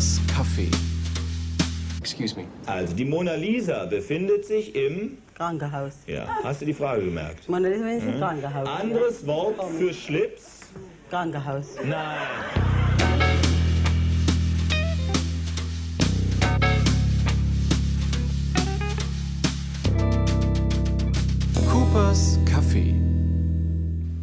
[0.00, 0.70] Coopers Café.
[2.00, 2.46] Excuse me.
[2.64, 5.92] Also die Mona Lisa befindet sich im Krankenhaus.
[6.06, 7.46] Ja, hast du die Frage gemerkt?
[7.50, 8.66] Mona Lisa ist im Krankenhaus.
[8.66, 10.60] Anderes Wort für Schlips?
[11.10, 11.76] Krankenhaus.
[11.84, 12.16] Nein.
[21.70, 22.94] Coopers Café.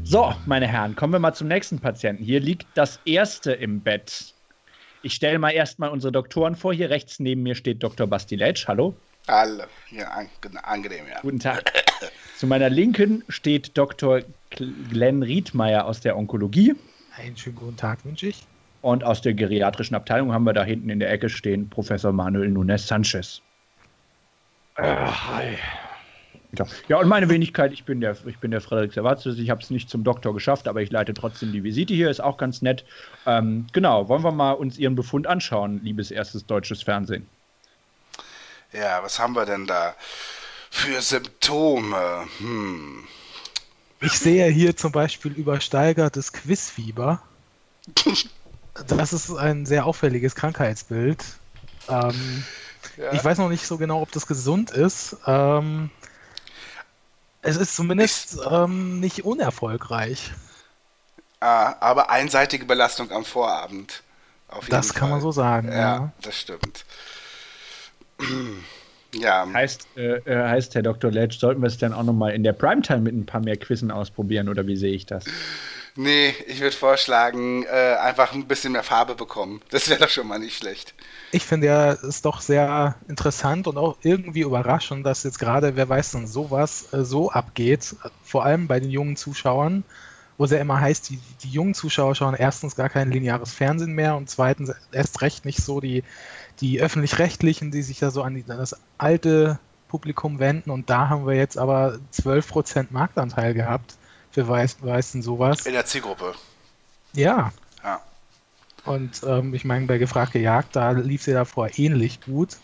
[0.04, 2.24] So, meine Herren, kommen wir mal zum nächsten Patienten.
[2.24, 4.34] Hier liegt das erste im Bett.
[5.02, 6.74] Ich stelle mal erstmal unsere Doktoren vor.
[6.74, 8.08] Hier rechts neben mir steht Dr.
[8.08, 8.68] Bastiletsch.
[8.68, 8.96] Hallo.
[9.28, 9.64] Hallo.
[9.92, 10.30] Ja, an,
[10.64, 11.20] angenehm, ja.
[11.22, 11.72] Guten Tag.
[12.38, 14.22] Zu meiner Linken steht Dr.
[14.50, 16.76] Glenn Riedmeier aus der Onkologie.
[17.18, 18.44] Einen schönen guten Tag wünsche ich.
[18.82, 22.50] Und aus der geriatrischen Abteilung haben wir da hinten in der Ecke stehen Professor Manuel
[22.50, 23.42] Nunes Sanchez.
[24.76, 25.58] Äh, hi.
[26.54, 26.66] Ja.
[26.88, 29.70] ja, und meine Wenigkeit, ich bin der, ich bin der Frederik Servatius, ich habe es
[29.70, 32.86] nicht zum Doktor geschafft, aber ich leite trotzdem die Visite hier, ist auch ganz nett.
[33.26, 37.28] Ähm, genau, wollen wir mal uns Ihren Befund anschauen, liebes erstes deutsches Fernsehen.
[38.72, 39.96] Ja, was haben wir denn da
[40.70, 42.28] für Symptome?
[42.40, 43.08] Hm.
[44.00, 47.22] Ich sehe hier zum Beispiel übersteigertes Quizfieber.
[48.88, 51.24] Das ist ein sehr auffälliges Krankheitsbild.
[51.90, 52.44] Ähm,
[52.98, 53.14] ja.
[53.14, 55.18] Ich weiß noch nicht so genau, ob das gesund ist.
[55.26, 55.90] Ähm,
[57.48, 60.32] es ist zumindest ähm, nicht unerfolgreich.
[61.40, 64.04] Ah, aber einseitige Belastung am Vorabend.
[64.70, 65.70] das kann man so sagen.
[65.70, 66.12] Ja, ja.
[66.22, 66.84] das stimmt.
[69.14, 69.48] ja.
[69.54, 71.10] Heißt, äh, äh, heißt, Herr Dr.
[71.10, 73.92] Letsch, sollten wir es dann auch nochmal in der Primetime mit ein paar mehr Quizzen
[73.92, 75.24] ausprobieren oder wie sehe ich das?
[75.98, 79.62] Nee, ich würde vorschlagen, äh, einfach ein bisschen mehr Farbe bekommen.
[79.72, 80.94] Das wäre doch schon mal nicht schlecht.
[81.32, 85.76] Ich finde ja, es ist doch sehr interessant und auch irgendwie überraschend, dass jetzt gerade,
[85.76, 87.96] wer weiß denn, sowas äh, so abgeht.
[88.24, 89.84] Vor allem bei den jungen Zuschauern,
[90.38, 93.94] wo es ja immer heißt, die, die jungen Zuschauer schauen erstens gar kein lineares Fernsehen
[93.94, 96.04] mehr und zweitens erst recht nicht so die,
[96.62, 99.58] die öffentlich-rechtlichen, die sich ja so an, die, an das alte
[99.88, 100.70] Publikum wenden.
[100.70, 103.97] Und da haben wir jetzt aber 12% Marktanteil gehabt
[104.38, 105.66] Wer weiß, weiß denn sowas?
[105.66, 106.36] In der Zielgruppe.
[107.14, 107.52] Ja.
[107.84, 108.02] Ja.
[108.86, 112.58] Und ähm, ich meine, bei Gefragte Jagd, da lief sie davor ähnlich gut.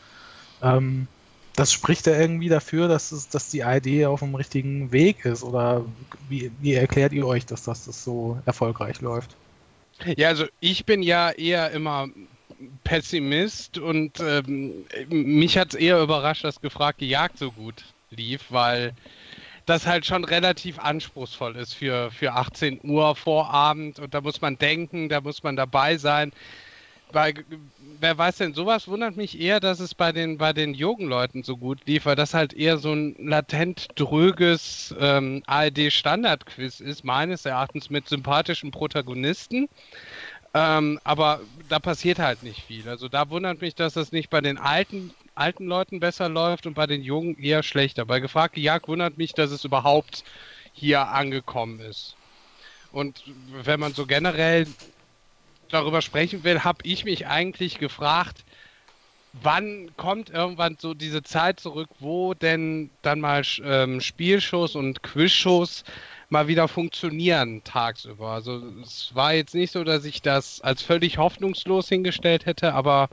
[0.62, 1.08] Ähm,
[1.56, 5.44] das spricht ja irgendwie dafür, dass, es, dass die ID auf dem richtigen Weg ist.
[5.44, 5.84] Oder
[6.30, 9.36] wie, wie erklärt ihr euch, dass das, das so erfolgreich läuft?
[10.16, 12.08] Ja, also ich bin ja eher immer
[12.84, 18.94] Pessimist und ähm, mich hat es eher überrascht, dass Gefragte Jagd so gut lief, weil
[19.66, 24.58] das halt schon relativ anspruchsvoll ist für, für 18 Uhr Vorabend und da muss man
[24.58, 26.32] denken, da muss man dabei sein.
[27.12, 27.34] Bei,
[28.00, 31.58] wer weiß denn, sowas wundert mich eher, dass es bei den, bei den Leuten so
[31.58, 37.92] gut lief, weil das halt eher so ein latent dröges ähm, ARD-Standard-Quiz ist, meines Erachtens
[37.92, 39.70] mit sympathischen Protagonisten.
[40.56, 42.90] Ähm, aber da passiert halt nicht viel.
[42.90, 46.74] Also da wundert mich, dass das nicht bei den alten alten Leuten besser läuft und
[46.74, 48.06] bei den Jungen eher schlechter.
[48.06, 50.24] Bei Gefragte Jagd wundert mich, dass es überhaupt
[50.74, 52.16] hier angekommen ist.
[52.92, 53.24] Und
[53.64, 54.68] wenn man so generell
[55.70, 58.44] darüber sprechen will, habe ich mich eigentlich gefragt,
[59.42, 65.84] wann kommt irgendwann so diese Zeit zurück, wo denn dann mal ähm, Spielshows und Quizshows
[66.30, 68.30] mal wieder funktionieren tagsüber.
[68.30, 73.10] Also es war jetzt nicht so, dass ich das als völlig hoffnungslos hingestellt hätte, aber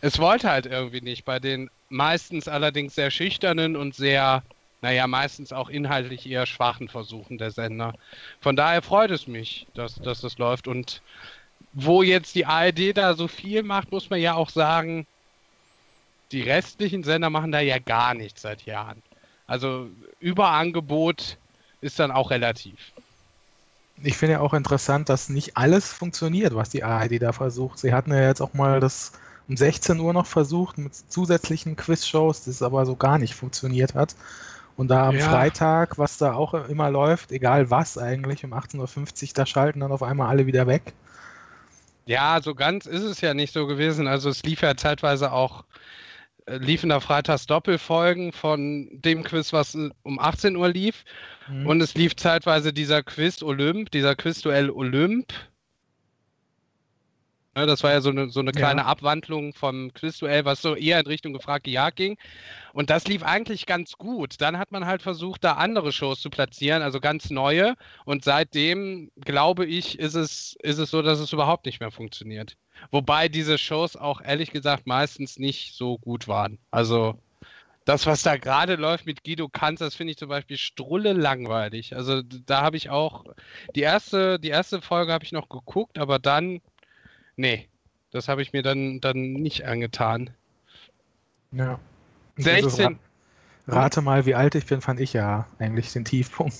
[0.00, 1.24] es wollte halt irgendwie nicht.
[1.24, 4.42] Bei den meistens allerdings sehr schüchternen und sehr,
[4.82, 7.94] naja, meistens auch inhaltlich eher schwachen Versuchen der Sender.
[8.40, 10.68] Von daher freut es mich, dass, dass das läuft.
[10.68, 11.02] Und
[11.72, 15.06] wo jetzt die ARD da so viel macht, muss man ja auch sagen,
[16.32, 19.02] die restlichen Sender machen da ja gar nichts seit Jahren.
[19.46, 19.88] Also
[20.20, 21.36] Überangebot
[21.80, 22.92] ist dann auch relativ.
[24.02, 27.78] Ich finde ja auch interessant, dass nicht alles funktioniert, was die ARD da versucht.
[27.78, 29.12] Sie hatten ja jetzt auch mal das
[29.50, 34.14] um 16 Uhr noch versucht mit zusätzlichen Quizshows, das aber so gar nicht funktioniert hat.
[34.76, 35.28] Und da am ja.
[35.28, 39.90] Freitag, was da auch immer läuft, egal was eigentlich, um 18.50 Uhr, da schalten dann
[39.90, 40.92] auf einmal alle wieder weg.
[42.06, 44.06] Ja, so ganz ist es ja nicht so gewesen.
[44.06, 45.64] Also es lief ja zeitweise auch,
[46.46, 51.04] äh, liefen da freitags Doppelfolgen von dem Quiz, was äh, um 18 Uhr lief.
[51.48, 51.66] Mhm.
[51.66, 55.32] Und es lief zeitweise dieser Quiz Olymp, dieser Quizduell Olymp
[57.54, 58.86] das war ja so eine, so eine kleine ja.
[58.86, 62.16] Abwandlung vom Quizduell, was so eher in Richtung gefragte Jagd ging.
[62.72, 64.40] Und das lief eigentlich ganz gut.
[64.40, 67.74] Dann hat man halt versucht, da andere Shows zu platzieren, also ganz neue.
[68.04, 72.56] Und seitdem, glaube ich, ist es, ist es so, dass es überhaupt nicht mehr funktioniert.
[72.92, 76.58] Wobei diese Shows auch ehrlich gesagt meistens nicht so gut waren.
[76.70, 77.18] Also
[77.84, 81.96] das, was da gerade läuft mit Guido Kanz, das finde ich zum Beispiel strulle langweilig.
[81.96, 83.24] Also da habe ich auch
[83.74, 86.60] die erste, die erste Folge habe ich noch geguckt, aber dann
[87.40, 87.68] Nee.
[88.10, 90.30] Das habe ich mir dann, dann nicht angetan.
[91.52, 91.74] Ja.
[92.36, 92.98] Und dieses 16.
[93.66, 96.56] Ra- Rate mal, wie alt ich bin, fand ich ja eigentlich den Tiefpunkt.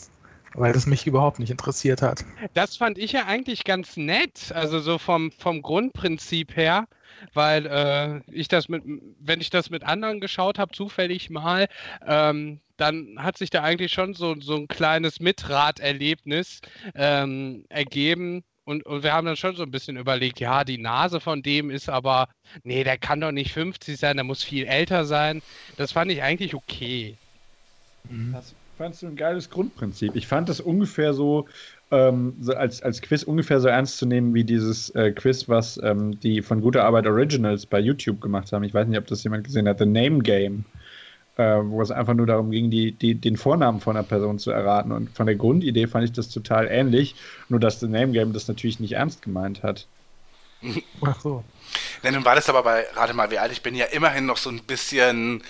[0.55, 2.25] Weil das mich überhaupt nicht interessiert hat.
[2.55, 6.89] Das fand ich ja eigentlich ganz nett, also so vom, vom Grundprinzip her,
[7.35, 8.83] weil äh, ich das mit,
[9.21, 11.69] wenn ich das mit anderen geschaut habe, zufällig mal,
[12.05, 16.63] ähm, dann hat sich da eigentlich schon so, so ein kleines Mitraterlebnis
[16.97, 18.43] ähm, ergeben.
[18.65, 21.71] Und, und wir haben dann schon so ein bisschen überlegt, ja, die Nase von dem
[21.71, 22.29] ist aber,
[22.63, 25.43] nee, der kann doch nicht 50 sein, der muss viel älter sein.
[25.77, 27.17] Das fand ich eigentlich okay.
[28.33, 30.17] Das fandst du ein geiles Grundprinzip.
[30.17, 31.47] Ich fand das ungefähr so,
[31.91, 35.79] ähm, so als, als Quiz ungefähr so ernst zu nehmen wie dieses äh, Quiz, was
[35.83, 38.65] ähm, die von Gute Arbeit Originals bei YouTube gemacht haben.
[38.65, 39.79] Ich weiß nicht, ob das jemand gesehen hat.
[39.79, 40.65] The Name Game.
[41.41, 44.51] Äh, wo es einfach nur darum ging, die, die, den Vornamen von einer Person zu
[44.51, 44.93] erraten.
[44.93, 47.17] Und von der Grundidee fand ich das total ähnlich,
[47.49, 49.89] nur dass The Name Game das natürlich nicht ernst gemeint hat.
[51.03, 51.45] Ach so.
[52.03, 54.37] Ja, nun war das aber bei, rate mal, wie alt ich bin, ja immerhin noch
[54.37, 55.43] so ein bisschen,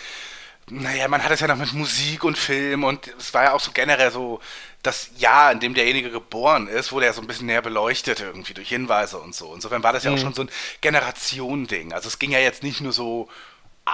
[0.71, 3.61] naja, man hat es ja noch mit Musik und Film und es war ja auch
[3.61, 4.41] so generell so
[4.83, 8.55] das Jahr, in dem derjenige geboren ist, wurde ja so ein bisschen näher beleuchtet irgendwie
[8.55, 9.55] durch Hinweise und so.
[9.55, 10.19] Insofern war das ja auch Mhm.
[10.19, 10.51] schon so ein
[10.83, 11.93] Generation-Ding.
[11.93, 13.29] Also es ging ja jetzt nicht nur so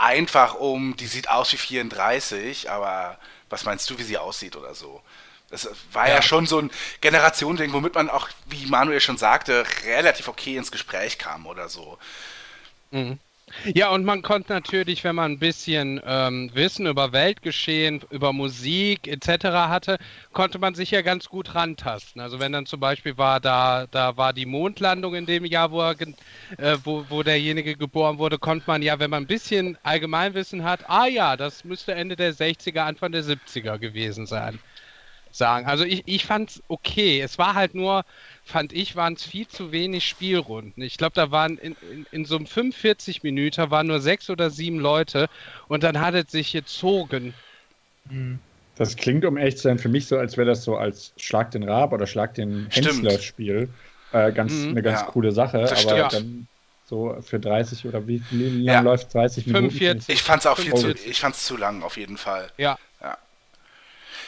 [0.00, 4.74] einfach um, die sieht aus wie 34, aber was meinst du, wie sie aussieht oder
[4.74, 5.02] so?
[5.50, 6.22] Das war ja, Ja.
[6.22, 6.70] schon so ein
[7.00, 11.98] Generation-Ding, womit man auch, wie Manuel schon sagte, relativ okay ins Gespräch kam oder so.
[12.90, 13.18] Mhm.
[13.74, 19.06] Ja, und man konnte natürlich, wenn man ein bisschen ähm, Wissen über Weltgeschehen, über Musik
[19.06, 19.44] etc.
[19.68, 19.98] hatte,
[20.32, 22.20] konnte man sich ja ganz gut rantasten.
[22.20, 25.80] Also wenn dann zum Beispiel war, da, da war die Mondlandung in dem Jahr, wo,
[25.80, 25.94] er,
[26.58, 30.88] äh, wo, wo derjenige geboren wurde, konnte man ja, wenn man ein bisschen Allgemeinwissen hat,
[30.90, 34.58] ah ja, das müsste Ende der 60er, Anfang der 70er gewesen sein.
[35.30, 35.66] Sagen.
[35.66, 37.20] Also ich, ich fand es okay.
[37.20, 38.04] Es war halt nur,
[38.46, 40.80] fand ich, waren es viel zu wenig Spielrunden.
[40.80, 44.50] Ich glaube, da waren in, in, in so einem 45 Minuten waren nur sechs oder
[44.50, 45.28] sieben Leute
[45.68, 47.34] und dann hat es sich gezogen.
[48.08, 48.38] Hm.
[48.76, 51.50] Das klingt, um echt zu sein, für mich so, als wäre das so als Schlag
[51.50, 52.68] den Rab oder Schlag den.
[52.70, 53.68] Hensler-Spiel
[54.12, 54.70] äh, ganz, Mhm.
[54.70, 55.06] eine ganz Ja.
[55.06, 55.58] coole Sache.
[55.62, 56.12] Das aber stimmt.
[56.12, 56.48] dann
[56.84, 58.80] so für 30 oder wie, wie lange Ja.
[58.80, 59.70] läuft 30 Minuten?
[59.70, 60.14] 45.
[60.14, 61.10] Ich fand's auch viel zu, 45.
[61.10, 62.48] ich fand's zu lang, auf jeden Fall.
[62.58, 62.78] Ja.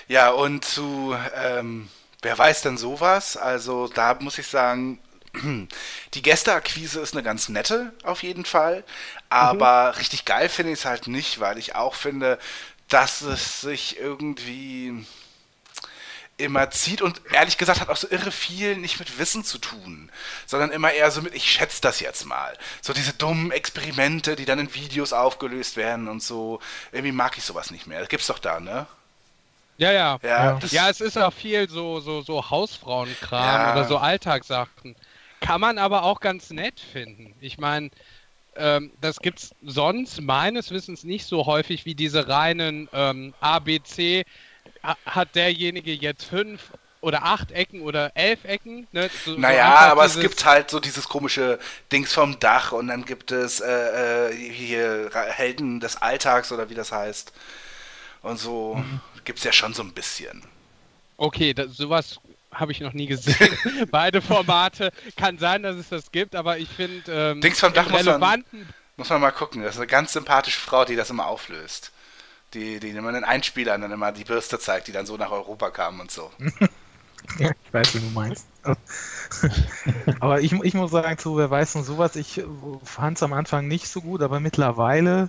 [0.08, 1.88] Ja, und zu, ähm,
[2.22, 3.36] wer weiß denn sowas?
[3.36, 4.98] Also da muss ich sagen,
[6.14, 8.84] die Gästeakquise ist eine ganz nette, auf jeden Fall.
[9.28, 12.38] Aber richtig geil finde ich es halt nicht, weil ich auch finde,
[12.88, 15.06] dass es sich irgendwie
[16.38, 20.10] immer zieht und ehrlich gesagt hat auch so irre viel nicht mit Wissen zu tun,
[20.46, 22.56] sondern immer eher so mit, ich schätze das jetzt mal.
[22.80, 26.60] So diese dummen Experimente, die dann in Videos aufgelöst werden und so.
[26.92, 27.98] Irgendwie mag ich sowas nicht mehr.
[28.00, 28.86] Das gibt's doch da, ne?
[29.78, 30.18] Ja, ja.
[30.22, 30.90] Ja, Ja.
[30.90, 33.72] es ist auch viel so, so, so Hausfrauenkram Ja.
[33.72, 34.96] oder so Alltagssachen.
[35.40, 37.34] Kann man aber auch ganz nett finden.
[37.40, 37.90] Ich meine,
[38.56, 44.24] ähm, das gibt's sonst meines Wissens nicht so häufig wie diese reinen ähm, ABC.
[44.82, 48.88] Ha- Hat derjenige jetzt fünf oder acht Ecken oder elf Ecken?
[48.90, 49.08] Ne?
[49.24, 51.60] So, so Naja, einfach aber es gibt halt so dieses komische
[51.92, 56.74] Dings vom Dach und dann gibt es äh, äh, hier Helden des Alltags oder wie
[56.74, 57.32] das heißt.
[58.22, 59.00] Und so Mhm.
[59.24, 60.42] Gibt's ja schon so ein bisschen.
[61.16, 62.20] Okay, das, sowas
[62.52, 63.56] habe ich noch nie gesehen.
[63.90, 64.92] Beide Formate.
[65.16, 68.44] Kann sein, dass es das gibt, aber ich finde ähm, Dings vom Dach muss man-
[68.96, 69.62] Muss man mal gucken.
[69.62, 71.92] Das ist eine ganz sympathische Frau, die das immer auflöst.
[72.54, 75.70] Die, die immer den Einspielern dann immer die Bürste zeigt, die dann so nach Europa
[75.70, 76.30] kam und so.
[77.38, 78.46] Ja, ich weiß, wie du meinst.
[80.20, 82.42] aber ich, ich muss sagen, zu wer weiß und sowas, ich
[82.84, 85.28] fand es am Anfang nicht so gut, aber mittlerweile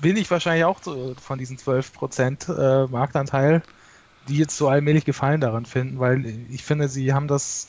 [0.00, 3.62] bin ich wahrscheinlich auch so von diesen 12% äh, Marktanteil,
[4.28, 7.68] die jetzt so allmählich Gefallen daran finden, weil ich finde, sie haben das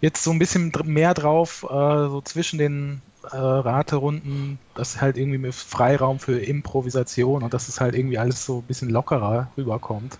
[0.00, 5.16] jetzt so ein bisschen mehr drauf, äh, so zwischen den äh, Raterunden, das ist halt
[5.16, 9.50] irgendwie mit Freiraum für Improvisation und dass es halt irgendwie alles so ein bisschen lockerer
[9.56, 10.18] rüberkommt.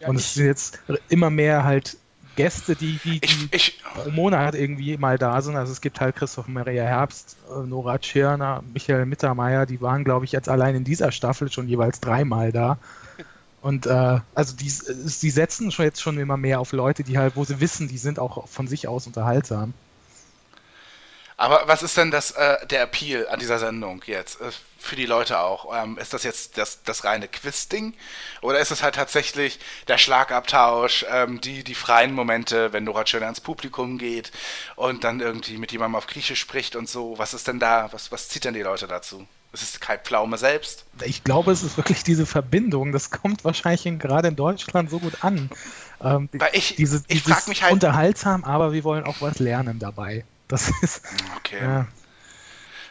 [0.00, 1.96] Ja, und es sind jetzt immer mehr halt
[2.36, 5.56] Gäste, die, die, Ich, die ich, pro Monat irgendwie mal da sind.
[5.56, 10.24] Also es gibt halt Christoph Maria Herbst, äh, Nora Tschirner, Michael Mittermeier, die waren, glaube
[10.24, 12.78] ich, jetzt allein in dieser Staffel schon jeweils dreimal da.
[13.62, 17.34] Und äh, also die, die setzen schon jetzt schon immer mehr auf Leute, die halt,
[17.34, 19.74] wo sie wissen, die sind auch von sich aus unterhaltsam.
[21.36, 24.40] Aber was ist denn das, äh, der Appeal an dieser Sendung jetzt?
[24.40, 25.74] Äh, für die Leute auch?
[25.76, 27.94] Ähm, ist das jetzt das, das reine Quiz-Ding?
[28.40, 33.28] Oder ist es halt tatsächlich der Schlagabtausch, ähm, die, die freien Momente, wenn Nora Tschirner
[33.28, 34.30] ins Publikum geht
[34.76, 37.18] und dann irgendwie mit jemandem auf Griechisch spricht und so?
[37.18, 37.88] Was ist denn da?
[37.92, 39.26] Was, was zieht denn die Leute dazu?
[39.52, 40.84] Ist es Kai Pflaume selbst?
[41.04, 42.92] Ich glaube, es ist wirklich diese Verbindung.
[42.92, 45.50] Das kommt wahrscheinlich in, gerade in Deutschland so gut an.
[46.02, 49.78] Ähm, Weil ich, diese, ich frage mich halt, unterhaltsam, aber wir wollen auch was lernen
[49.78, 50.24] dabei.
[50.48, 51.02] Das ist,
[51.38, 51.60] Okay.
[51.62, 51.86] ja,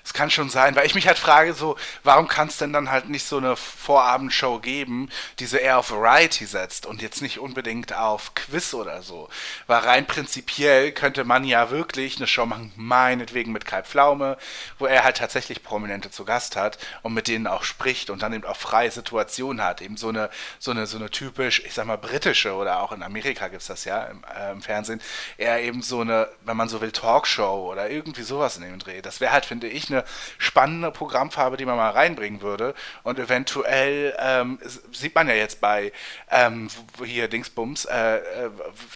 [0.05, 2.91] Es kann schon sein, weil ich mich halt frage, so, warum kann es denn dann
[2.91, 5.09] halt nicht so eine Vorabendshow geben,
[5.39, 9.29] die so eher auf Variety setzt und jetzt nicht unbedingt auf Quiz oder so?
[9.65, 14.37] Weil rein prinzipiell könnte man ja wirklich eine Show machen, meinetwegen mit Kai Pflaume,
[14.77, 18.33] wo er halt tatsächlich Prominente zu Gast hat und mit denen auch spricht und dann
[18.33, 19.81] eben auch freie Situationen hat.
[19.81, 23.01] Eben so eine, so eine, so eine typisch, ich sag mal, britische oder auch in
[23.01, 25.01] Amerika gibt's das ja im, äh, im Fernsehen,
[25.37, 29.01] eher eben so eine, wenn man so will, Talkshow oder irgendwie sowas in dem Dreh.
[29.01, 29.94] Das wäre halt, finde ich, eine
[30.37, 32.73] spannende Programmfarbe, die man mal reinbringen würde.
[33.03, 34.59] Und eventuell ähm,
[34.91, 35.91] sieht man ja jetzt bei
[36.29, 36.69] ähm,
[37.03, 38.49] hier Dingsbums, äh, äh,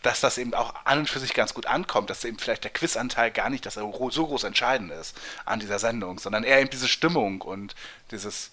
[0.04, 2.72] dass das eben auch an und für sich ganz gut ankommt, dass eben vielleicht der
[2.72, 6.88] Quizanteil gar nicht das so groß entscheidend ist an dieser Sendung, sondern eher eben diese
[6.88, 7.76] Stimmung und
[8.12, 8.52] dieses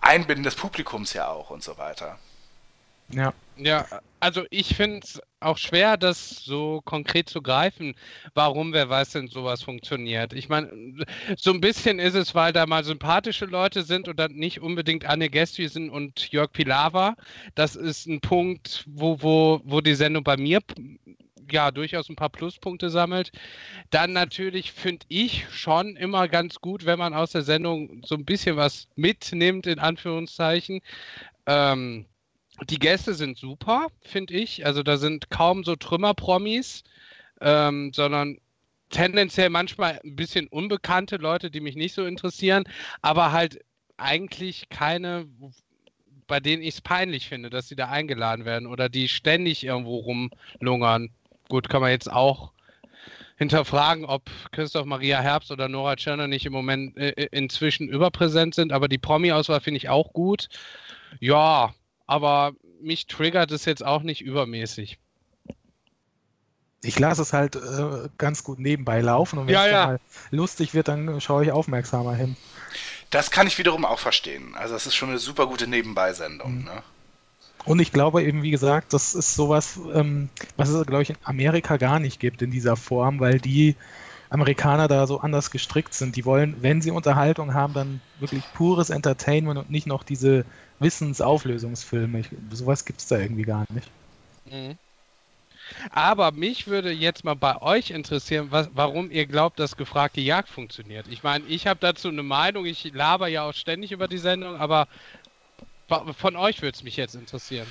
[0.00, 2.18] Einbinden des Publikums ja auch und so weiter.
[3.12, 3.32] Ja.
[3.62, 3.86] Ja,
[4.20, 7.94] also ich finde es auch schwer, das so konkret zu greifen,
[8.32, 10.32] warum, wer weiß denn, sowas funktioniert.
[10.32, 10.70] Ich meine,
[11.36, 15.04] so ein bisschen ist es, weil da mal sympathische Leute sind und dann nicht unbedingt
[15.04, 17.16] Anne Gesthuizen und Jörg Pilawa.
[17.54, 20.60] Das ist ein Punkt, wo, wo, wo die Sendung bei mir
[21.50, 23.30] ja durchaus ein paar Pluspunkte sammelt.
[23.90, 28.24] Dann natürlich finde ich schon immer ganz gut, wenn man aus der Sendung so ein
[28.24, 30.80] bisschen was mitnimmt, in Anführungszeichen.
[31.46, 32.06] Ähm,
[32.68, 34.66] die Gäste sind super, finde ich.
[34.66, 36.84] Also da sind kaum so Trümmerpromis,
[37.40, 38.38] ähm, sondern
[38.90, 42.64] tendenziell manchmal ein bisschen unbekannte Leute, die mich nicht so interessieren,
[43.02, 43.60] aber halt
[43.96, 45.26] eigentlich keine,
[46.26, 49.96] bei denen ich es peinlich finde, dass sie da eingeladen werden oder die ständig irgendwo
[49.96, 51.10] rumlungern.
[51.48, 52.52] Gut, kann man jetzt auch
[53.36, 58.72] hinterfragen, ob Christoph Maria Herbst oder Nora Tschirner nicht im Moment äh, inzwischen überpräsent sind,
[58.72, 60.48] aber die Promi-Auswahl finde ich auch gut.
[61.20, 61.74] Ja,
[62.10, 62.52] aber
[62.82, 64.98] mich triggert es jetzt auch nicht übermäßig.
[66.82, 69.86] Ich lasse es halt äh, ganz gut nebenbei laufen und wenn Ja, es ja.
[69.86, 70.00] mal
[70.30, 72.36] lustig wird, dann schaue ich aufmerksamer hin.
[73.10, 74.56] Das kann ich wiederum auch verstehen.
[74.56, 76.64] Also das ist schon eine super gute Nebenbei-Sendung.
[76.64, 76.82] Ne?
[77.64, 81.16] Und ich glaube eben, wie gesagt, das ist sowas, ähm, was es, glaube ich, in
[81.22, 83.76] Amerika gar nicht gibt in dieser Form, weil die
[84.30, 86.16] Amerikaner da so anders gestrickt sind.
[86.16, 90.44] Die wollen, wenn sie Unterhaltung haben, dann wirklich pures Entertainment und nicht noch diese
[90.80, 92.20] Wissensauflösungsfilme.
[92.20, 93.88] Ich, sowas gibt es da irgendwie gar nicht.
[94.46, 94.76] Mhm.
[95.90, 100.48] Aber mich würde jetzt mal bei euch interessieren, was, warum ihr glaubt, dass gefragte Jagd
[100.48, 101.06] funktioniert.
[101.08, 104.56] Ich meine, ich habe dazu eine Meinung, ich laber ja auch ständig über die Sendung,
[104.56, 104.88] aber
[106.18, 107.66] von euch würde es mich jetzt interessieren.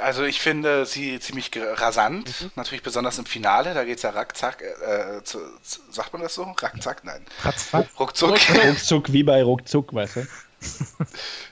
[0.00, 4.62] Also ich finde sie ziemlich rasant, natürlich besonders im Finale, da geht es ja rackzack,
[4.62, 6.42] äh, zu, zu, sagt man das so?
[6.42, 7.04] Rackzack?
[7.04, 7.24] Nein.
[7.42, 7.88] Ratzfatz.
[8.00, 8.36] Ruckzuck.
[8.64, 10.26] Ruckzuck wie bei Ruckzuck, weißt du?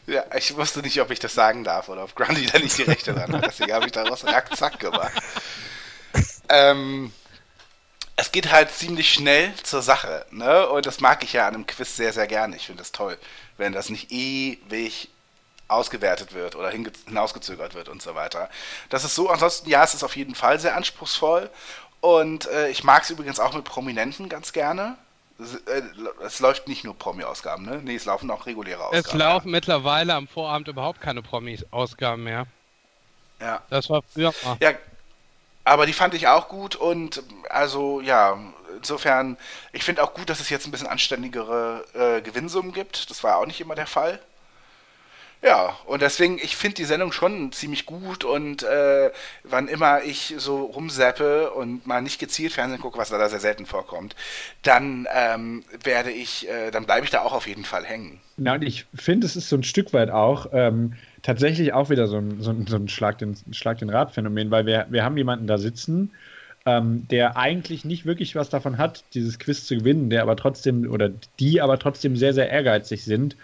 [0.06, 2.82] Ja, ich wusste nicht, ob ich das sagen darf oder ob Grundy da nicht die
[2.82, 5.12] Rechte dran hat, deswegen habe ich daraus rackzack gemacht.
[6.48, 7.12] ähm,
[8.16, 10.68] es geht halt ziemlich schnell zur Sache, ne?
[10.68, 12.56] Und das mag ich ja an einem Quiz sehr, sehr gerne.
[12.56, 13.18] Ich finde das toll,
[13.58, 15.10] wenn das nicht ewig
[15.68, 18.48] ausgewertet wird oder hinausgezögert wird und so weiter.
[18.88, 21.50] Das ist so, ansonsten, ja, es ist auf jeden Fall sehr anspruchsvoll.
[22.00, 24.96] Und äh, ich mag es übrigens auch mit Prominenten ganz gerne.
[25.38, 25.82] Es, äh,
[26.24, 27.80] es läuft nicht nur Promi-Ausgaben, ne?
[27.82, 29.06] Nee, es laufen auch reguläre Ausgaben.
[29.06, 32.46] Es laufen mittlerweile am Vorabend überhaupt keine Promis-Ausgaben mehr.
[33.40, 33.62] Ja.
[33.68, 34.56] Das war früher mal.
[34.60, 34.72] Ja,
[35.64, 38.38] aber die fand ich auch gut und also ja,
[38.76, 39.36] insofern,
[39.72, 43.10] ich finde auch gut, dass es jetzt ein bisschen anständigere äh, Gewinnsummen gibt.
[43.10, 44.20] Das war auch nicht immer der Fall.
[45.42, 49.10] Ja, und deswegen, ich finde die Sendung schon ziemlich gut und äh,
[49.44, 53.66] wann immer ich so rumseppe und mal nicht gezielt Fernsehen gucke, was leider sehr selten
[53.66, 54.16] vorkommt,
[54.62, 58.20] dann ähm, werde ich, äh, dann bleibe ich da auch auf jeden Fall hängen.
[58.38, 62.06] Na, und ich finde, es ist so ein Stück weit auch ähm, tatsächlich auch wieder
[62.06, 65.16] so ein, so ein, so ein Schlag den, Schlag den Rad-Phänomen, weil wir, wir haben
[65.16, 66.12] jemanden da sitzen,
[66.66, 70.90] ähm, der eigentlich nicht wirklich was davon hat, dieses Quiz zu gewinnen, der aber trotzdem,
[70.90, 73.36] oder die aber trotzdem sehr, sehr ehrgeizig sind,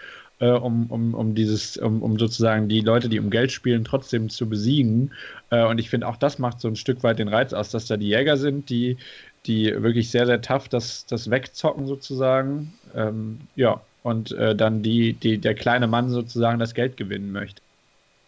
[0.43, 4.29] äh, um, um, um dieses, um, um sozusagen die Leute, die um Geld spielen, trotzdem
[4.29, 5.13] zu besiegen.
[5.49, 7.87] Äh, und ich finde, auch das macht so ein Stück weit den Reiz aus, dass
[7.87, 8.97] da die Jäger sind, die,
[9.45, 12.73] die wirklich sehr, sehr tough das, das wegzocken sozusagen.
[12.93, 17.61] Ähm, ja, und äh, dann die, die, der kleine Mann sozusagen das Geld gewinnen möchte.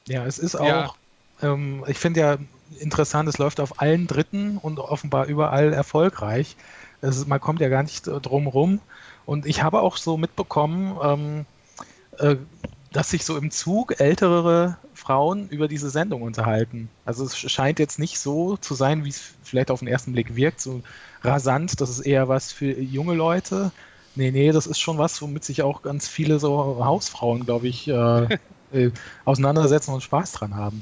[0.07, 0.95] Ja, es ist auch, Ja.
[1.41, 2.38] ähm, ich finde ja
[2.79, 6.55] interessant, es läuft auf allen Dritten und offenbar überall erfolgreich.
[7.01, 8.81] Es ist, man kommt ja gar nicht drum rum.
[9.25, 11.54] Und ich habe auch so mitbekommen, ähm, äh,
[12.95, 16.89] dass sich so im Zug ältere Frauen über diese Sendung unterhalten.
[17.03, 20.36] Also es scheint jetzt nicht so zu sein, wie es vielleicht auf den ersten Blick
[20.36, 20.81] wirkt, so
[21.22, 23.72] rasant, das ist eher was für junge Leute.
[24.15, 27.88] Nee, nee, das ist schon was, womit sich auch ganz viele so Hausfrauen, glaube ich,
[27.89, 28.39] äh,
[28.72, 28.91] äh,
[29.25, 30.81] auseinandersetzen und Spaß dran haben.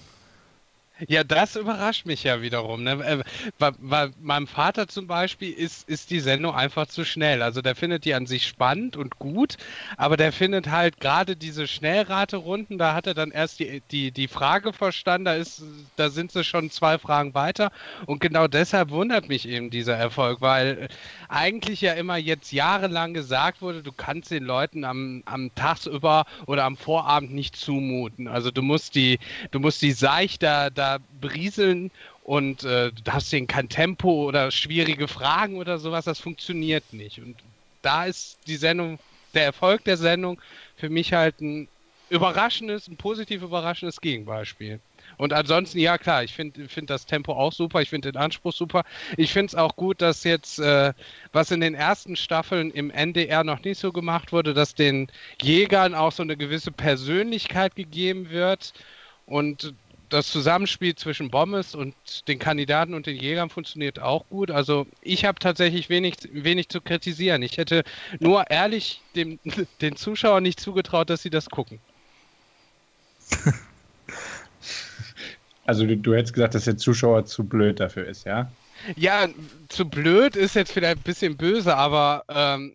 [1.07, 2.83] Ja, das überrascht mich ja wiederum.
[2.83, 2.91] Ne?
[3.03, 3.23] Äh,
[3.57, 7.41] Bei, bei meinem Vater zum Beispiel ist, ist die Sendung einfach zu schnell.
[7.41, 9.57] Also der findet die an sich spannend und gut,
[9.97, 14.27] aber der findet halt gerade diese Schnellraterunden, da hat er dann erst die, die, die
[14.27, 15.63] Frage verstanden, da, ist,
[15.95, 17.71] da sind sie schon zwei Fragen weiter.
[18.05, 20.89] Und genau deshalb wundert mich eben dieser Erfolg, weil
[21.27, 26.65] eigentlich ja immer jetzt jahrelang gesagt wurde, du kannst den Leuten am, am Tagsüber oder
[26.65, 28.27] am Vorabend nicht zumuten.
[28.27, 29.17] Also du musst die,
[29.51, 30.82] du musst die seichter da
[31.19, 31.91] berieseln
[32.23, 37.19] und äh, du hast denen kein Tempo oder schwierige Fragen oder sowas, das funktioniert nicht.
[37.19, 37.35] Und
[37.81, 38.99] da ist die Sendung,
[39.33, 40.39] der Erfolg der Sendung
[40.77, 41.67] für mich halt ein
[42.09, 44.79] überraschendes, ein positiv überraschendes Gegenbeispiel.
[45.17, 48.53] Und ansonsten, ja klar, ich finde find das Tempo auch super, ich finde den Anspruch
[48.53, 48.83] super.
[49.17, 50.93] Ich finde es auch gut, dass jetzt, äh,
[51.31, 55.07] was in den ersten Staffeln im NDR noch nicht so gemacht wurde, dass den
[55.41, 58.73] Jägern auch so eine gewisse Persönlichkeit gegeben wird.
[59.25, 59.73] Und
[60.09, 61.95] das Zusammenspiel zwischen Bommes und
[62.27, 64.51] den Kandidaten und den Jägern funktioniert auch gut.
[64.51, 67.41] Also ich habe tatsächlich wenig, wenig zu kritisieren.
[67.41, 67.83] Ich hätte
[68.19, 69.39] nur ehrlich dem,
[69.81, 71.79] den Zuschauern nicht zugetraut, dass sie das gucken.
[75.65, 78.51] Also du, du hättest gesagt, dass der Zuschauer zu blöd dafür ist, ja?
[78.97, 79.29] Ja,
[79.69, 82.73] zu blöd ist jetzt vielleicht ein bisschen böse, aber ähm,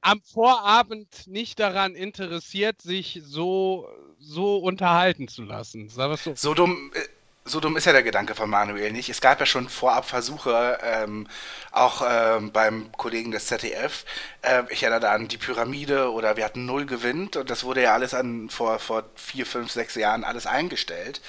[0.00, 3.88] am Vorabend nicht daran interessiert, sich so,
[4.26, 5.88] so unterhalten zu lassen.
[5.88, 6.18] So.
[6.34, 7.00] So dumm, äh,
[7.46, 9.10] so dumm ist ja der Gedanke von Manuel nicht.
[9.10, 11.26] Es gab ja schon vorab Versuche, ähm,
[11.72, 14.06] auch ähm, beim Kollegen des ZDF.
[14.40, 17.82] Äh, ich erinnere da an die Pyramide oder wir hatten Null gewinnt und das wurde
[17.82, 21.20] ja alles an vor, vor vier, fünf, sechs Jahren alles eingestellt,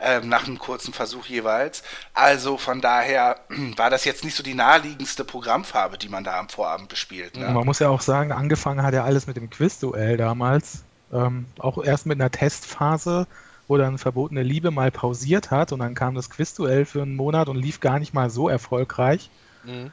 [0.00, 1.84] ähm, nach einem kurzen Versuch jeweils.
[2.14, 3.36] Also von daher
[3.76, 7.36] war das jetzt nicht so die naheliegendste Programmfarbe, die man da am Vorabend bespielt.
[7.36, 7.48] Ne?
[7.48, 10.82] Man muss ja auch sagen, angefangen hat ja alles mit dem Quizduell damals.
[11.12, 13.26] Ähm, auch erst mit einer Testphase,
[13.68, 17.48] wo dann Verbotene Liebe mal pausiert hat und dann kam das Quizduell für einen Monat
[17.48, 19.30] und lief gar nicht mal so erfolgreich.
[19.62, 19.92] Mhm.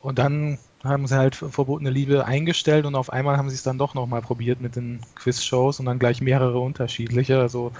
[0.00, 3.76] Und dann haben sie halt Verbotene Liebe eingestellt und auf einmal haben sie es dann
[3.78, 7.38] doch nochmal probiert mit den Quizshows und dann gleich mehrere unterschiedliche.
[7.38, 7.72] Also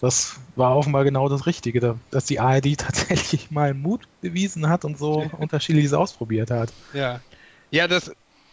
[0.00, 4.84] das war offenbar genau das Richtige, da- dass die ARD tatsächlich mal Mut bewiesen hat
[4.84, 6.72] und so unterschiedliches ausprobiert hat.
[6.92, 7.22] Ja.
[7.70, 8.10] Ja, das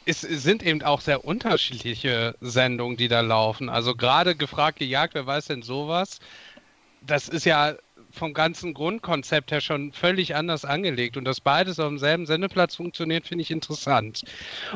[0.07, 3.69] ist, sind eben auch sehr unterschiedliche Sendungen, die da laufen.
[3.69, 6.19] Also gerade gefragt, gejagt, wer weiß denn sowas?
[7.01, 7.75] Das ist ja
[8.09, 13.27] vom ganzen Grundkonzept her schon völlig anders angelegt und dass beides auf demselben Sendeplatz funktioniert,
[13.27, 14.23] finde ich interessant.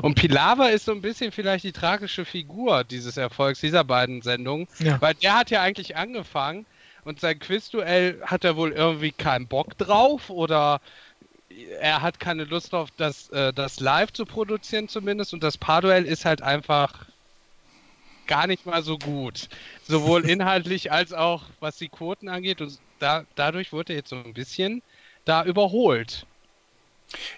[0.01, 4.67] Und Pilawa ist so ein bisschen vielleicht die tragische Figur dieses Erfolgs dieser beiden Sendungen,
[4.79, 5.01] Ja.
[5.01, 6.65] weil der hat ja eigentlich angefangen
[7.03, 10.81] und sein Quizduell hat er wohl irgendwie keinen Bock drauf oder
[11.79, 16.05] er hat keine Lust drauf, das, äh, das live zu produzieren zumindest und das Paarduell
[16.05, 17.05] ist halt einfach
[18.27, 19.49] gar nicht mal so gut.
[19.87, 24.15] Sowohl inhaltlich als auch was die Quoten angeht und da, dadurch wurde er jetzt so
[24.15, 24.81] ein bisschen
[25.25, 26.25] da überholt.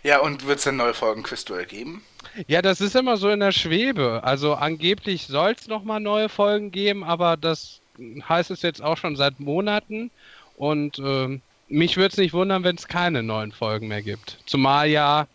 [0.03, 2.03] Ja, und wird es denn neue Folgen Quizduell geben?
[2.47, 4.21] Ja, das ist immer so in der Schwebe.
[4.23, 9.15] Also angeblich soll es nochmal neue Folgen geben, aber das heißt es jetzt auch schon
[9.15, 10.11] seit Monaten.
[10.57, 11.41] Und ähm,
[11.73, 14.37] mich würde es nicht wundern, wenn es keine neuen Folgen mehr gibt.
[14.45, 15.27] Zumal ja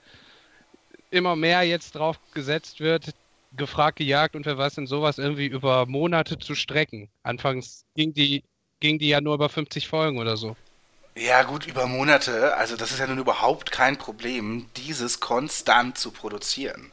[1.10, 3.12] immer mehr jetzt drauf gesetzt wird,
[3.56, 7.08] gefragt, gejagt und wer weiß denn sowas irgendwie über Monate zu strecken.
[7.24, 8.44] Anfangs ging die,
[8.78, 10.56] ging die ja nur über 50 Folgen oder so.
[11.16, 12.56] Ja, gut, über Monate.
[12.56, 16.92] Also das ist ja nun überhaupt kein Problem, dieses konstant zu produzieren.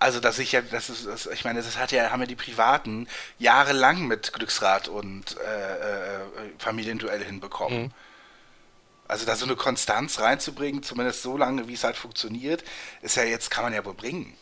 [0.00, 2.36] Also, dass ich ja, das ist, das, ich meine, das hat ja, haben ja die
[2.36, 6.20] Privaten jahrelang mit Glücksrad und äh, äh,
[6.58, 7.84] Familienduell hinbekommen.
[7.84, 7.90] Mhm.
[9.08, 12.62] Also da so eine Konstanz reinzubringen, zumindest so lange, wie es halt funktioniert,
[13.02, 14.34] ist ja jetzt, kann man ja wohl bringen.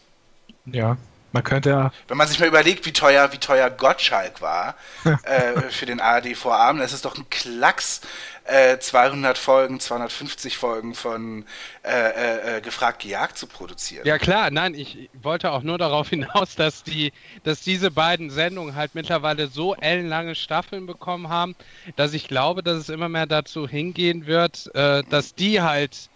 [0.67, 0.97] Ja,
[1.37, 5.61] man könnte ja, Wenn man sich mal überlegt, wie teuer, wie teuer Gottschalk war äh,
[5.69, 8.01] für den ARD-Vorabend, das ist doch ein Klacks,
[8.45, 11.45] äh, 200 Folgen, 250 Folgen von
[11.83, 14.07] äh, äh, äh, Gefragt gejagt zu produzieren.
[14.07, 17.13] Ja klar, nein, ich wollte auch nur darauf hinaus, dass die,
[17.45, 21.55] dass diese beiden Sendungen halt mittlerweile so ellenlange Staffeln bekommen haben,
[21.97, 26.09] dass ich glaube, dass es immer mehr dazu hingehen wird, äh, dass die halt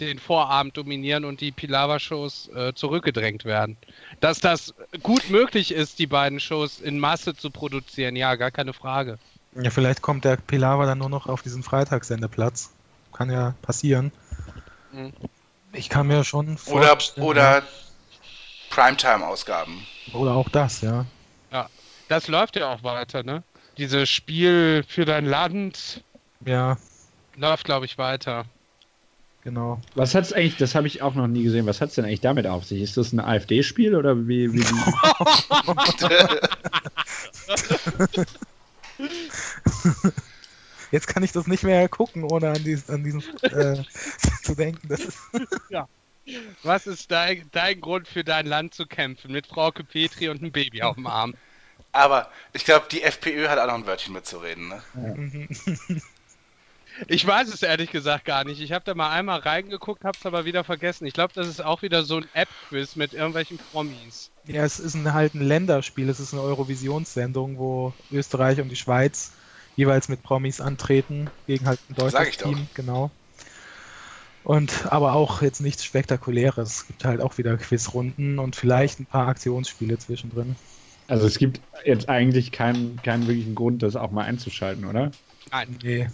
[0.00, 3.76] den Vorabend dominieren und die Pilawa-Shows äh, zurückgedrängt werden.
[4.20, 8.72] Dass das gut möglich ist, die beiden Shows in Masse zu produzieren, ja, gar keine
[8.72, 9.18] Frage.
[9.54, 12.72] ja, vielleicht kommt der Pilawa dann nur noch auf diesen Freitagssendeplatz.
[13.12, 14.12] Kann ja passieren.
[14.92, 15.12] Mhm.
[15.72, 17.26] Ich kann mir schon Oder, vorstellen.
[17.26, 17.62] oder
[18.70, 19.86] Primetime-Ausgaben.
[20.12, 21.06] oder auch das, ja.
[22.08, 23.42] Das läuft ja auch weiter, ne?
[23.78, 26.04] Dieses Spiel für dein Land
[26.44, 26.76] Ja,
[27.36, 28.44] läuft, glaube ich, weiter.
[29.46, 29.80] Genau.
[29.94, 32.46] Was hat's eigentlich, das habe ich auch noch nie gesehen, was hat's denn eigentlich damit
[32.46, 32.82] auf sich?
[32.82, 34.58] Ist das ein AfD-Spiel oder wie, wie?
[40.90, 43.82] Jetzt kann ich das nicht mehr gucken, ohne an, dies, an diesen äh,
[44.42, 44.88] zu denken.
[44.88, 45.18] Das ist,
[46.64, 49.30] Was ist dein, dein Grund für dein Land zu kämpfen?
[49.30, 51.34] Mit Frauke Petri und einem Baby auf dem Arm.
[51.92, 54.68] Aber ich glaube, die FPÖ hat auch noch ein Wörtchen mitzureden.
[54.68, 54.82] Ne?
[57.08, 58.60] Ich weiß es ehrlich gesagt gar nicht.
[58.60, 61.06] Ich habe da mal einmal reingeguckt, habe es aber wieder vergessen.
[61.06, 64.30] Ich glaube, das ist auch wieder so ein App-Quiz mit irgendwelchen Promis.
[64.46, 66.08] ja, es ist ein, halt ein Länderspiel.
[66.08, 69.32] Es ist eine Eurovisionssendung, wo Österreich und die Schweiz
[69.76, 72.54] jeweils mit Promis antreten gegen halt ein Sag ich deutsches doch.
[72.54, 73.10] Team, genau.
[74.42, 76.68] Und aber auch jetzt nichts Spektakuläres.
[76.68, 80.56] Es gibt halt auch wieder Quizrunden und vielleicht ein paar Aktionsspiele zwischendrin.
[81.08, 85.10] Also es gibt jetzt eigentlich keinen, keinen wirklichen Grund, das auch mal einzuschalten, oder?
[85.50, 85.76] Nein.
[85.82, 86.08] Nee.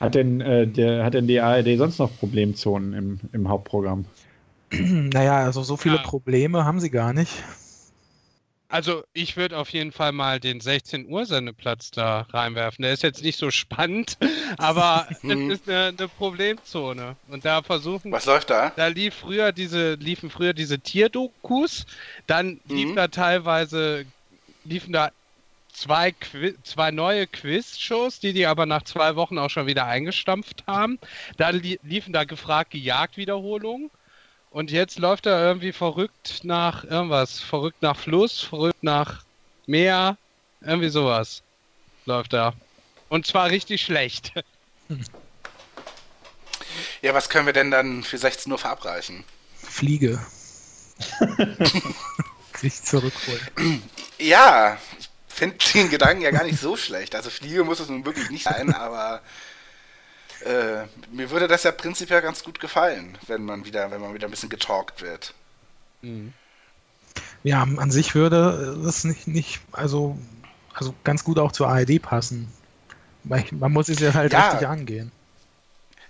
[0.00, 4.06] Hat denn, äh, der, hat denn die ARD sonst noch Problemzonen im, im Hauptprogramm?
[4.72, 6.02] Naja, also so viele Ja.
[6.02, 7.32] Probleme haben sie gar nicht.
[8.70, 12.82] Also ich würde auf jeden Fall mal den 16 Uhr Sendeplatz da reinwerfen.
[12.82, 14.18] Der ist jetzt nicht so spannend,
[14.58, 15.48] aber es Mhm.
[15.48, 17.16] ist eine, eine Problemzone.
[17.26, 18.72] Und da versuchen Was läuft da?
[18.74, 21.86] da lief früher diese, liefen früher diese Tierdokus,
[22.26, 22.94] dann lief Mhm.
[22.94, 24.06] da teilweise,
[24.64, 25.10] liefen da
[25.80, 30.64] zwei, Qui zwei neue Quiz-Shows, die die aber nach zwei Wochen auch schon wieder eingestampft
[30.66, 30.98] haben.
[31.36, 33.90] Dann li liefen da gefragt gejagt Wiederholungen.
[34.50, 37.38] Und jetzt läuft er irgendwie verrückt nach irgendwas.
[37.40, 39.22] Verrückt nach Fluss, verrückt nach
[39.66, 40.16] Meer,
[40.62, 41.42] irgendwie sowas
[42.08, 42.54] läuft da.
[43.08, 44.32] Und zwar richtig schlecht.
[47.00, 49.24] Ja, was können wir denn dann für 16 Uhr verabreichen?
[49.56, 50.20] Fliege.
[52.56, 53.82] Sich zurückholen.
[54.18, 54.78] Ja,
[55.38, 57.14] ich finde den Gedanken ja gar nicht so schlecht.
[57.14, 59.20] Also Fliege muss es nun wirklich nicht sein, aber
[60.44, 64.26] äh, mir würde das ja prinzipiell ganz gut gefallen, wenn man wieder, wenn man wieder
[64.28, 65.34] ein bisschen getalkt wird.
[67.42, 70.18] Ja, an sich würde das nicht, nicht also,
[70.74, 72.52] also ganz gut auch zur ARD passen.
[73.36, 74.50] Ich- Man muss es ja halt Ja.
[74.50, 75.12] richtig angehen.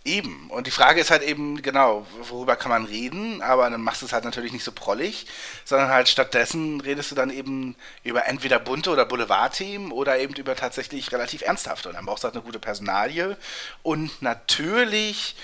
[0.09, 0.49] Eben.
[0.49, 4.07] Und die Frage ist halt eben, genau, worüber kann man reden, aber dann machst du
[4.07, 5.27] es halt natürlich nicht so prollig,
[5.67, 10.57] sondern halt stattdessen redest du dann eben über entweder bunte oder Boulevardthemen oder eben über
[10.57, 11.91] tatsächlich relativ ernsthafte.
[11.91, 13.37] Und dann brauchst du halt eine gute Personalie
[13.83, 15.37] und natürlich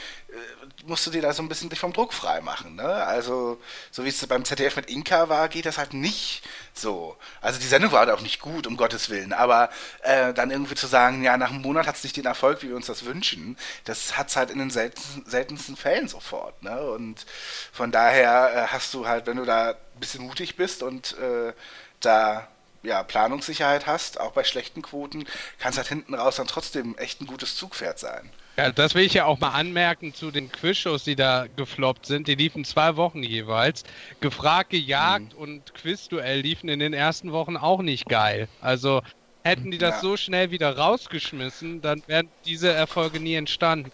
[0.86, 2.76] musst du dir da so ein bisschen dich vom Druck frei machen.
[2.76, 2.84] Ne?
[2.84, 6.42] Also, so wie es beim ZDF mit Inka war, geht das halt nicht
[6.72, 7.16] so.
[7.40, 9.70] Also die Sendung war halt auch nicht gut, um Gottes Willen, aber
[10.02, 12.68] äh, dann irgendwie zu sagen, ja, nach einem Monat hat es nicht den Erfolg, wie
[12.68, 16.62] wir uns das wünschen, das hat es halt in den seltensten, seltensten Fällen sofort.
[16.62, 16.80] Ne?
[16.90, 17.24] Und
[17.72, 21.52] von daher äh, hast du halt, wenn du da ein bisschen mutig bist und äh,
[22.00, 22.48] da
[22.84, 25.24] ja, Planungssicherheit hast, auch bei schlechten Quoten,
[25.58, 28.30] kannst halt hinten raus dann trotzdem echt ein gutes Zugpferd sein.
[28.56, 32.28] Ja, das will ich ja auch mal anmerken zu den Quizshows, die da gefloppt sind.
[32.28, 33.82] Die liefen zwei Wochen jeweils.
[34.20, 38.46] Gefragt, gejagt und Quizduell liefen in den ersten Wochen auch nicht geil.
[38.60, 39.02] Also
[39.44, 40.00] hätten die das Ja.
[40.02, 43.90] so schnell wieder rausgeschmissen, dann wären diese Erfolge nie entstanden.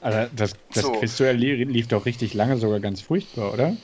[0.00, 0.92] Also das, das So.
[0.92, 3.76] Quizduell li- lief doch richtig lange sogar ganz furchtbar, oder?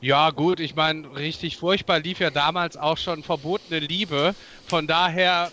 [0.00, 4.34] Ja, gut, ich meine, richtig furchtbar lief ja damals auch schon verbotene Liebe.
[4.68, 5.50] Von daher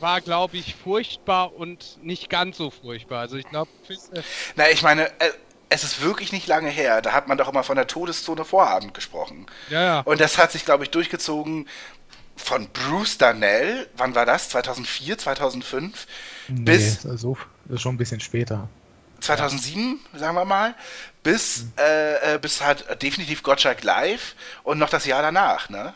[0.00, 3.20] war, glaube ich, furchtbar und nicht ganz so furchtbar.
[3.20, 4.24] Also ich glaube, Quizduell-
[4.56, 5.30] Na, ich meine, äh,
[5.68, 7.00] es ist wirklich nicht lange her.
[7.02, 9.46] Da hat man doch immer von der Todeszone Vorabend gesprochen.
[9.70, 10.00] ja, ja.
[10.00, 11.66] Und das hat sich, glaube ich, durchgezogen
[12.36, 14.50] von Bruce Darnell, wann war das?
[14.50, 16.06] 2004, 2005?
[16.48, 18.68] Bis- Nee, also, das ist schon ein bisschen später.
[19.20, 20.74] 2007, sagen wir mal,
[21.26, 25.92] bis, äh, äh, bis halt definitiv Gottschalk live und noch das Jahr danach, ne?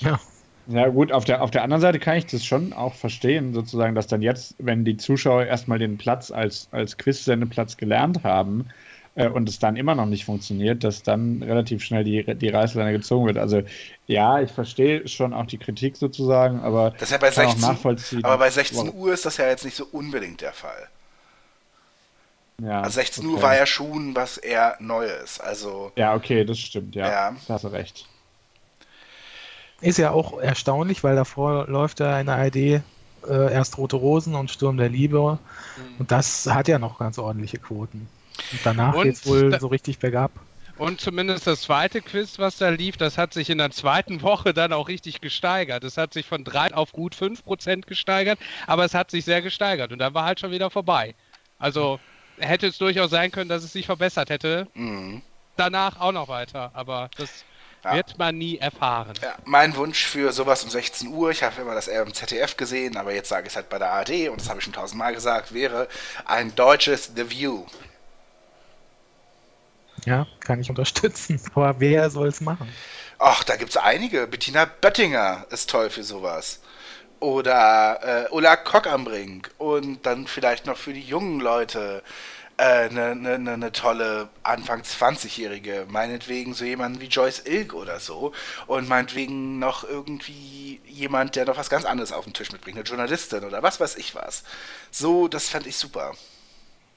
[0.00, 0.18] Ja.
[0.66, 3.94] Ja gut, auf der, auf der anderen Seite kann ich das schon auch verstehen, sozusagen,
[3.94, 8.68] dass dann jetzt, wenn die Zuschauer erstmal den Platz als, als Quiz-Sendeplatz gelernt haben
[9.14, 12.92] äh, und es dann immer noch nicht funktioniert, dass dann relativ schnell die, die Reißleine
[12.92, 13.36] gezogen wird.
[13.36, 13.60] Also
[14.06, 17.50] ja, ich verstehe schon auch die Kritik sozusagen, aber Das ist ja bei kann auch
[17.50, 18.24] 16, nachvollziehen.
[18.24, 20.88] aber bei 16 warum- Uhr ist das ja jetzt nicht so unbedingt der Fall.
[22.62, 23.42] Ja, Also 16 Uhr okay.
[23.42, 25.40] war ja schon was eher Neues.
[25.40, 27.08] Also, Ja, okay, das stimmt, ja.
[27.08, 27.36] Ja.
[27.48, 28.06] Da hast du recht.
[29.80, 32.82] Ist ja auch erstaunlich, weil davor läuft ja in der ARD äh,
[33.28, 35.38] erst Rote Rosen und Sturm der Liebe.
[35.98, 38.08] Und das hat ja noch ganz ordentliche Quoten.
[38.52, 40.30] Und danach Und geht's wohl da- so richtig bergab.
[40.76, 44.52] Und zumindest das zweite Quiz, was da lief, das hat sich in der zweiten Woche
[44.52, 45.84] dann auch richtig gesteigert.
[45.84, 49.92] Es hat sich von 3 auf gut 5% gesteigert, aber es hat sich sehr gesteigert
[49.92, 51.14] und dann war halt schon wieder vorbei.
[51.60, 52.00] Also
[52.38, 54.66] hätte es durchaus sein können, dass es sich verbessert hätte.
[54.74, 55.20] mh.
[55.56, 57.44] Danach auch noch weiter, aber das
[57.84, 57.94] Ja.
[57.94, 59.12] wird man nie erfahren.
[59.22, 62.56] Ja, mein Wunsch für sowas um 16 Uhr, ich habe immer das eher im ZDF
[62.56, 64.72] gesehen, aber jetzt sage ich es halt bei der ARD und das habe ich schon
[64.72, 65.86] tausendmal gesagt, wäre
[66.24, 67.66] ein deutsches The View.
[70.06, 71.40] Ja, kann ich unterstützen.
[71.54, 72.68] Aber wer soll es machen?
[73.18, 74.26] Ach, da gibt es einige.
[74.26, 76.60] Bettina Böttinger ist toll für sowas.
[77.24, 82.02] Oder äh, Ulla Kock am Brink und dann vielleicht noch für die jungen Leute
[82.58, 87.98] eine äh, ne, ne, ne tolle Anfang 20-Jährige, meinetwegen so jemand wie Joyce Ilk oder
[87.98, 88.32] so
[88.66, 92.86] und meinetwegen noch irgendwie jemand, der noch was ganz anderes auf den Tisch mitbringt, eine
[92.86, 94.44] Journalistin oder was weiß ich was.
[94.90, 96.12] So, das fand ich super.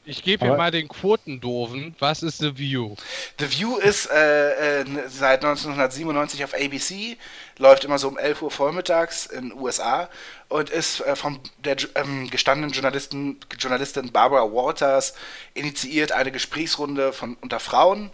[0.09, 1.93] Ich gebe hier mal den Quotendoofen.
[1.99, 2.95] Was ist The View?
[3.39, 7.17] The View ist äh, äh, seit 1997 auf ABC,
[7.57, 10.09] läuft immer so um 11 Uhr vormittags in den USA
[10.47, 15.13] und ist äh, von der ähm, gestandenen Journalisten, Journalistin Barbara Walters
[15.53, 18.09] initiiert eine Gesprächsrunde von unter Frauen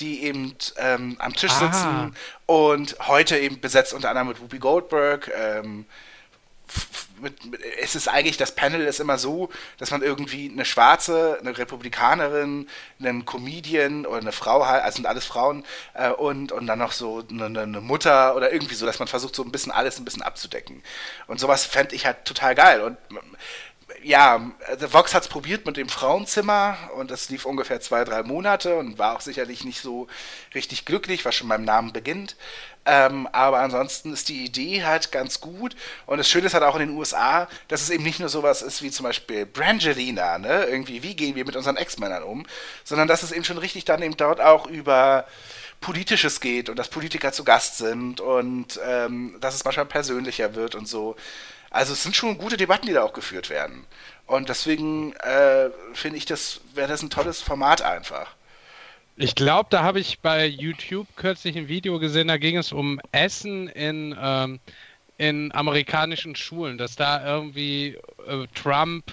[0.00, 1.58] die eben ähm, am Tisch ah.
[1.58, 5.86] sitzen und heute eben besetzt unter anderem mit Whoopi Goldberg, ähm,
[7.20, 11.38] mit, mit, es ist eigentlich, das Panel ist immer so, dass man irgendwie eine Schwarze,
[11.40, 12.68] eine Republikanerin,
[13.00, 16.92] einen Comedian oder eine Frau hat, also sind alles Frauen, äh, und, und dann noch
[16.92, 20.04] so eine, eine, Mutter oder irgendwie so, dass man versucht, so ein bisschen alles ein
[20.04, 20.82] bisschen abzudecken.
[21.26, 22.80] Und sowas fände ich halt total geil.
[22.82, 22.96] Und
[24.02, 28.22] ja, The Vox hat es probiert mit dem Frauenzimmer und das lief ungefähr zwei, drei
[28.22, 30.06] Monate und war auch sicherlich nicht so
[30.54, 32.36] richtig glücklich, was schon beim Namen beginnt.
[32.84, 35.76] Ähm, aber ansonsten ist die Idee halt ganz gut.
[36.06, 38.62] Und das Schöne ist halt auch in den USA, dass es eben nicht nur sowas
[38.62, 40.64] ist wie zum Beispiel Brangelina, ne?
[40.64, 42.46] Irgendwie, wie gehen wir mit unseren Ex-Männern um,
[42.84, 45.26] sondern dass es eben schon richtig dann eben dort auch über
[45.80, 50.74] Politisches geht und dass Politiker zu Gast sind und ähm, dass es manchmal persönlicher wird
[50.74, 51.16] und so.
[51.70, 53.86] Also es sind schon gute Debatten, die da auch geführt werden.
[54.26, 58.34] Und deswegen äh, finde ich, das wäre das ein tolles Format einfach.
[59.20, 63.00] Ich glaube, da habe ich bei YouTube kürzlich ein Video gesehen, da ging es um
[63.10, 64.60] Essen in, ähm,
[65.16, 69.10] in amerikanischen Schulen, dass da irgendwie äh, Trump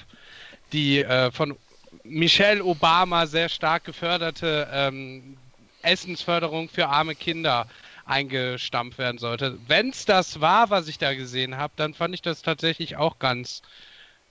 [0.72, 1.58] die äh, von
[2.04, 5.38] Michelle Obama sehr stark geförderte ähm,
[5.82, 7.68] Essensförderung für arme Kinder
[8.06, 9.58] eingestampft werden sollte.
[9.66, 13.18] Wenn es das war, was ich da gesehen habe, dann fand ich das tatsächlich auch
[13.18, 13.64] ganz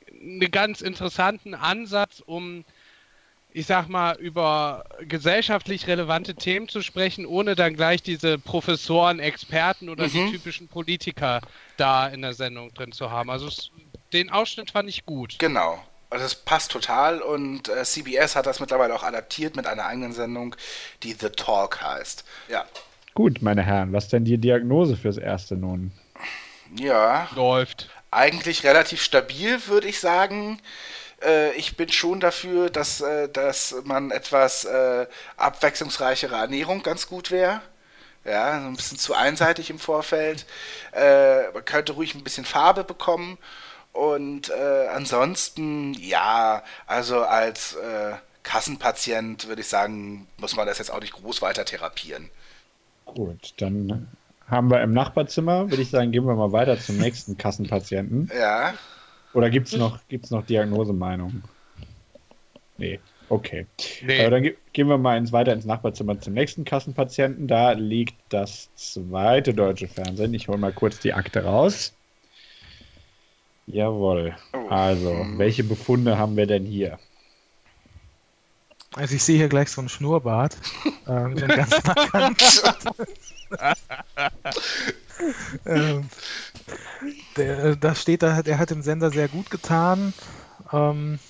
[0.09, 2.65] einen ganz interessanten Ansatz, um
[3.55, 9.89] ich sag mal, über gesellschaftlich relevante Themen zu sprechen, ohne dann gleich diese Professoren, Experten
[9.89, 10.11] oder mhm.
[10.11, 11.41] die typischen Politiker
[11.77, 13.31] da in der Sendung drin zu haben.
[13.31, 13.49] Also
[14.13, 15.37] den Ausschnitt fand ich gut.
[15.39, 15.79] Genau.
[16.11, 20.13] Also es passt total und äh, CBS hat das mittlerweile auch adaptiert mit einer eigenen
[20.13, 20.57] Sendung,
[21.05, 22.25] die The Talk heißt.
[22.49, 22.65] Ja.
[23.15, 25.93] Gut, meine Herren, was denn die Diagnose fürs Erste nun?
[26.77, 27.29] Ja.
[27.37, 27.89] Läuft.
[28.11, 30.59] Eigentlich relativ stabil, würde ich sagen
[31.25, 35.07] äh, ich bin schon dafür, dass, äh, dass man etwas äh,
[35.37, 37.61] abwechslungsreichere Ernährung ganz gut wäre.
[38.25, 40.47] Ja, so ein bisschen zu einseitig im Vorfeld.
[40.93, 43.39] Äh, man könnte ruhig ein bisschen Farbe bekommen.
[43.93, 50.91] Und äh, ansonsten, ja, also als äh, Kassenpatient würde ich sagen, muss man das jetzt
[50.91, 52.31] auch nicht groß weiter therapieren.
[53.05, 54.09] Gut, dann
[54.49, 58.31] haben wir im Nachbarzimmer, würde ich sagen, gehen wir mal weiter zum nächsten Kassenpatienten.
[58.37, 58.75] Ja.
[59.35, 61.43] Oder gibt es noch, gibt's noch Diagnosemeinungen?
[62.79, 63.67] Nee, okay.
[64.03, 64.21] Nee.
[64.21, 67.47] Aber dann ge gehen wir mal ins, weiter ins Nachbarzimmer zum nächsten Kassenpatienten.
[67.47, 70.35] Da liegt das zweite deutsche Fernsehen.
[70.35, 71.93] Ich hole mal kurz die Akte raus.
[73.67, 74.37] Jawohl.
[74.53, 74.69] Oh.
[74.69, 76.99] Also, welche Befunde haben wir denn hier?
[78.97, 80.57] Also ich sehe hier gleich so einen Schnurrbart.
[81.09, 81.83] ähm, so ganz
[85.67, 86.09] ähm,
[87.37, 90.15] der, da steht, da, der hat dem Sender sehr gut getan.
[90.73, 91.21] Ähm,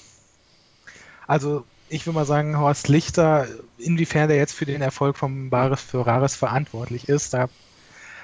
[1.26, 5.82] also ich würde mal sagen, Horst Lichter, inwiefern der jetzt für den Erfolg von Bares
[5.82, 7.48] für Rares verantwortlich ist, da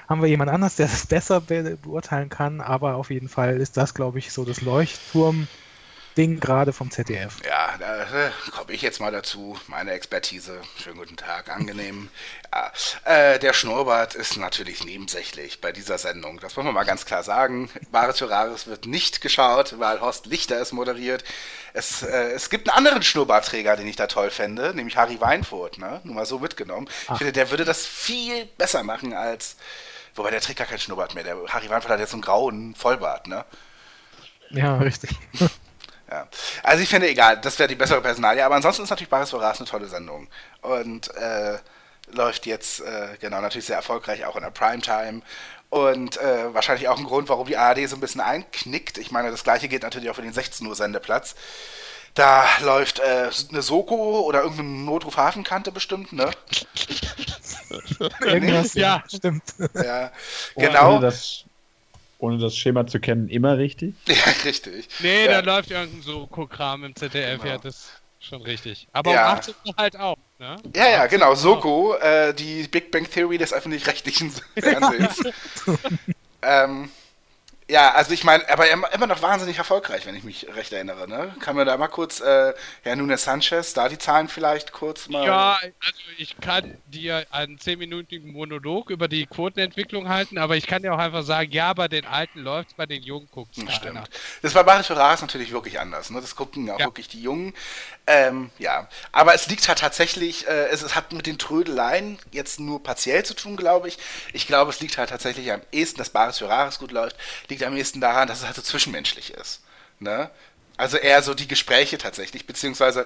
[0.09, 3.77] haben wir jemand anders, der das besser be beurteilen kann, aber auf jeden Fall ist
[3.77, 5.49] das, glaube ich, so das Leuchtturm
[6.17, 7.37] Ding gerade vom ZDF.
[7.45, 9.57] Ja, da äh, komme ich jetzt mal dazu.
[9.67, 10.59] Meine Expertise.
[10.81, 12.09] Schönen guten Tag, angenehm.
[12.53, 12.71] Ja,
[13.05, 16.39] äh, der Schnurrbart ist natürlich nebensächlich bei dieser Sendung.
[16.41, 17.69] Das wollen wir mal ganz klar sagen.
[17.91, 21.23] Bares für Rares wird nicht geschaut, weil Horst Lichter es moderiert.
[21.73, 25.77] Es, äh, es gibt einen anderen Schnurrbartträger, den ich da toll fände, nämlich Harry Weinfurt.
[25.77, 26.01] Ne?
[26.03, 26.89] Nur mal so mitgenommen.
[27.07, 27.13] Ach.
[27.13, 29.55] Ich finde, der würde das viel besser machen als.
[30.13, 31.23] Wobei der trägt gar keinen Schnurrbart mehr.
[31.23, 33.45] Der Harry Weinfurt hat jetzt einen grauen Vollbart, ne?
[34.49, 35.11] Ja, richtig.
[36.11, 36.27] Ja.
[36.61, 38.45] Also ich finde, egal, das wäre die bessere Personalie.
[38.45, 40.27] Aber ansonsten ist natürlich Baris Vorace eine tolle Sendung.
[40.61, 41.57] Und äh,
[42.11, 45.21] läuft jetzt, äh, genau, natürlich sehr erfolgreich auch in der Primetime.
[45.69, 48.97] Und äh, wahrscheinlich auch ein Grund, warum die ARD so ein bisschen einknickt.
[48.97, 51.35] Ich meine, das gleiche gilt natürlich auch für den 16 Uhr Sendeplatz.
[52.13, 56.29] Da läuft äh, eine Soko oder irgendeine Notruf-Hafenkante bestimmt, ne?
[58.19, 59.43] Irgendwas, ja, stimmt.
[59.73, 60.11] Ja,
[60.57, 60.95] genau.
[60.95, 61.45] Ohne das,
[62.21, 63.95] ohne das Schema zu kennen, immer richtig?
[64.07, 64.87] Ja, richtig.
[64.99, 65.41] Nee, ja.
[65.41, 67.53] da läuft irgendein Soko-Kram im ZDF, genau.
[67.53, 68.87] ja, das ist schon richtig.
[68.91, 69.31] Aber ja.
[69.31, 70.55] um 18 Uhr halt auch, ne?
[70.75, 75.21] Ja, ja, genau, Soko, äh, die Big Bang Theory des öffentlich-rechtlichen Fernsehens.
[76.41, 76.89] ähm,
[77.71, 81.07] Ja, also ich meine, aber immer, noch wahnsinnig erfolgreich, wenn ich mich recht erinnere.
[81.07, 81.33] Ne?
[81.39, 85.25] Kann man da mal kurz, äh, Herr Nunes Sanchez, da die Zahlen vielleicht kurz mal.
[85.25, 90.83] Ja, also ich kann dir einen zehnminütigen Monolog über die Quotenentwicklung halten, aber ich kann
[90.83, 94.05] dir auch einfach sagen, ja, bei den Alten läuft's, bei den Jungen guckt's Hm, keiner.
[94.05, 94.09] Stimmt.
[94.41, 96.09] Das bei Baris Ferraris natürlich wirklich anders.
[96.09, 96.19] Ne?
[96.19, 96.87] Das gucken auch Ja.
[96.87, 97.53] wirklich die Jungen.
[98.05, 102.59] Ähm, ja, aber es liegt halt tatsächlich, äh, es, es hat mit den Trödeleien jetzt
[102.59, 103.97] nur partiell zu tun, glaube ich.
[104.33, 107.15] Ich glaube, es liegt halt tatsächlich am ehesten, dass Baris Ferraris gut läuft,
[107.47, 109.61] liegt am ehesten daran, dass es halt so zwischenmenschlich ist.
[109.99, 110.29] Ne?
[110.77, 113.05] Also eher so die Gespräche tatsächlich, beziehungsweise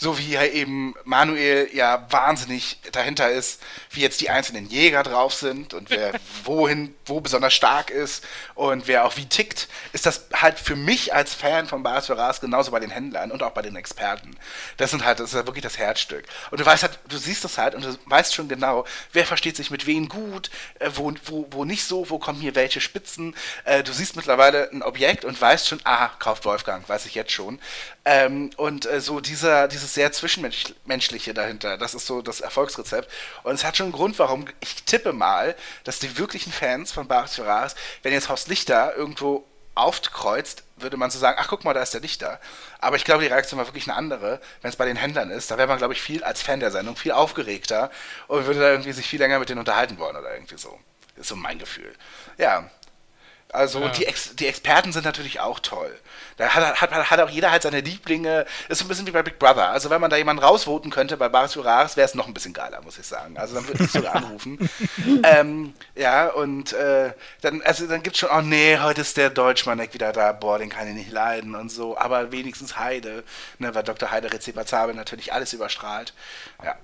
[0.00, 5.34] so wie ja eben Manuel ja wahnsinnig dahinter ist, wie jetzt die einzelnen Jäger drauf
[5.34, 6.12] sind und wer
[6.44, 11.14] wohin, wo besonders stark ist und wer auch wie tickt, ist das halt für mich
[11.14, 14.36] als Fan von Baris Ferraris genauso bei den Händlern und auch bei den Experten.
[14.76, 16.24] Das sind halt, das ist halt wirklich das Herzstück.
[16.52, 19.56] Und du weißt halt, du siehst das halt und du weißt schon genau, wer versteht
[19.56, 23.34] sich mit wem gut, äh, wo, wo, wo nicht so, wo kommen hier welche Spitzen.
[23.64, 27.32] Äh, du siehst mittlerweile ein Objekt und weißt schon, ah, kauft Wolfgang, weiß ich jetzt
[27.32, 27.58] schon.
[28.04, 33.10] Ähm, und äh, so dieser, dieses sehr Zwischenmenschliche dahinter, das ist so das Erfolgsrezept.
[33.42, 37.08] Und es hat schon einen Grund, warum ich tippe mal, dass die wirklichen Fans von
[37.08, 41.72] Baris Ferraris, wenn jetzt Horst Lichter irgendwo aufkreuzt, würde man so sagen, ach guck mal,
[41.72, 42.40] da ist der Lichter.
[42.80, 45.50] Aber ich glaube, die Reaktion war wirklich eine andere, wenn es bei den Händlern ist.
[45.50, 47.90] Da wäre man, glaube ich, viel als Fan der Sendung viel aufgeregter
[48.26, 50.78] und würde da irgendwie sich viel länger mit denen unterhalten wollen oder irgendwie so.
[51.14, 51.94] Das ist so mein Gefühl.
[52.38, 52.70] Ja.
[53.50, 53.88] Also Ja.
[53.88, 55.96] die, Ex die Experten sind natürlich auch toll.
[56.36, 58.44] Da hat, hat, hat auch jeder halt seine Lieblinge.
[58.68, 59.70] Ist so ein bisschen wie bei Big Brother.
[59.70, 62.52] Also wenn man da jemanden rausvoten könnte bei Baris Juraris, wäre es noch ein bisschen
[62.52, 63.38] geiler, muss ich sagen.
[63.38, 64.70] Also dann würde ich sogar anrufen.
[65.24, 69.94] ähm, ja, und äh, dann, also dann gibt's schon, oh nee, heute ist der Deutschmanneck
[69.94, 71.96] wieder da, boah, den kann ich nicht leiden und so.
[71.96, 73.24] Aber wenigstens Heide,
[73.58, 74.10] ne, weil Dr.
[74.10, 76.12] Heide Rezepazabel natürlich alles überstrahlt.
[76.62, 76.76] Ja.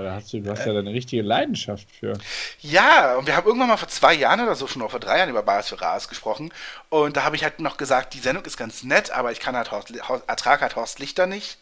[0.00, 2.14] Da hast du, du hast ja eine richtige Leidenschaft für.
[2.60, 5.18] Ja, und wir haben irgendwann mal vor zwei Jahren oder so schon, oder vor drei
[5.18, 6.50] Jahren über Baris für Ras gesprochen.
[6.88, 9.54] Und da habe ich halt noch gesagt, die Sendung ist ganz nett, aber ich kann
[9.54, 11.58] halt Horst, Horst, ertrag halt Horst Lichter nicht.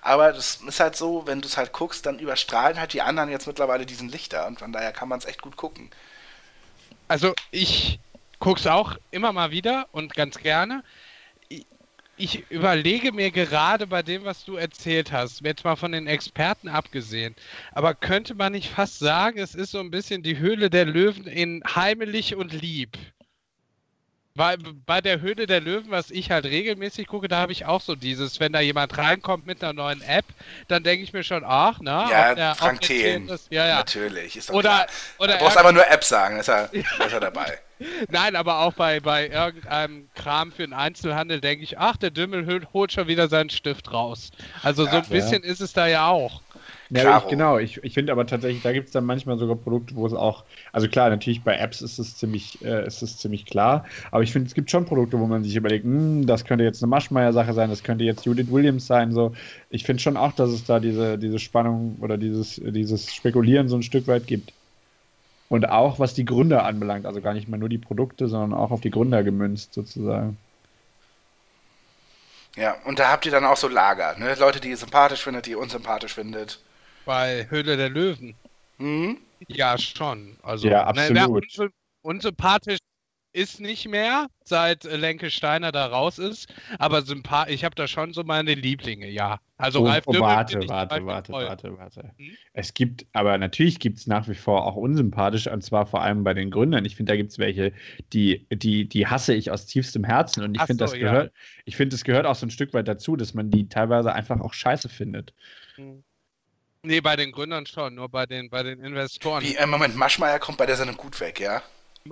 [0.00, 3.28] Aber das ist halt so, wenn du es halt guckst, dann überstrahlen halt die anderen
[3.28, 4.46] jetzt mittlerweile diesen Lichter.
[4.46, 5.90] Und von daher kann man es echt gut gucken.
[7.06, 7.98] Also ich
[8.38, 10.82] guck's auch immer mal wieder und ganz gerne.
[12.16, 16.68] Ich- überlege mir gerade bei dem, was du erzählt hast, jetzt mal von den Experten
[16.68, 17.34] abgesehen,
[17.72, 21.26] aber könnte man nicht fast sagen, es ist so ein bisschen die Höhle der Löwen
[21.26, 22.98] in heimelig und lieb?
[24.36, 27.80] Weil bei der Höhle der Löwen, was ich halt regelmäßig gucke, da habe ich auch
[27.80, 30.24] so dieses, wenn da jemand reinkommt mit einer neuen App,
[30.66, 33.28] dann denke ich mir schon, ach, na, Ja, der- Frank Thelen.
[33.28, 33.76] das- Ja, ja.
[33.76, 34.34] Natürlich.
[34.36, 34.86] Ist doch Oder, klar.
[35.18, 37.60] oder Du brauchst einfach nur App sagen, ist er, ist er dabei.
[38.08, 42.44] Nein, aber auch bei, bei irgendeinem Kram für den Einzelhandel denke ich, ach, der Dümmel
[42.44, 44.32] hol- holt schon wieder seinen Stift raus.
[44.64, 46.42] Also so ein bisschen ist es da ja auch.
[46.90, 49.94] Ja, ich, genau, ich, ich finde aber tatsächlich, da gibt es dann manchmal sogar Produkte,
[49.96, 53.46] wo es auch, also klar, natürlich bei Apps ist es ziemlich, äh, ist es ziemlich
[53.46, 56.64] klar, aber ich finde, es gibt schon Produkte, wo man sich überlegt, hm, das könnte
[56.64, 59.32] jetzt eine Maschmeyer-Sache sein, das könnte jetzt Judith Williams sein, so.
[59.70, 63.76] Ich finde schon auch, dass es da diese, diese Spannung oder dieses, dieses Spekulieren so
[63.76, 64.54] ein Stück weit gibt.
[65.48, 68.70] Und auch was die Gründer anbelangt, also gar nicht mal nur die Produkte, sondern auch
[68.70, 70.43] auf die Gründer gemünzt sozusagen.
[72.56, 74.34] Ja, und da habt ihr dann auch so Lager, ne?
[74.36, 76.60] Leute, die ihr sympathisch findet, die ihr unsympathisch findet.
[77.04, 78.34] Bei Höhle der Löwen.
[78.78, 79.18] Hm?
[79.48, 80.36] Ja, schon.
[80.42, 81.14] Also, Ja, ne, absolut.
[81.16, 82.78] wer unsy- unsympathisch
[83.34, 87.88] ist nicht mehr, seit äh, Lenke Steiner da raus ist, aber sympath ich habe da
[87.88, 89.40] schon so meine Lieblinge, ja.
[89.56, 92.10] Also Oh, Ralf oh, warte, warte, warte, warte, warte.
[92.16, 92.36] Hm?
[92.52, 96.22] Es gibt, aber natürlich gibt es nach wie vor auch unsympathisch, und zwar vor allem
[96.22, 96.84] bei den Gründern.
[96.84, 97.72] Ich finde, da gibt es welche,
[98.12, 100.44] die, die, die hasse ich aus tiefstem Herzen.
[100.44, 101.10] Und ich finde, so, das ja.
[101.10, 101.32] gehört,
[101.64, 104.40] ich finde, es gehört auch so ein Stück weit dazu, dass man die teilweise einfach
[104.40, 105.34] auch scheiße findet.
[106.84, 109.42] Nee, bei den Gründern schon, nur bei den, bei den Investoren.
[109.42, 111.62] Wie, äh, Moment, Maschmeyer kommt bei der Sendung gut weg, ja?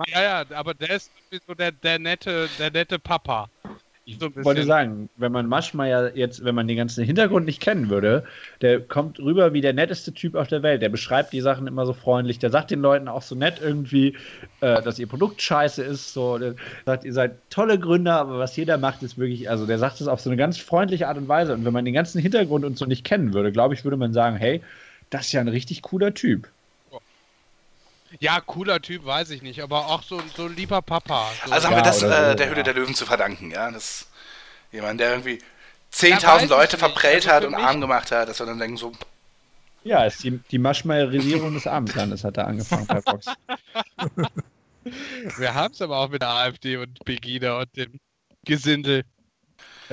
[0.07, 1.11] Ja, ja, aber der ist
[1.47, 3.49] so der, der nette, der nette Papa.
[4.05, 7.89] Ich So wollte sagen, wenn man Maschmeyer jetzt, wenn man den ganzen Hintergrund nicht kennen
[7.89, 8.25] würde,
[8.59, 10.81] der kommt rüber wie der netteste Typ auf der Welt.
[10.81, 12.37] Der beschreibt die Sachen immer so freundlich.
[12.39, 14.17] Der sagt den Leuten auch so nett irgendwie,
[14.59, 16.13] äh, dass ihr Produkt scheiße ist.
[16.13, 16.55] So, der
[16.85, 20.07] sagt, ihr seid tolle Gründer, aber was jeder macht, ist wirklich, also der sagt es
[20.09, 21.53] auf so eine ganz freundliche Art und Weise.
[21.53, 24.11] Und wenn man den ganzen Hintergrund und so nicht kennen würde, glaube ich, würde man
[24.11, 24.61] sagen, hey,
[25.11, 26.49] das ist ja ein richtig cooler Typ.
[28.19, 31.39] Ja, cooler Typ, weiß ich nicht, aber auch so, so ein lieber Papa.
[31.43, 31.51] So.
[31.51, 32.63] Also haben Ja, wir das äh, so, der Höhle ja.
[32.63, 33.71] der Löwen zu verdanken, ja?
[33.71, 34.07] Das
[34.71, 35.39] jemand, der irgendwie
[36.07, 36.77] Ja, 10.000 weiß ich Leute nicht.
[36.77, 38.93] verprellt Also hat und arm gemacht hat, dass wir dann denken so,
[39.83, 43.37] Ja, ist die, die Maschmeyerisierung des Abendlandes hat da angefangen bei Fox.
[45.35, 47.99] Wir haben es aber auch mit der AfD und Pegida und dem
[48.45, 49.03] Gesindel.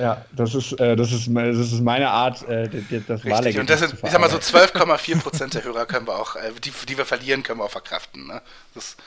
[0.01, 3.31] Ja, das ist, äh, das ist, das ist meine Art, äh, das richtig.
[3.31, 4.81] Wahlergebnis Und das sind, zu ich sag mal so verarbeiten.
[4.97, 7.71] 12,4 Prozent der Hörer können wir auch, äh, die, die wir verlieren, können wir auch
[7.71, 8.41] verkraften, ne?
[8.73, 8.97] Das,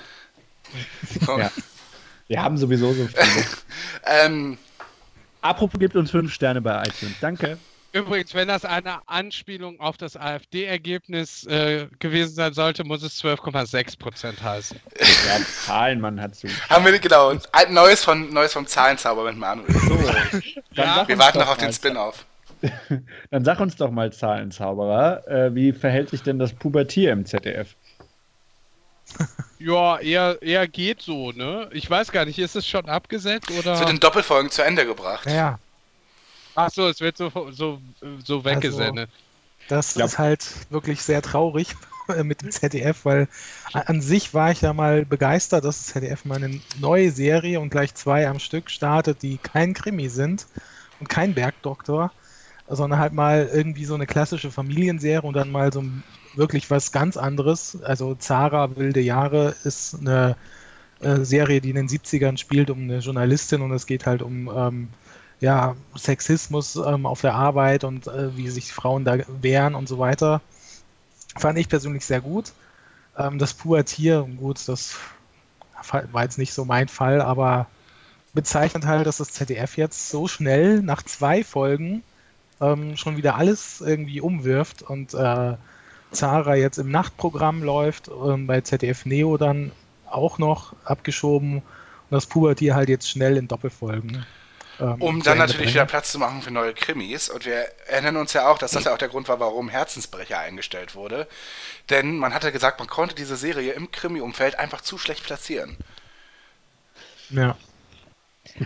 [1.26, 1.50] Ja.
[2.28, 3.46] Wir haben sowieso so viele.
[4.06, 4.58] Ähm,
[5.40, 7.16] Apropos, gibt uns fünf Sterne bei iTunes.
[7.20, 7.58] Danke.
[7.94, 14.42] Übrigens, wenn das eine Anspielung auf das AfD-Ergebnis äh, gewesen sein sollte, muss es 12,6%
[14.42, 14.80] heißen.
[14.98, 16.48] Ja, Zahlen, man hat zu.
[16.68, 19.70] haben wir, genau, ein neues, von, neues vom Zahlenzauber mit Manuel.
[19.72, 19.94] So,
[20.74, 22.26] dann Ja, Wir warten noch auf den Spin-off.
[23.30, 27.76] Dann sag uns doch mal, Zahlenzauberer, äh, wie verhält sich denn das Pubertier im ZDF?
[29.58, 31.68] Ja, eher, eher geht so, ne?
[31.72, 33.78] Ich weiß gar nicht, ist es schon abgesetzt Es oder?
[33.78, 35.30] wird in Doppelfolgen zu Ende gebracht.
[35.30, 35.58] Ja,
[36.54, 37.80] Ach so, es wird so, so,
[38.24, 39.10] so weggesendet.
[39.66, 40.06] das Ja.
[40.06, 41.74] ist halt wirklich sehr traurig
[42.24, 43.28] mit dem ZDF, weil
[43.72, 47.60] a- an sich war ich ja mal begeistert, dass das ZDF mal eine neue Serie
[47.60, 50.46] und gleich zwei am Stück startet, die kein Krimi sind
[50.98, 52.12] und kein Bergdoktor,
[52.68, 55.82] sondern halt mal irgendwie so eine klassische Familienserie und dann mal so
[56.34, 57.80] wirklich was ganz anderes.
[57.82, 60.36] Also Zara Wilde Jahre ist eine
[61.00, 64.48] äh, Serie, die in den 70ern spielt um eine Journalistin und es geht halt um
[64.54, 64.88] ähm,
[65.40, 69.98] ja, Sexismus ähm, auf der Arbeit und äh, wie sich Frauen da wehren und so
[69.98, 70.40] weiter.
[71.36, 72.52] Fand ich persönlich sehr gut.
[73.18, 74.96] Ähm, das Pubertier, gut, das
[76.12, 77.66] war jetzt nicht so mein Fall, aber
[78.32, 82.02] bezeichnet halt, dass das ZDF jetzt so schnell nach zwei Folgen
[82.60, 85.56] ähm, schon wieder alles irgendwie umwirft und äh,
[86.10, 89.72] Zara jetzt im Nachtprogramm läuft, ähm, bei ZDF Neo dann
[90.08, 94.24] auch noch abgeschoben und das Pubertier halt jetzt schnell in Doppelfolgen.
[94.80, 95.88] Ähm, Um dann natürlich wieder bringen.
[95.88, 97.28] Platz zu machen für neue Krimis.
[97.28, 100.38] Und wir erinnern uns ja auch, dass das ja auch der Grund war, warum Herzensbrecher
[100.38, 101.28] eingestellt wurde.
[101.90, 105.76] Denn man hatte gesagt, man konnte diese Serie im Krimi-Umfeld einfach zu schlecht platzieren.
[107.30, 107.56] Ja.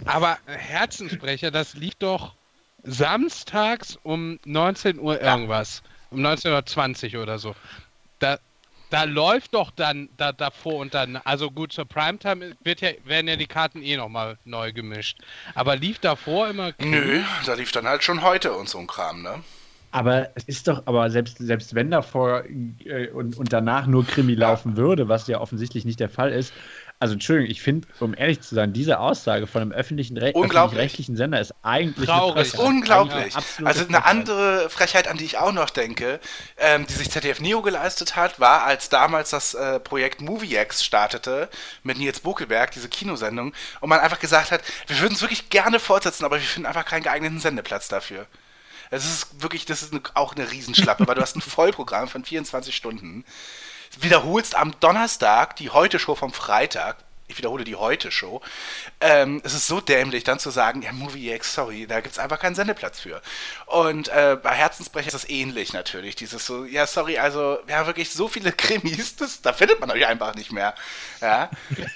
[0.04, 2.34] Aber Herzensbrecher, das lief doch
[2.82, 5.82] samstags um 19 Uhr irgendwas.
[6.10, 7.54] Um 19.20 Uhr oder so.
[8.18, 8.38] Da,
[8.90, 13.28] da läuft doch dann da, davor und dann, also gut, zur Primetime wird ja, werden
[13.28, 15.18] ja die Karten eh nochmal neu gemischt.
[15.54, 16.72] Aber lief davor immer.
[16.78, 19.42] Nö, da lief dann halt schon heute und so ein Kram, ne?
[19.90, 22.44] Aber es ist doch, aber selbst, selbst wenn davor
[22.84, 26.52] äh, und, und danach nur Krimi laufen würde, was ja offensichtlich nicht der Fall ist,
[27.00, 31.16] also Entschuldigung, ich finde, um ehrlich zu sein, diese Aussage von einem öffentlichen Re öffentlich-rechtlichen
[31.16, 32.54] Sender ist eigentlich Traurig.
[32.54, 33.36] eine unglaublich.
[33.36, 34.04] Eine Also eine Frechheit.
[34.06, 36.18] andere Frechheit, an die ich auch noch denke,
[36.56, 41.48] ähm, die sich ZDF Neo geleistet hat, war, als damals das äh, Projekt MovieX startete
[41.84, 45.78] mit Nils Bokelberg, diese Kinosendung, und man einfach gesagt hat, wir würden es wirklich gerne
[45.78, 48.26] fortsetzen, aber wir finden einfach keinen geeigneten Sendeplatz dafür.
[48.90, 52.24] Es ist wirklich, das ist eine, auch eine Riesenschlappe, weil du hast ein Vollprogramm von
[52.24, 53.24] 24 Stunden,
[54.00, 56.96] wiederholst am Donnerstag die Heute-Show vom Freitag,
[57.28, 58.40] ich wiederhole die Heute-Show,
[59.00, 62.18] ähm, es ist so dämlich, dann zu sagen, ja, Movie X, sorry, da gibt es
[62.18, 63.20] einfach keinen Sendeplatz für.
[63.66, 67.86] Und äh, bei Herzensbrecher ist das ähnlich natürlich, dieses so, ja, sorry, also, wir haben
[67.86, 70.74] wirklich so viele Krimis, das, da findet man euch einfach nicht mehr.
[71.20, 71.50] Ja,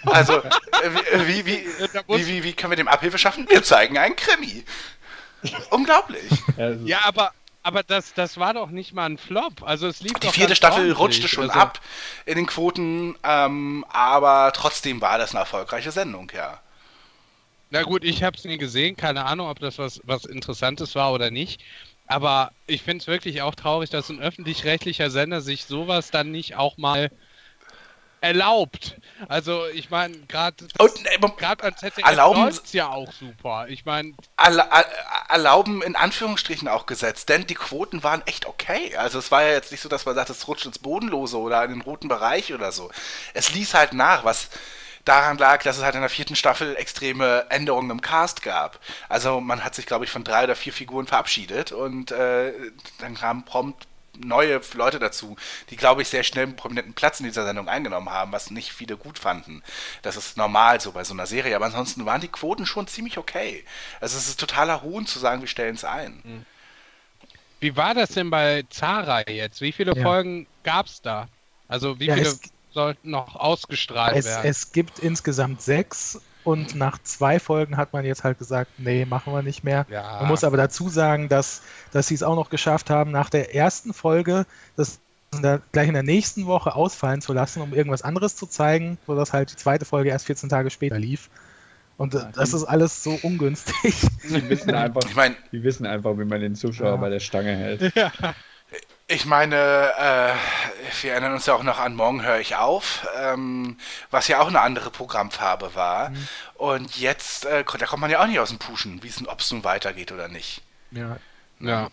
[0.05, 1.67] also, äh, wie, wie,
[2.09, 3.49] wie, wie, wie, können wir dem Abhilfe schaffen?
[3.49, 4.65] Wir zeigen einen Krimi.
[5.71, 6.31] Unglaublich.
[6.85, 7.33] Ja, aber,
[7.63, 9.63] aber das, das war doch nicht mal ein Flop.
[9.63, 11.81] Also es lief Die vierte Staffel rutschte schon also, ab
[12.27, 16.61] in den Quoten, ähm, aber trotzdem war das eine erfolgreiche Sendung, ja.
[17.71, 18.97] Na gut, ich habe es nie gesehen.
[18.97, 21.63] Keine Ahnung, ob das was, was Interessantes war oder nicht.
[22.07, 26.57] Aber ich finde es wirklich auch traurig, dass ein öffentlich-rechtlicher Sender sich sowas dann nicht
[26.57, 27.11] auch mal
[28.23, 28.97] erlaubt.
[29.29, 33.67] Also ich meine, gerade äh, gerade an ZDF erlauben- ja auch super.
[33.69, 34.87] Ich meine, Erla er-
[35.31, 38.97] erlauben in Anführungsstrichen auch gesetzt, denn die Quoten waren echt okay.
[38.97, 41.65] Also es war ja jetzt nicht so, dass man sagt, es rutscht ins Bodenlose oder
[41.65, 42.91] in den roten Bereich oder so.
[43.35, 44.49] Es ließ halt nach, was
[45.05, 48.79] daran lag, dass es halt in der vierten Staffel extreme Änderungen im Cast gab.
[49.09, 52.53] Also man hat sich, glaube ich, von drei oder vier Figuren verabschiedet und äh,
[53.01, 53.89] dann kamen prompt
[54.19, 55.37] neue Leute dazu,
[55.71, 58.73] die, glaube ich, sehr schnell einen prominenten Platz in dieser Sendung eingenommen haben, was nicht
[58.73, 59.63] viele gut fanden.
[60.03, 63.19] Das ist normal so bei so einer Serie, aber ansonsten waren die Quoten schon ziemlich
[63.19, 63.65] okay.
[64.01, 66.45] Also es ist totaler Hohn zu sagen, wir stellen es ein.
[67.61, 69.61] wie war das denn bei Zara jetzt?
[69.61, 70.03] Wie viele Ja.
[70.03, 71.29] Folgen gab's da?
[71.69, 72.41] Also wie Ja, viele es-
[72.73, 74.51] sollten noch ausgestrahlt Es, werden?
[74.51, 79.33] es gibt insgesamt sechs und nach zwei Folgen hat man jetzt halt gesagt, nee, machen
[79.33, 79.87] wir nicht mehr.
[79.91, 80.19] Ja.
[80.21, 81.63] Man muss aber dazu sagen, dass,
[81.93, 84.99] dass sie es auch noch geschafft haben, nach der ersten Folge das
[85.35, 88.99] in der, gleich in der nächsten Woche ausfallen zu lassen, um irgendwas anderes zu zeigen,
[89.07, 91.31] sodass halt die zweite Folge erst 14 Tage später lief.
[91.97, 93.95] Und das ist alles so ungünstig.
[94.25, 96.97] die wissen einfach, Ich meine, die wissen einfach, wie man den Zuschauer Ja.
[96.97, 97.93] bei der Stange hält.
[99.13, 100.33] Ich meine, äh,
[101.03, 103.77] wir erinnern uns ja auch noch an Morgen höre ich auf, ähm,
[104.11, 106.13] was ja auch eine andere Programmfarbe war.
[106.55, 109.41] Und jetzt, äh, da kommt man ja auch nicht aus dem Puschen, wie es ob
[109.41, 110.63] es nun weitergeht oder nicht.
[110.93, 111.19] Ja.
[111.61, 111.91] ja.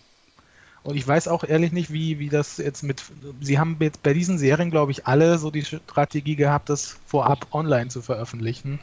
[0.84, 3.03] Und ich weiß auch ehrlich nicht, wie, wie das jetzt mit.
[3.41, 7.47] Sie haben jetzt bei diesen Serien, glaube ich, alle so die Strategie gehabt, das vorab
[7.51, 8.80] online zu veröffentlichen.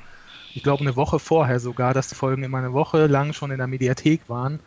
[0.52, 3.58] ich glaube eine Woche vorher sogar, dass die Folgen immer eine Woche lang schon in
[3.58, 4.60] der Mediathek waren,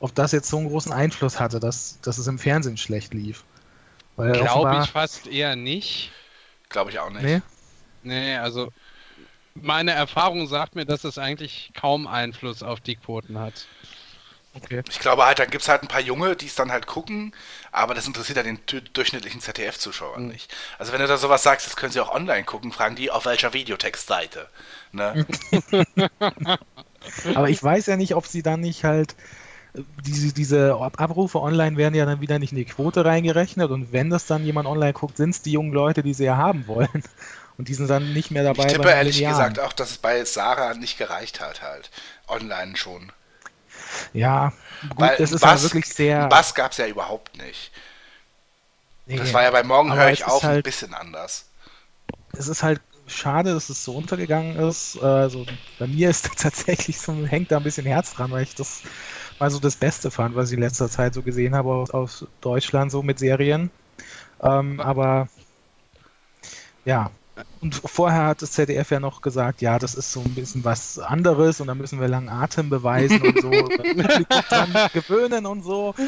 [0.00, 3.44] ob das jetzt so einen großen Einfluss hatte, dass, dass es im Fernsehen schlecht lief.
[4.16, 6.10] Weil Glaube offenbar- ich fast eher nicht.
[6.68, 7.22] Glaube ich auch nicht.
[7.22, 7.40] Nee?
[8.02, 8.72] Nee, also
[9.54, 13.66] meine Erfahrung sagt mir, dass es eigentlich kaum Einfluss auf die Quoten hat.
[14.54, 14.82] Okay.
[14.88, 17.32] Ich glaube halt, da gibt es halt ein paar Junge, die es dann halt gucken,
[17.70, 18.58] aber das interessiert ja den
[18.94, 20.26] durchschnittlichen ZDF-Zuschauer Mhm.
[20.28, 20.52] nicht.
[20.78, 23.26] Also wenn du da sowas sagst, das können sie auch online gucken, fragen die, auf
[23.26, 24.48] welcher Videotextseite.
[24.92, 25.24] Ne?
[27.34, 29.14] Aber ich weiß ja nicht, ob sie dann nicht halt
[30.04, 34.10] diese, diese Abrufe online werden ja dann wieder nicht in die Quote reingerechnet und wenn
[34.10, 36.88] das dann jemand online guckt, sind es die jungen Leute, die sie ja haben wollen.
[37.58, 38.64] Und die sind dann nicht mehr dabei.
[38.64, 39.36] Ich tippe ehrlich Linearen.
[39.52, 41.90] gesagt auch, dass es bei Sarah nicht gereicht hat halt.
[42.26, 43.12] Online schon.
[44.14, 44.54] Ja,
[44.88, 46.26] gut, Weil das ist halt Bass- wirklich sehr.
[46.28, 47.70] Bass gab es ja überhaupt nicht.
[49.04, 51.44] Nee, Das war ja bei Morgen höre ich ist auf ein halt- bisschen anders.
[52.32, 54.98] es ist halt schade, dass es so untergegangen ist.
[55.02, 55.44] Also
[55.78, 58.80] bei mir ist tatsächlich so, hängt da ein bisschen Herz dran, weil ich das
[59.40, 62.26] mal so das Beste fand, was ich in letzter Zeit so gesehen habe aus, aus
[62.40, 63.70] Deutschland, so mit Serien.
[64.42, 65.28] Ähm, aber
[66.84, 67.10] ja.
[67.62, 70.98] Und vorher hat das ZDF ja noch gesagt, ja, das ist so ein bisschen was
[70.98, 75.94] anderes und da müssen wir langen Atem beweisen und so, Publikum dran gewöhnen und so.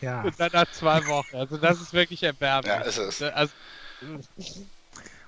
[0.00, 0.22] Ja.
[0.22, 1.34] Und dann nach zwei Wochen.
[1.34, 2.72] Also das ist wirklich erbärmlich.
[2.72, 3.20] Ja, ist es.
[3.20, 3.52] Also,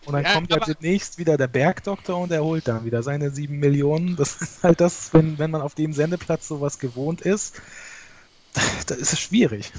[0.04, 3.30] Und dann Ja, kommt ja demnächst wieder der Bergdoktor und er holt dann wieder seine
[3.30, 4.16] sieben Millionen.
[4.16, 7.60] Das ist halt das, wenn, wenn man auf dem Sendeplatz sowas gewohnt ist,
[8.86, 9.72] da ist es schwierig.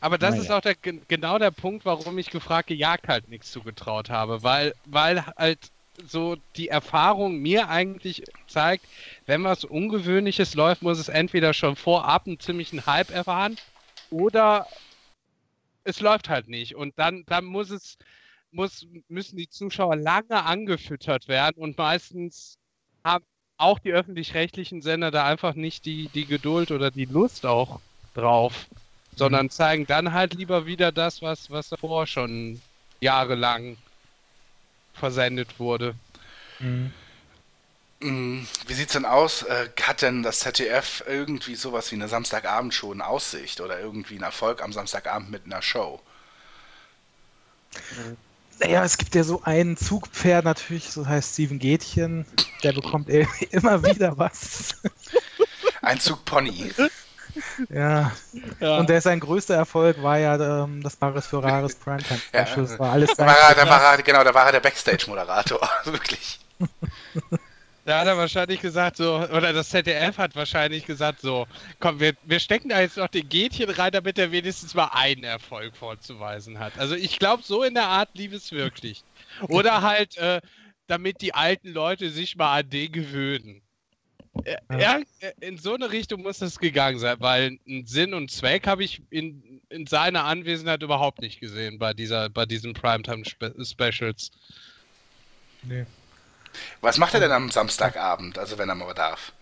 [0.00, 0.38] Aber das Naja.
[0.38, 4.42] ist auch der, gen- genau der Punkt, warum ich gefragt gejagt halt nichts zugetraut habe,
[4.42, 5.70] weil, weil halt
[6.02, 8.86] so die Erfahrung mir eigentlich zeigt,
[9.26, 13.58] wenn was Ungewöhnliches läuft, muss es entweder schon vorab einen ziemlichen Hype erfahren
[14.10, 14.68] oder
[15.84, 16.74] es läuft halt nicht.
[16.76, 17.96] Und dann, dann muss es,
[18.50, 22.58] muss, müssen die Zuschauer lange angefüttert werden und meistens
[23.04, 23.24] haben
[23.58, 27.80] auch die öffentlich-rechtlichen Sender da einfach nicht die, die Geduld oder die Lust auch
[28.14, 28.66] drauf
[29.16, 32.60] sondern zeigen dann halt lieber wieder das, was, was davor schon
[33.00, 33.78] jahrelang
[34.94, 35.94] versendet wurde.
[38.00, 39.42] Mm, Wie sieht's denn aus?
[39.42, 44.24] Äh, Hat denn das ZDF irgendwie sowas wie eine Samstagabendshow in Aussicht oder irgendwie einen
[44.24, 46.00] Erfolg am Samstagabend mit einer Show?
[48.58, 52.26] Naja, es gibt ja so ein Zugpferd natürlich, das heißt Steven Gätchen,
[52.62, 54.76] der bekommt eh immer wieder was.
[55.82, 56.72] Ein Zugpony.
[57.68, 58.12] Ja.
[58.60, 62.46] Und der sein größter Erfolg war ja ähm, das Bares für Rares Primetime Ja.
[62.46, 62.66] Special.
[62.66, 65.60] Das war alles Da war er, da war er, genau, da war er der Backstage-Moderator.
[65.84, 66.40] Wirklich.
[67.86, 71.46] Da hat er wahrscheinlich gesagt so, oder das ZDF hat wahrscheinlich gesagt so,
[71.78, 75.22] komm, wir, wir stecken da jetzt noch den Gätchen rein, damit er wenigstens mal einen
[75.22, 76.76] Erfolg vorzuweisen hat.
[76.80, 79.04] Also ich glaube, so in der Art lief es wirklich.
[79.48, 80.40] Oder halt, äh,
[80.88, 83.62] damit die alten Leute sich mal an den gewöhnen.
[84.44, 84.98] Äh, Ja.
[85.20, 88.82] Ja, in so eine Richtung muss das gegangen sein, weil einen Sinn und Zweck habe
[88.82, 94.32] ich in, in seiner Anwesenheit überhaupt nicht gesehen bei dieser, bei diesen Primetime-Specials.
[95.62, 95.86] Nee.
[96.80, 99.32] Was macht er denn am Samstagabend, also wenn er mal darf?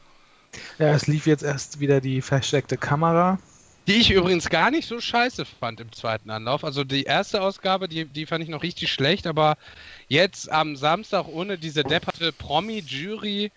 [0.78, 3.38] Ja, es lief jetzt erst wieder die versteckte Kamera.
[3.86, 6.64] Die ich übrigens gar nicht so scheiße fand im zweiten Anlauf.
[6.64, 9.56] Also die erste Ausgabe, die, die fand ich noch richtig schlecht, aber
[10.08, 13.50] jetzt am Samstag ohne diese depperte Promi-Jury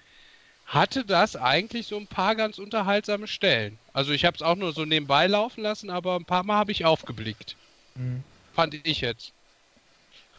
[0.65, 3.79] hatte das eigentlich so ein paar ganz unterhaltsame Stellen.
[3.93, 6.73] Also ich habe es auch nur so nebenbei laufen lassen, aber ein paar Mal habe
[6.73, 7.55] ich aufgeblickt.
[7.95, 8.21] Mhm.
[8.53, 9.31] Fand ich jetzt.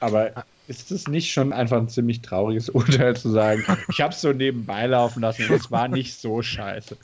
[0.01, 4.21] Aber ist es nicht schon einfach ein ziemlich trauriges Urteil zu sagen, ich habe es
[4.21, 6.97] so nebenbei laufen lassen und es war nicht so scheiße.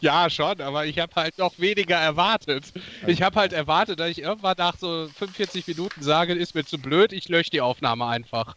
[0.00, 2.72] Ja, schon, aber ich habe halt noch weniger erwartet.
[3.06, 6.78] Ich habe halt erwartet, dass ich irgendwann nach so 45 Minuten sage, ist mir zu
[6.78, 8.56] blöd, ich lösche die Aufnahme einfach.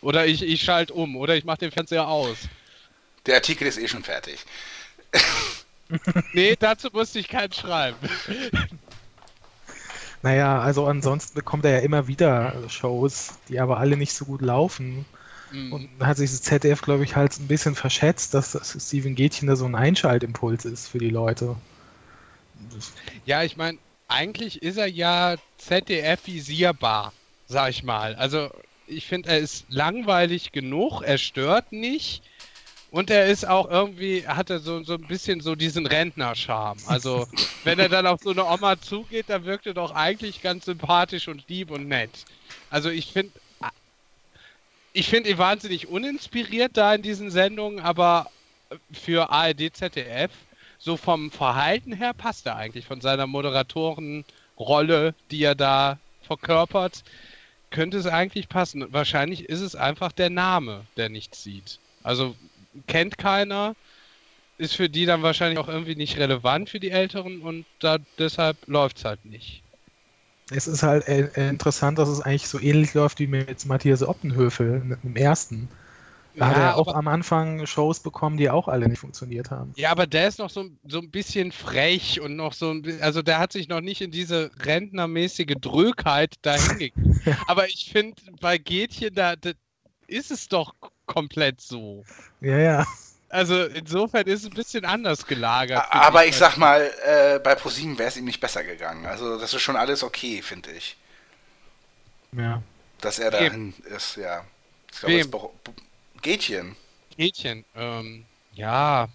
[0.00, 2.48] Oder ich, ich schalte um oder ich mache den Fernseher aus.
[3.26, 4.38] Der Artikel ist eh schon fertig.
[6.32, 7.98] Nee, dazu musste ich keinen schreiben.
[10.22, 14.42] Naja, also ansonsten bekommt er ja immer wieder Shows, die aber alle nicht so gut
[14.42, 15.06] laufen.
[15.50, 15.72] Mhm.
[15.72, 19.48] Und hat sich das ZDF, glaube ich, halt ein bisschen verschätzt, dass das Steven Gätchen
[19.48, 21.56] da so ein Einschaltimpuls ist für die Leute.
[23.24, 27.12] Ja, ich meine, eigentlich ist er ja ZDF-visierbar,
[27.48, 28.14] sag ich mal.
[28.16, 28.50] Also,
[28.86, 32.22] ich finde, er ist langweilig genug, er stört nicht.
[32.90, 36.80] Und er ist auch irgendwie, hat er so, so ein bisschen so diesen Rentnerscharme.
[36.86, 37.28] Also,
[37.64, 41.28] wenn er dann auf so eine Oma zugeht, dann wirkt er doch eigentlich ganz sympathisch
[41.28, 42.10] und lieb und nett.
[42.68, 43.32] Also, ich finde,
[44.92, 48.28] ich finde ihn wahnsinnig uninspiriert da in diesen Sendungen, aber
[48.92, 50.32] für ARD, ZDF,
[50.78, 57.04] so vom Verhalten her passt er eigentlich von seiner Moderatorenrolle, die er da verkörpert.
[57.70, 58.92] könnte es eigentlich passen.
[58.92, 61.78] Wahrscheinlich ist es einfach der Name, der nichts sieht.
[62.02, 62.34] Also
[62.86, 63.76] kennt keiner,
[64.58, 68.66] ist für die dann wahrscheinlich auch irgendwie nicht relevant für die Älteren und da, deshalb
[68.68, 69.64] läuft es halt nicht.
[70.52, 74.02] Es ist halt äh, äh, interessant, dass es eigentlich so ähnlich läuft wie mit Matthias
[74.04, 75.68] Optenhöfel im ersten.
[76.38, 79.74] Da hat er auch aber, am Anfang Shows bekommen, die auch alle nicht funktioniert haben.
[79.76, 83.00] ja, aber der ist noch so, so ein bisschen frech und noch so ein bi-
[83.00, 86.96] also der hat sich noch nicht in diese rentnermäßige Drögheit dahingegeben.
[87.46, 89.52] aber ich finde, bei Gätchen, da, da
[90.06, 90.74] ist es doch
[91.10, 92.04] komplett so.
[92.40, 92.86] Ja, ja.
[93.28, 95.84] Also insofern ist es ein bisschen anders gelagert.
[95.90, 99.06] Aber ich sag mal, äh, bei ProSieben wäre es ihm nicht besser gegangen.
[99.06, 100.96] Also das ist schon alles okay, finde ich.
[102.32, 102.62] ja.
[103.00, 104.44] Dass er dahin ist, ja.
[104.92, 105.74] Ich glaube, Wem?
[106.20, 106.76] Gätchen.
[107.16, 107.64] Mädchen.
[107.74, 109.08] Ähm, ja.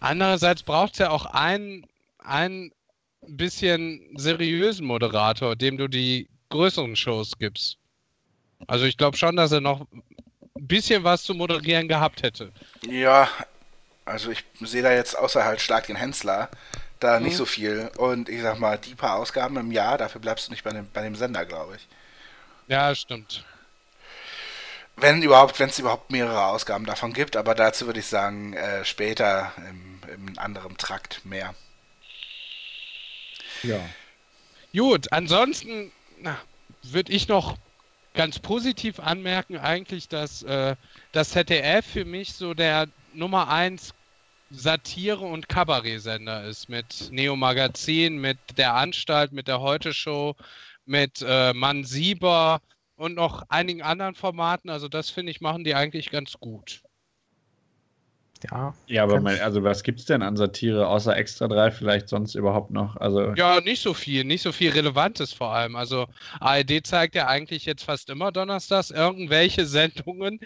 [0.00, 1.86] Andererseits braucht es ja auch einen,
[2.18, 2.72] einen
[3.28, 7.76] bisschen seriösen Moderator, dem du die größeren Shows gibst.
[8.66, 9.86] Also ich glaube schon, dass er noch
[10.62, 12.52] ein bisschen was zu moderieren gehabt hätte.
[12.86, 13.28] Ja,
[14.04, 16.48] also ich sehe da jetzt außer halt stark den Hensler
[17.00, 17.36] da nicht Mhm.
[17.38, 17.90] so viel.
[17.98, 20.88] Und ich sag mal, die paar Ausgaben im Jahr, dafür bleibst du nicht bei dem,
[20.92, 21.88] bei dem Sender, glaube ich.
[22.68, 23.44] Ja, stimmt.
[24.94, 28.84] Wenn überhaupt, wenn es überhaupt mehrere Ausgaben davon gibt, aber dazu würde ich sagen, äh,
[28.84, 31.54] später im, im anderen Trakt mehr.
[33.62, 33.80] Ja.
[34.76, 35.90] Gut, ansonsten
[36.82, 37.56] würde ich noch
[38.22, 40.76] ganz positiv anmerken, eigentlich, dass äh,
[41.10, 43.94] das ZDF für mich so der Nummer 1
[44.48, 46.68] Satire- und Kabarett-Sender ist.
[46.68, 50.36] Mit Neo Magazin, mit der Anstalt, mit der Heute-Show,
[50.86, 52.60] mit äh, Mann Sieber
[52.94, 54.70] und noch einigen anderen Formaten.
[54.70, 56.80] Also, das finde ich, machen die eigentlich ganz gut.
[58.50, 58.74] Ja.
[58.86, 62.70] Ja, aber mein, also was gibt's denn an Satire außer Extra 3 vielleicht sonst überhaupt
[62.70, 62.96] noch?
[62.96, 65.76] Also Ja, nicht so viel, nicht so viel Relevantes vor allem.
[65.76, 66.06] Also
[66.40, 70.40] ARD zeigt ja eigentlich jetzt fast immer donnerstags irgendwelche Sendungen.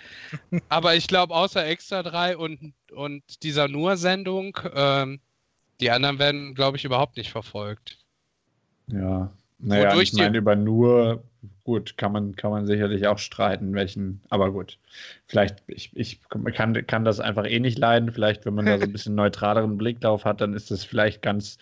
[0.68, 5.20] Aber ich glaube, außer Extra 3 und, und dieser Nur-Sendung, ähm,
[5.80, 7.98] die anderen werden, glaube ich, überhaupt nicht verfolgt.
[8.88, 11.22] Ja, naja, Wodurch ich meine, über nur,
[11.64, 14.78] gut, kann man, kann man sicherlich auch streiten, welchen, aber gut.
[15.26, 18.12] Vielleicht, ich, ich kann, kann das einfach eh nicht leiden.
[18.12, 21.22] Vielleicht, wenn man da so ein bisschen neutraleren Blick drauf hat, dann ist das vielleicht
[21.22, 21.58] ganz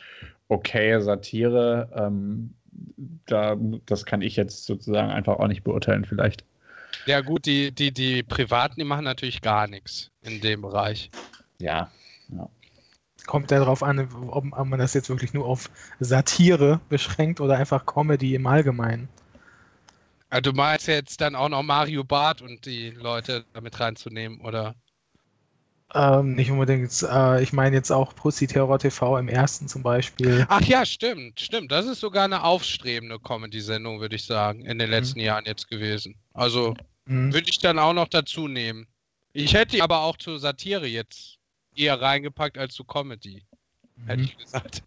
[0.49, 1.89] okay Satire.
[1.95, 2.55] Ähm,
[3.27, 3.57] da,
[3.87, 6.45] das kann ich jetzt sozusagen einfach auch nicht beurteilen, vielleicht.
[7.07, 11.11] Ja, gut, die, die, die Privaten, die machen natürlich gar nichts in dem Bereich.
[11.59, 11.91] Ja.
[13.27, 15.71] Kommt ja darauf an, ob, ob man das jetzt wirklich nur auf
[16.01, 19.09] Satire beschränkt oder einfach Comedy im Allgemeinen.
[20.35, 24.75] Also, du meinst jetzt dann auch noch Mario Barth und die Leute damit reinzunehmen, oder?
[25.95, 30.45] Ähm, nicht unbedingt, äh, ich meine jetzt auch Pussy Terror TV im ersten zum Beispiel.
[30.49, 31.71] Ach ja, stimmt, stimmt.
[31.71, 36.17] Das ist sogar eine aufstrebende Comedy-Sendung, würde ich sagen, in den letzten Jahren jetzt gewesen.
[36.33, 36.75] Also
[37.07, 37.33] Mhm.
[37.33, 38.89] würde ich dann auch noch dazu nehmen.
[39.35, 41.39] Ich hätte die aber auch zur Satire jetzt
[41.77, 43.45] eher reingepackt als zu Comedy,
[44.07, 44.29] hätte Mhm.
[44.31, 44.83] ich gesagt.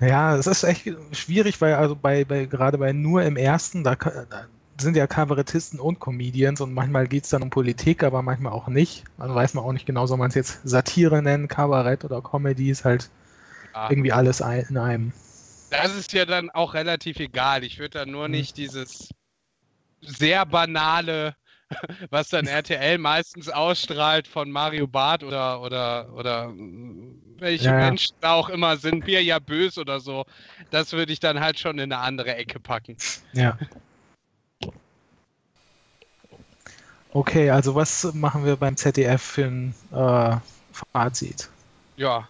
[0.00, 3.96] Ja, es ist echt schwierig, weil also bei, bei gerade bei nur im ersten, da,
[3.96, 4.46] da
[4.80, 8.68] sind ja Kabarettisten und Comedians und manchmal geht es dann um Politik, aber manchmal auch
[8.68, 9.04] nicht.
[9.18, 12.70] Dann weiß man auch nicht genau, soll man es jetzt Satire nennen, Kabarett oder Comedy,
[12.70, 13.10] ist halt
[13.74, 13.90] Ja.
[13.90, 15.12] irgendwie alles in einem.
[15.70, 17.64] Das ist ja dann auch relativ egal.
[17.64, 18.34] Ich würde dann nur Mhm.
[18.34, 19.10] nicht dieses
[20.00, 21.34] sehr banale,
[22.10, 26.52] was dann RTL meistens ausstrahlt von Mario Barth oder oder oder
[27.40, 27.76] welche Ja.
[27.76, 30.24] Menschen da auch immer sind, wir ja böse oder so.
[30.70, 32.96] Das würde ich dann halt schon in eine andere Ecke packen.
[33.32, 33.58] Ja.
[37.12, 40.36] Okay, also was machen wir beim ZDF für ein äh,
[40.92, 41.48] Fazit?
[41.96, 42.28] Ja.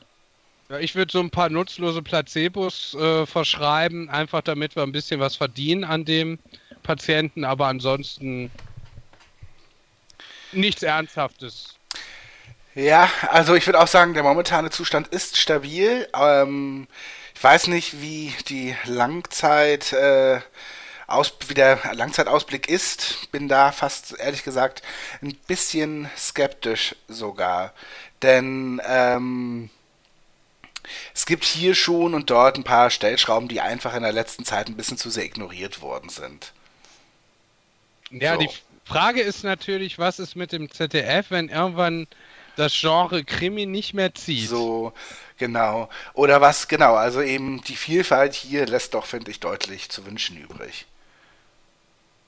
[0.69, 5.21] ja ich würde so ein paar nutzlose Placebos äh, verschreiben, einfach damit wir ein bisschen
[5.21, 6.39] was verdienen an dem
[6.85, 8.51] Patienten, aber ansonsten
[10.53, 11.78] nichts Ernsthaftes.
[12.79, 16.09] Ja, also ich würde auch sagen, der momentane Zustand ist stabil.
[16.15, 16.87] Ähm,
[17.35, 20.41] ich weiß nicht, wie die Langzeit, äh,
[21.09, 23.33] aus, wie der Langzeitausblick ist.
[23.33, 24.83] Bin da fast ehrlich gesagt
[25.23, 27.73] ein bisschen skeptisch sogar.
[28.23, 29.71] Denn ähm,
[31.13, 34.69] es gibt hier schon und dort ein paar Stellschrauben, die einfach in der letzten Zeit
[34.69, 36.53] ein bisschen zu sehr ignoriert worden sind.
[38.11, 38.39] Ja, So.
[38.39, 38.51] die
[38.85, 42.07] Frage ist natürlich, was ist mit dem ZDF, wenn irgendwann
[42.59, 44.49] das Genre Krimi nicht mehr zieht?
[44.49, 44.93] So,
[45.37, 45.89] genau.
[46.15, 50.37] Oder was, genau, also eben die Vielfalt hier lässt doch, finde ich, deutlich zu wünschen
[50.37, 50.87] übrig.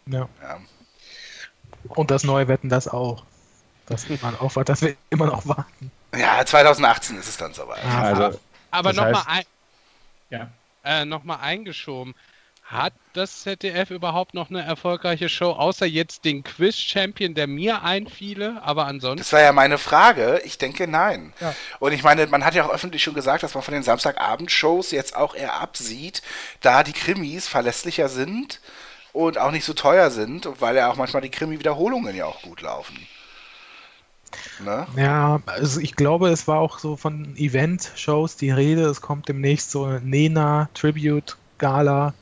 [0.06, 0.28] Ja.
[0.42, 0.60] Ja.
[1.88, 3.24] Und das neue Wetten das auch.
[3.86, 5.90] Das man auf, dass wir immer noch warten.
[6.14, 7.84] Ja, 2018 ist es dann soweit.
[7.84, 8.38] Ah, Also,
[8.70, 9.44] Aber nochmal ein,
[10.30, 10.48] ja.
[10.84, 12.14] äh, noch mal eingeschoben.
[12.70, 18.62] Hat das ZDF überhaupt noch eine erfolgreiche Show, außer jetzt den Quiz-Champion, der mir einfiele,
[18.62, 19.18] aber ansonsten.
[19.18, 20.40] Das war ja meine Frage.
[20.44, 21.32] Ich denke, nein.
[21.40, 21.52] Ja.
[21.80, 24.92] Und ich meine, man hat ja auch öffentlich schon gesagt, dass man von den Samstagabend-Shows
[24.92, 26.22] jetzt auch eher absieht,
[26.60, 28.60] da die Krimis verlässlicher sind
[29.12, 32.40] und auch nicht so teuer sind, und weil ja auch manchmal die Krimi-Wiederholungen ja auch
[32.42, 32.96] gut laufen.
[34.60, 34.86] Ne?
[34.94, 38.82] Ja, also ich glaube, es war auch so von Event-Shows die Rede.
[38.82, 42.14] Es kommt demnächst so eine Nena Tribute Gala,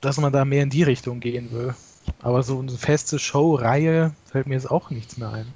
[0.00, 1.74] dass man da mehr in die Richtung gehen will.
[2.20, 5.52] Aber so eine feste Show-Reihe fällt mir jetzt auch nichts mehr ein.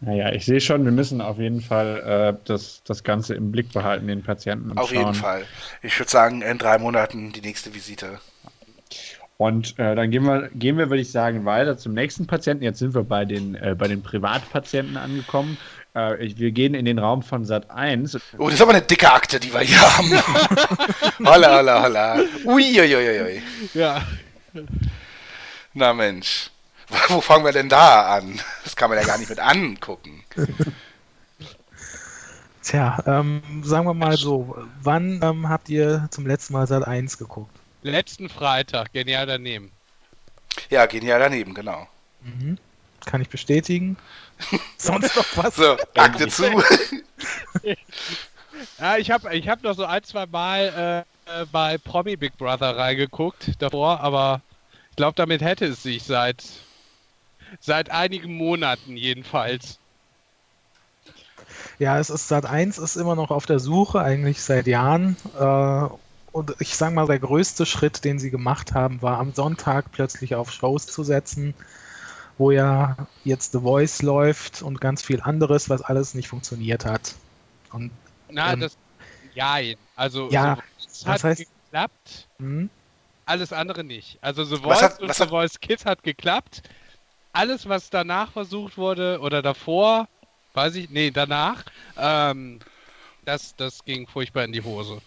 [0.00, 3.72] Naja, ich sehe schon, wir müssen auf jeden Fall äh, das, das Ganze im Blick
[3.72, 4.76] behalten, den Patienten.
[4.76, 5.22] Auf jeden anschauen.
[5.22, 5.44] Fall.
[5.82, 8.20] Ich würde sagen, in drei Monaten die nächste Visite.
[9.38, 12.64] Und äh, dann gehen wir, gehen wir, würde ich sagen, weiter zum nächsten Patienten.
[12.64, 15.58] Jetzt sind wir bei den, äh, bei den Privatpatienten angekommen.
[15.96, 18.18] Äh, ich, wir gehen in den Raum von Sat 1.
[18.36, 20.10] Oh, das ist aber eine dicke Akte, die wir hier haben.
[21.24, 22.18] holla, holla, holla.
[22.44, 23.42] Uiuiuiui.
[23.72, 24.02] Ja.
[25.72, 26.50] Na Mensch.
[27.08, 28.40] Wo fangen wir denn da an?
[28.62, 30.22] Das kann man ja gar nicht mit angucken.
[32.62, 37.16] Tja, ähm, sagen wir mal so, wann ähm, habt ihr zum letzten Mal Sat 1
[37.16, 37.50] geguckt?
[37.82, 39.72] Letzten Freitag, genial daneben.
[40.68, 41.88] Ja, genial daneben, genau.
[42.22, 42.58] Mhm.
[43.06, 43.96] Kann ich bestätigen.
[44.76, 45.56] Sonst noch was?
[45.56, 46.44] So, Akte zu.
[48.78, 52.38] Ja, ich habe ich hab noch so ein, zwei Mal äh, äh, bei Promi Big
[52.38, 54.40] Brother reingeguckt davor, aber
[54.90, 56.44] ich glaube, damit hätte es sich seit,
[57.60, 59.78] seit einigen Monaten jedenfalls.
[61.78, 65.16] Ja, es ist Sat 1 ist immer noch auf der Suche, eigentlich seit Jahren.
[65.38, 65.88] Äh,
[66.32, 70.34] und ich sage mal, der größte Schritt, den sie gemacht haben, war am Sonntag plötzlich
[70.34, 71.54] auf Shows zu setzen,
[72.38, 77.14] wo ja jetzt The Voice läuft und ganz viel anderes, was alles nicht funktioniert hat.
[77.72, 77.90] Und
[78.28, 78.76] Na, Ähm, das.
[79.34, 79.56] Ja,
[79.96, 82.70] also ja, es was hat heißt- geklappt, hm,
[83.26, 84.18] alles andere nicht.
[84.22, 86.62] Also The Voice hat- und The hat- Voice Kids hat geklappt.
[87.32, 90.08] Alles, was danach versucht wurde oder davor,
[90.54, 91.64] weiß ich, nee, danach,
[91.98, 92.60] ähm,
[93.26, 95.00] das, das ging furchtbar in die Hose.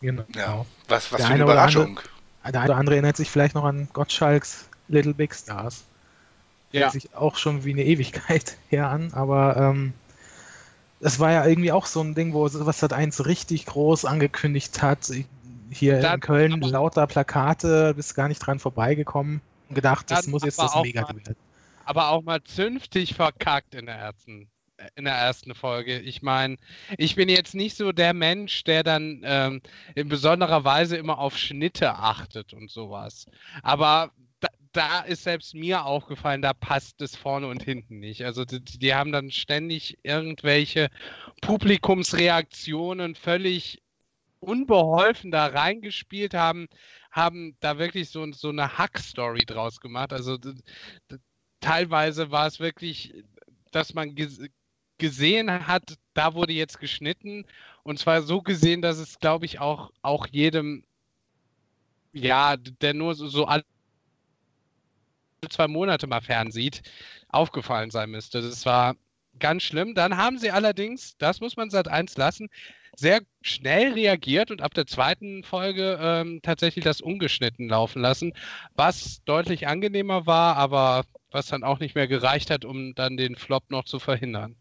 [0.00, 0.24] genau.
[0.34, 2.00] Ja, was, was Der für eine eine oder andere- Überraschung.
[2.44, 5.84] Der eine oder andere erinnert sich vielleicht noch an Gottschalks Little Big Stars.
[6.72, 6.82] Ja.
[6.82, 9.92] Hört sich auch schon wie eine Ewigkeit her an, aber ähm,
[11.00, 14.82] es war ja irgendwie auch so ein Ding, wo was Sat 1 richtig groß angekündigt
[14.82, 15.10] hat.
[15.70, 20.44] Hier Dann in Köln lauter Plakate, bist gar nicht dran vorbeigekommen und gedacht, das muss
[20.44, 21.36] jetzt das Mega mal- werden.
[21.84, 24.48] aber auch mal zünftig verkackt in der ersten
[24.94, 25.98] in der ersten Folge.
[25.98, 26.56] Ich meine,
[26.96, 29.60] ich bin jetzt nicht so der Mensch, der dann ähm,
[29.94, 33.26] in besonderer Weise immer auf Schnitte achtet und sowas.
[33.62, 34.10] Aber
[34.72, 38.24] da, ist selbst mir aufgefallen, da passt es vorne und hinten nicht.
[38.24, 40.88] Also die, die haben dann ständig irgendwelche
[41.40, 43.82] Publikumsreaktionen völlig
[44.40, 46.68] unbeholfen da reingespielt haben,
[47.10, 50.12] haben da wirklich so, so eine Hack-Story draus gemacht.
[50.12, 50.38] Also
[51.60, 53.24] teilweise war es wirklich,
[53.72, 54.40] dass man ges
[54.98, 57.46] gesehen hat, da wurde jetzt geschnitten
[57.82, 60.84] und zwar so gesehen, dass es, glaube ich, auch, auch jedem,
[62.12, 63.64] ja, der nur so, so alle
[65.48, 66.82] zwei Monate mal fernsieht,
[67.28, 68.42] aufgefallen sein müsste.
[68.42, 68.96] Das war
[69.38, 69.94] ganz schlimm.
[69.94, 72.48] Dann haben sie allerdings, das muss man seit eins lassen,
[72.96, 78.32] sehr schnell reagiert und ab der zweiten Folge ähm, tatsächlich das ungeschnitten laufen lassen,
[78.74, 83.36] was deutlich angenehmer war, aber was dann auch nicht mehr gereicht hat, um dann den
[83.36, 84.56] Flop noch zu verhindern.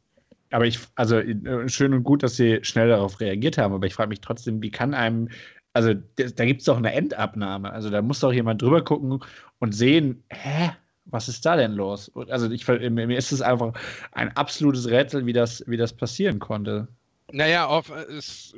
[0.52, 3.94] Aber ich, also äh, schön und gut, dass sie schnell darauf reagiert haben, aber ich
[3.94, 5.30] frage mich trotzdem, wie kann einem,
[5.74, 7.72] also da gibt es doch eine Endabnahme.
[7.72, 9.20] Also da muss doch jemand drüber gucken
[9.60, 10.72] und sehen, hä,
[11.06, 12.12] was ist da denn los?
[12.30, 13.74] Also ich, mir ist es einfach
[14.12, 16.88] ein absolutes Rätsel, wie das, wie das passieren konnte.
[17.32, 18.56] Naja, auf, es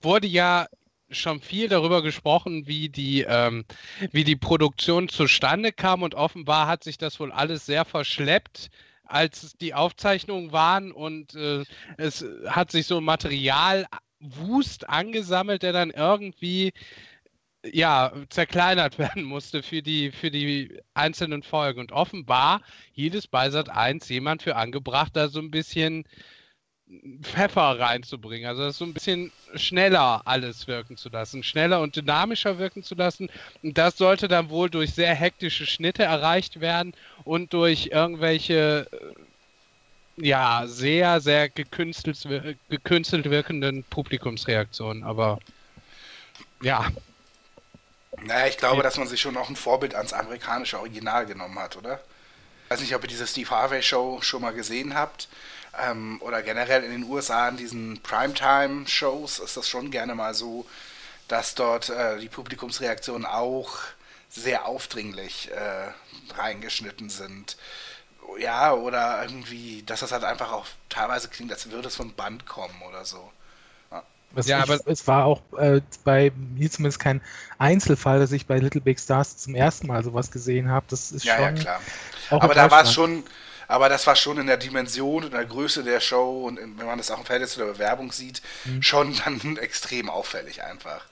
[0.00, 0.66] wurde ja
[1.10, 3.64] schon viel darüber gesprochen, wie die, ähm,
[4.12, 8.68] wie die Produktion zustande kam und offenbar hat sich das wohl alles sehr verschleppt,
[9.04, 11.64] als die Aufzeichnungen waren und äh,
[11.96, 13.00] es hat sich so
[14.20, 16.72] Materialwust angesammelt, der dann irgendwie
[17.64, 21.80] ja, zerkleinert werden musste für die, für die einzelnen Folgen.
[21.80, 22.62] Und offenbar
[22.92, 26.04] hielt es bei Sat 1 jemand für angebracht, da so ein bisschen
[27.20, 28.48] Pfeffer reinzubringen.
[28.48, 32.94] Also das so ein bisschen schneller alles wirken zu lassen, schneller und dynamischer wirken zu
[32.94, 33.28] lassen.
[33.62, 36.94] Und das sollte dann wohl durch sehr hektische Schnitte erreicht werden
[37.24, 39.27] und durch irgendwelche äh,
[40.20, 45.04] ja, sehr, sehr gekünstelt, wir- gekünstelt wirkenden Publikumsreaktionen.
[45.04, 45.38] Aber
[46.60, 46.92] ja,
[48.20, 51.76] Naja, ich glaube, dass man sich schon auch ein Vorbild ans amerikanische Original genommen hat,
[51.76, 52.00] oder?
[52.64, 55.28] Ich weiß nicht, ob ihr diese Steve Harvey Show schon mal gesehen habt.
[55.78, 60.66] Ähm, oder generell in den USA in diesen Primetime-Shows ist das schon gerne mal so,
[61.28, 63.78] dass dort äh, die Publikumsreaktionen auch
[64.30, 65.92] sehr aufdringlich äh,
[66.36, 67.56] reingeschnitten sind.
[68.38, 72.46] Ja, oder irgendwie, dass das halt einfach auch teilweise klingt, als würde es vom Band
[72.46, 73.30] kommen oder so.
[74.32, 77.22] Was Ja, ich, aber- es war auch äh, bei mir zumindest kein
[77.56, 80.84] Einzelfall, dass ich bei Little Big Stars zum ersten Mal sowas gesehen habe.
[80.90, 81.56] Das ist Ja, schon.
[81.56, 81.80] ja, klar.
[82.30, 83.24] auch Aber da war es schon,
[83.68, 86.84] aber das war schon in der Dimension, in der Größe der Show und in, wenn
[86.84, 88.82] man das auch im Verhältnis zu der Bewerbung sieht, Mhm.
[88.82, 91.06] schon dann extrem auffällig einfach.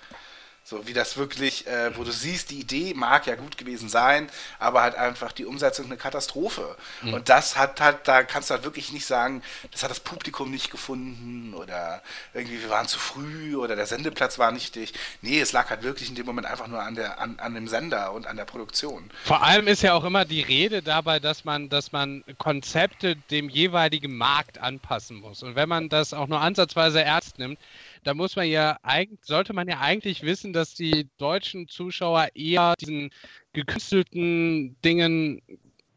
[0.68, 4.28] So wie das wirklich, äh, wo du siehst, die Idee mag ja gut gewesen sein,
[4.58, 6.76] aber halt einfach die Umsetzung eine Katastrophe.
[7.02, 7.14] Mhm.
[7.14, 10.50] Und das hat halt, da kannst du halt wirklich nicht sagen, das hat das Publikum
[10.50, 12.02] nicht gefunden oder
[12.34, 14.98] irgendwie wir waren zu früh oder der Sendeplatz war nicht dicht.
[15.22, 17.68] Nee, es lag halt wirklich in dem Moment einfach nur an der, an, an dem
[17.68, 19.08] Sender und an der Produktion.
[19.22, 23.48] Vor allem ist ja auch immer die Rede dabei, dass man, dass man Konzepte dem
[23.48, 25.44] jeweiligen Markt anpassen muss.
[25.44, 27.60] Und wenn man das auch nur ansatzweise ernst nimmt,
[28.06, 32.74] da muss man ja eigentlich, sollte man ja eigentlich wissen, dass die deutschen Zuschauer eher
[32.80, 33.10] diesen
[33.52, 35.40] gekünstelten Dingen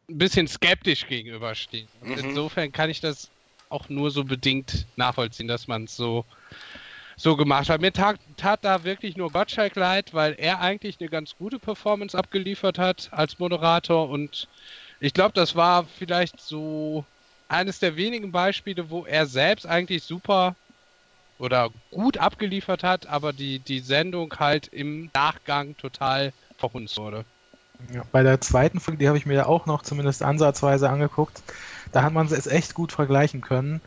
[0.10, 1.89] ein bisschen skeptisch gegenüberstehen.
[1.99, 2.18] Und Mhm.
[2.18, 3.32] insofern kann ich das
[3.70, 6.26] auch nur so bedingt nachvollziehen, dass man es so
[7.18, 7.82] so gemacht hat.
[7.82, 12.18] Mir tat, tat da wirklich nur Gottschalk leid, weil er eigentlich eine ganz gute Performance
[12.18, 14.47] abgeliefert hat als Moderator und
[14.99, 17.05] ich glaube, das war vielleicht so
[17.47, 20.57] eines der wenigen Beispiele, wo er selbst eigentlich super
[21.40, 27.26] oder gut abgeliefert hat, aber die, die Sendung halt im Nachgang total verhunzt wurde.
[27.94, 31.42] Ja, bei der zweiten Folge, die habe ich mir ja auch noch zumindest ansatzweise angeguckt,
[31.94, 33.82] da hat man es echt gut vergleichen können.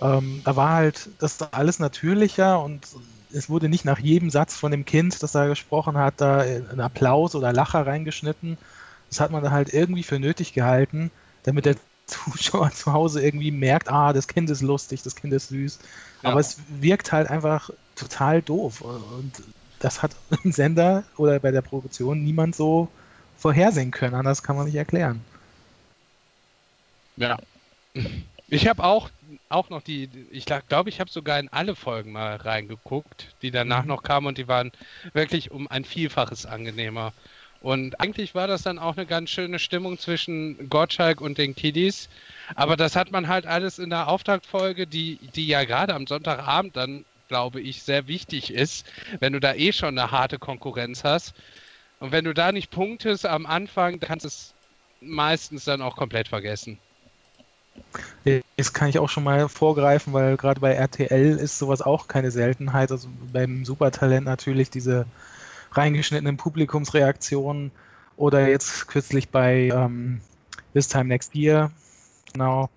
[0.00, 2.88] Ähm, da war halt das alles natürlicher und
[3.30, 6.80] es wurde nicht nach jedem Satz von dem Kind, das da gesprochen hat, da ein
[6.80, 8.58] Applaus oder Lacher reingeschnitten.
[9.10, 11.10] Das hat man da halt irgendwie für nötig gehalten,
[11.42, 11.76] damit der
[12.06, 15.78] Zuschauer zu Hause irgendwie merkt, ah, das Kind ist lustig, das Kind ist süß.
[16.22, 16.30] Ja.
[16.30, 18.80] Aber es wirkt halt einfach total doof.
[18.80, 19.32] Und
[19.78, 22.88] das hat im Sender oder bei der Produktion niemand so
[23.36, 24.14] vorhersehen können.
[24.14, 25.24] Anders kann man nicht erklären.
[27.16, 27.38] Ja.
[28.48, 29.10] Ich habe auch,
[29.48, 33.82] auch noch die, ich glaube, ich habe sogar in alle Folgen mal reingeguckt, die danach
[33.82, 33.88] Mhm.
[33.88, 34.70] noch kamen und die waren
[35.12, 37.12] wirklich um ein Vielfaches angenehmer.
[37.64, 42.10] Und eigentlich war das dann auch eine ganz schöne Stimmung zwischen Gottschalk und den Kiddies.
[42.56, 46.76] Aber das hat man halt alles in der Auftaktfolge, die, die ja gerade am Sonntagabend
[46.76, 48.84] dann, glaube ich, sehr wichtig ist,
[49.18, 51.32] wenn du da eh schon eine harte Konkurrenz hast.
[52.00, 54.52] Und wenn du da nicht punktest am Anfang, kannst du es
[55.00, 56.78] meistens dann auch komplett vergessen.
[58.26, 62.30] Jetzt kann ich auch schon mal vorgreifen, weil gerade bei RTL ist sowas auch keine
[62.30, 62.92] Seltenheit.
[62.92, 65.06] Also beim Supertalent natürlich diese
[65.76, 67.70] reingeschnittenen Publikumsreaktionen
[68.16, 70.20] oder jetzt kürzlich bei ähm,
[70.72, 71.70] This Time Next Year.
[72.32, 72.68] Genau.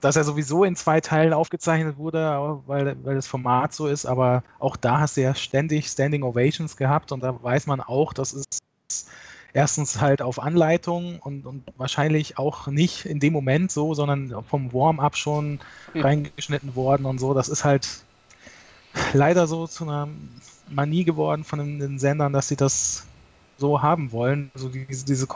[0.00, 4.42] Dass er sowieso in zwei Teilen aufgezeichnet wurde, weil, weil das Format so ist, aber
[4.58, 8.32] auch da hast du ja ständig Standing Ovations gehabt und da weiß man auch, das
[8.32, 8.60] ist
[9.52, 14.72] erstens halt auf Anleitung und, und wahrscheinlich auch nicht in dem Moment so, sondern vom
[14.72, 15.60] Warm-up schon
[15.92, 16.02] Hm.
[16.02, 17.34] reingeschnitten worden und so.
[17.34, 18.04] Das ist halt
[19.12, 20.08] leider so zu einer
[20.70, 23.04] Manie geworden von den, den Sendern, dass sie das
[23.58, 24.50] so haben wollen.
[24.54, 25.26] Also diese, diese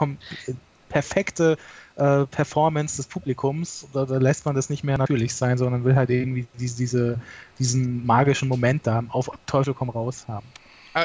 [0.89, 1.57] perfekte
[1.95, 5.95] äh, Performance des Publikums, da, da lässt man das nicht mehr natürlich sein, sondern will
[5.95, 7.19] halt irgendwie diese, diese,
[7.59, 10.47] diesen magischen Moment da auf Teufel komm raus haben.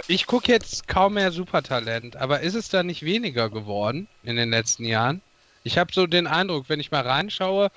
[0.07, 4.51] Ich gucke jetzt kaum mehr Supertalent, aber ist es da nicht weniger geworden in den
[4.51, 5.20] letzten Jahren?
[5.64, 7.70] Ich habe so den Eindruck, wenn ich mal reinschaue,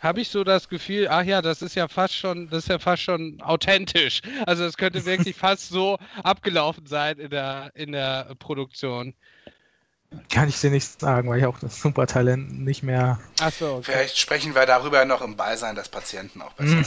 [0.00, 2.78] habe ich so das Gefühl, ach ja, das ist ja fast schon, das ist ja
[2.78, 4.20] fast schon authentisch.
[4.46, 9.14] Also es könnte wirklich fast so abgelaufen sein in der in der Produktion.
[10.30, 13.18] Kann ich dir nicht sagen, weil ich auch das Supertalent nicht mehr.
[13.40, 13.92] Achso, okay.
[13.92, 16.82] Vielleicht sprechen wir darüber noch im Beisein des Patienten auch besser.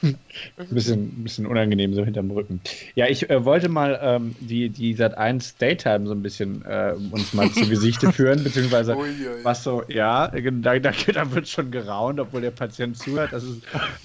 [0.00, 0.16] Hm.
[0.56, 2.60] Ein bisschen, ein bisschen unangenehm so hinterm Rücken.
[2.94, 7.34] Ja, ich äh, wollte mal ähm, die, die Sat1 Daytime so ein bisschen äh, uns
[7.34, 9.44] mal zu Gesichte führen, beziehungsweise Uiui.
[9.44, 13.32] was so, ja, da, da, da wird schon geraunt, obwohl der Patient zuhört.
[13.32, 13.60] Das ist,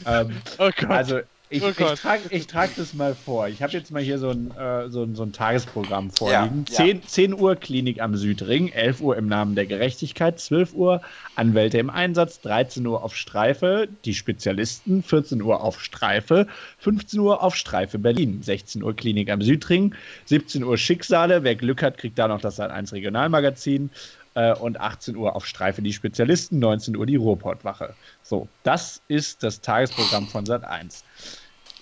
[0.05, 0.89] ähm, Oh Gott.
[0.89, 1.19] also
[1.53, 3.47] ich, Oh ich trage ich trag das mal vor.
[3.47, 6.65] Ich habe jetzt mal hier so ein, äh, so ein, so ein Tagesprogramm vorliegen.
[6.69, 11.01] Ja, 10, 10 Uhr Klinik am Südring, 11 Uhr im Namen der Gerechtigkeit, 12 Uhr
[11.35, 16.47] Anwälte im Einsatz, 13 Uhr auf Streife, die Spezialisten, 14 Uhr auf Streife,
[16.79, 19.95] 15 Uhr auf Streife Berlin, 16 Uhr Klinik am Südring,
[20.25, 23.89] 17 Uhr Schicksale, wer Glück hat, kriegt da noch das Sat1 Regionalmagazin
[24.35, 27.93] äh, und 18 Uhr auf Streife die Spezialisten, 19 Uhr die Ruhrpottwache.
[28.21, 31.03] So, das ist das Tagesprogramm von Sat1.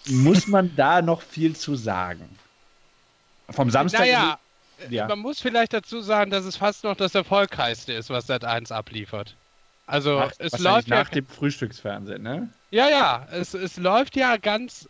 [0.08, 2.38] Muss man da noch viel zu sagen?
[3.50, 4.02] Vom Samstag.
[4.02, 4.40] naja,
[4.90, 5.08] ja.
[5.08, 8.72] man muss vielleicht dazu sagen, dass es fast noch das erfolgreichste ist, was Sat 1
[8.72, 9.36] abliefert.
[9.88, 12.50] Also Nach, es läuft ja nach dem Frühstücksfernsehen, ne?
[12.70, 14.88] Ja, ja, es, es läuft ja ganz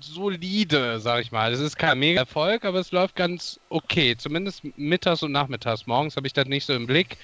[0.00, 1.50] solide, sag ich mal.
[1.52, 4.16] Es ist kein mega Erfolg, aber es läuft ganz okay.
[4.16, 5.86] Zumindest mittags und nachmittags.
[5.86, 7.16] Morgens habe ich das nicht so im Blick.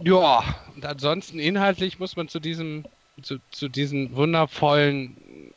[0.00, 0.42] Ja,
[0.74, 2.84] und ansonsten inhaltlich muss man zu diesem,
[3.22, 5.16] zu, zu diesen wundervollen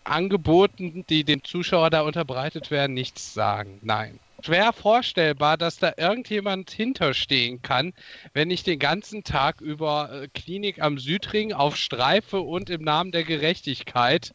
[0.09, 3.79] Angeboten, die dem Zuschauer da unterbreitet werden, nichts sagen.
[3.81, 4.19] Nein.
[4.41, 7.93] Schwer vorstellbar, dass da irgendjemand hinterstehen kann,
[8.33, 13.11] wenn ich den ganzen Tag über äh, Klinik am Südring auf Streife und im Namen
[13.11, 14.31] der Gerechtigkeit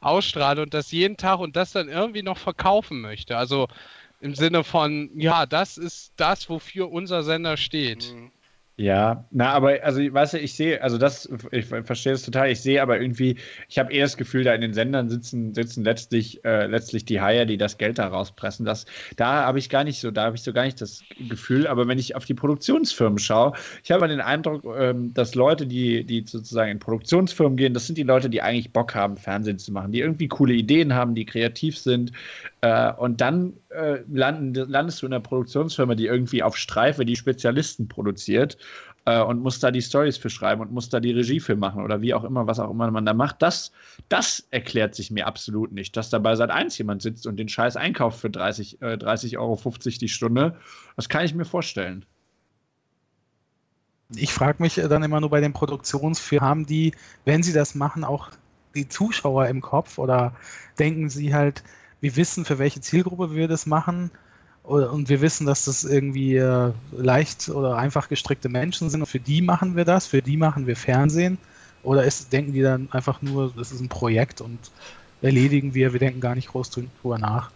[0.00, 3.36] ausstrahle und das jeden Tag und das dann irgendwie noch verkaufen möchte.
[3.36, 3.68] Also
[4.20, 8.12] im Sinne von, ja, das ist das, wofür unser Sender steht.
[8.76, 12.60] Ja, na, aber also, weißt du, ich sehe, also das, ich verstehe das total, ich
[12.60, 13.36] sehe aber irgendwie,
[13.68, 17.20] ich habe eher das Gefühl, da in den Sendern sitzen, sitzen letztlich, äh, letztlich die
[17.20, 18.66] Haie, die das Geld da rauspressen.
[18.66, 21.68] Das, da habe ich gar nicht so, da habe ich so gar nicht das Gefühl,
[21.68, 23.52] aber wenn ich auf die Produktionsfirmen schaue,
[23.84, 27.96] ich habe den Eindruck, ähm, dass Leute, die, die sozusagen in Produktionsfirmen gehen, das sind
[27.96, 31.26] die Leute, die eigentlich Bock haben, Fernsehen zu machen, die irgendwie coole Ideen haben, die
[31.26, 32.10] kreativ sind,
[32.60, 37.16] äh, und dann äh, landen, landest du in einer Produktionsfirma, die irgendwie auf Streife die
[37.16, 38.56] Spezialisten produziert
[39.04, 41.82] äh, und musst da die Stories für schreiben und musst da die Regie für machen
[41.82, 43.42] oder wie auch immer, was auch immer man da macht.
[43.42, 43.72] Das,
[44.08, 47.76] das erklärt sich mir absolut nicht, dass dabei seit eins jemand sitzt und den Scheiß
[47.76, 49.58] einkauft für 30, äh, 30,50 Euro
[50.00, 50.56] die Stunde.
[50.96, 52.04] Das kann ich mir vorstellen.
[54.16, 56.92] Ich frage mich dann immer nur bei den Produktionsfirmen, haben die,
[57.24, 58.30] wenn sie das machen, auch
[58.74, 60.34] die Zuschauer im Kopf oder
[60.78, 61.62] denken sie halt,
[62.04, 64.10] wir wissen, für welche Zielgruppe wir das machen
[64.62, 69.20] und wir wissen, dass das irgendwie äh, leicht oder einfach gestrickte Menschen sind und für
[69.20, 71.38] die machen wir das, für die machen wir Fernsehen
[71.82, 74.58] oder ist, denken die dann einfach nur, das ist ein Projekt und
[75.22, 77.50] erledigen wir, wir denken gar nicht groß drüber nach.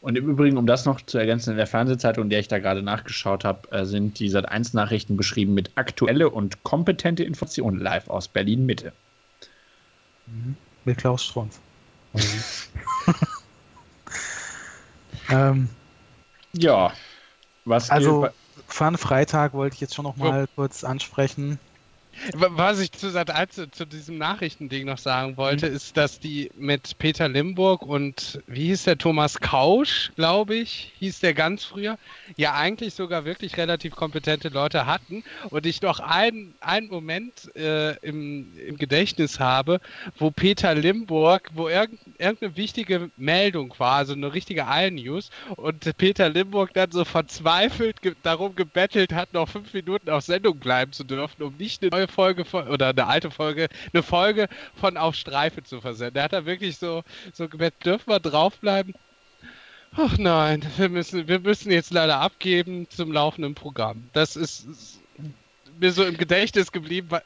[0.00, 2.60] Und im Übrigen, um das noch zu ergänzen, in der Fernsehzeitung, in der ich da
[2.60, 8.28] gerade nachgeschaut habe, äh, sind die Sat1-Nachrichten beschrieben mit aktuelle und kompetente Informationen live aus
[8.28, 8.92] Berlin Mitte.
[10.26, 10.56] Mhm.
[10.84, 11.60] Mit Klaus Strunz.
[15.30, 15.68] ähm,
[16.52, 16.92] ja.
[17.64, 18.28] Was also,
[18.66, 20.46] Fun Freitag wollte ich jetzt schon noch mal ja.
[20.54, 21.58] kurz ansprechen.
[22.34, 25.76] Was ich zu, zu, zu diesem Nachrichtending noch sagen wollte, mhm.
[25.76, 31.20] ist, dass die mit Peter Limburg und wie hieß der Thomas Kausch, glaube ich, hieß
[31.20, 31.98] der ganz früher,
[32.36, 37.96] ja eigentlich sogar wirklich relativ kompetente Leute hatten und ich noch einen, einen Moment äh,
[37.98, 39.80] im, im Gedächtnis habe,
[40.18, 46.28] wo Peter Limburg, wo irgend, irgendeine wichtige Meldung war, also eine richtige Eilnews und Peter
[46.28, 51.04] Limburg dann so verzweifelt ge darum gebettelt hat, noch fünf Minuten auf Sendung bleiben zu
[51.04, 55.14] dürfen, um nicht eine neue Folge von, oder eine alte Folge, eine Folge von Auf
[55.14, 56.14] Streife zu versenden.
[56.14, 58.94] Der hat da wirklich so, so gebet, dürfen wir draufbleiben?
[59.96, 64.08] Ach nein, wir müssen, wir müssen jetzt leider abgeben zum laufenden Programm.
[64.12, 64.66] Das ist
[65.78, 67.22] mir so im Gedächtnis geblieben, weil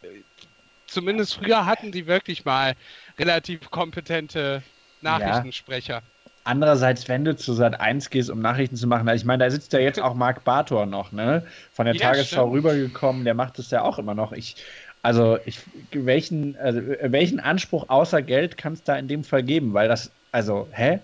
[0.87, 2.74] zumindest früher hatten die wirklich mal
[3.18, 4.62] relativ kompetente
[5.01, 5.95] Nachrichtensprecher.
[5.95, 6.16] Ja.
[6.47, 9.73] Andererseits, wenn du zu Sat 1 gehst, um Nachrichten zu machen, ich meine, da sitzt
[9.73, 11.45] ja jetzt auch Marc Bartor noch, ne?
[11.73, 12.55] Von der ja, Tagesschau stimmt.
[12.55, 14.31] rübergekommen, der macht es ja auch immer noch.
[14.31, 14.57] Ich,
[15.03, 15.59] also, ich,
[15.91, 19.75] welchen, also, welchen Anspruch außer Geld kann es da in dem Fall geben?
[19.75, 21.01] Weil das, also, hä?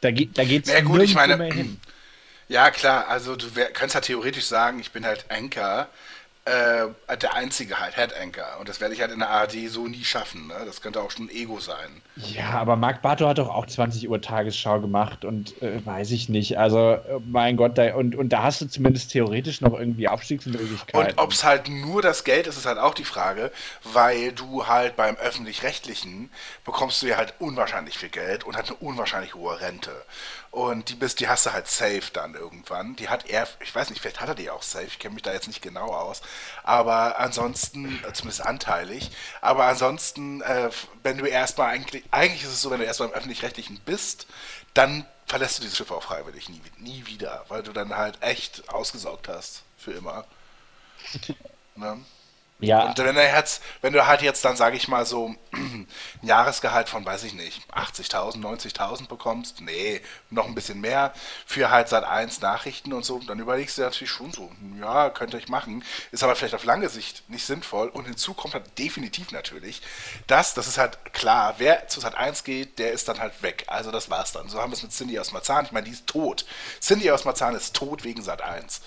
[0.00, 1.80] Da, da geht es ja, gut, ich meine, mehr hin.
[2.46, 5.88] Ja, klar, also du wär, könntest ja theoretisch sagen, ich bin halt Anchor
[6.48, 8.58] äh, der einzige halt, Head Anchor.
[8.60, 10.48] Und das werde ich halt in der ARD so nie schaffen.
[10.48, 10.54] Ne?
[10.64, 12.02] Das könnte auch schon Ego sein.
[12.16, 16.28] Ja, aber Marc Bartow hat doch auch 20 Uhr Tagesschau gemacht und äh, weiß ich
[16.28, 16.58] nicht.
[16.58, 21.12] Also, äh, mein Gott, da, und, und da hast du zumindest theoretisch noch irgendwie Aufstiegsmöglichkeiten.
[21.12, 23.50] Und ob es halt nur das Geld ist, ist halt auch die Frage,
[23.84, 26.30] weil du halt beim Öffentlich-Rechtlichen
[26.64, 29.92] bekommst du ja halt unwahrscheinlich viel Geld und hat eine unwahrscheinlich hohe Rente.
[30.50, 32.96] Und die, bist, die hast du halt safe dann irgendwann.
[32.96, 35.22] Die hat er, ich weiß nicht, vielleicht hat er die auch safe, ich kenne mich
[35.22, 36.22] da jetzt nicht genau aus.
[36.62, 39.10] Aber ansonsten, äh, zumindest anteilig,
[39.42, 40.70] aber ansonsten, äh,
[41.02, 44.26] wenn du erstmal eigentlich, eigentlich ist es so, wenn du erstmal im Öffentlich-Rechtlichen bist,
[44.74, 48.68] dann verlässt du dieses Schiff auch freiwillig nie, nie wieder, weil du dann halt echt
[48.70, 49.62] ausgesaugt hast.
[49.76, 50.26] Für immer.
[51.76, 52.00] ne?
[52.60, 52.86] Ja.
[52.86, 55.86] Und wenn, er jetzt, wenn du halt jetzt dann, sage ich mal, so ein
[56.22, 60.00] Jahresgehalt von, weiß ich nicht, 80.000, 90.000 bekommst, nee,
[60.30, 61.12] noch ein bisschen mehr,
[61.46, 64.50] für halt seit eins Nachrichten und so, dann überlegst du natürlich schon so,
[64.80, 67.88] ja, könnte ich machen, ist aber vielleicht auf lange Sicht nicht sinnvoll.
[67.88, 69.80] Und hinzu kommt halt definitiv natürlich,
[70.26, 73.64] dass, das ist halt klar, wer zu Sat 1 geht, der ist dann halt weg.
[73.68, 74.48] Also das war's dann.
[74.48, 75.64] So haben wir es mit Cindy aus Marzahn.
[75.64, 76.44] Ich meine, die ist tot.
[76.80, 78.80] Cindy aus Marzahn ist tot wegen Sat 1.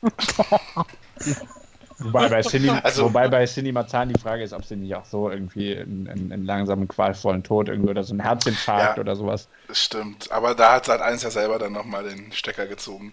[2.00, 5.04] Wobei bei Cindy, also, wobei bei Cindy Marzahn die Frage ist, ob sie nicht auch
[5.04, 9.48] so irgendwie einen, einen langsamen, qualvollen Tod irgendwie oder so einen Herzinfarkt ja, oder sowas.
[9.68, 10.30] Das stimmt.
[10.32, 13.12] Aber da hat seit eins ja selber dann nochmal den Stecker gezogen.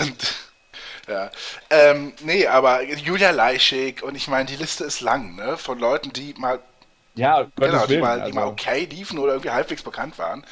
[0.00, 0.34] Und
[1.08, 1.30] Ja.
[1.70, 5.56] Ähm, nee, aber Julia Leischig und ich meine, die Liste ist lang, ne?
[5.56, 6.60] Von Leuten, die mal,
[7.14, 8.34] Ja, Gottes genau, die Willen, mal, die also.
[8.34, 10.44] mal okay liefen oder irgendwie halbwegs bekannt waren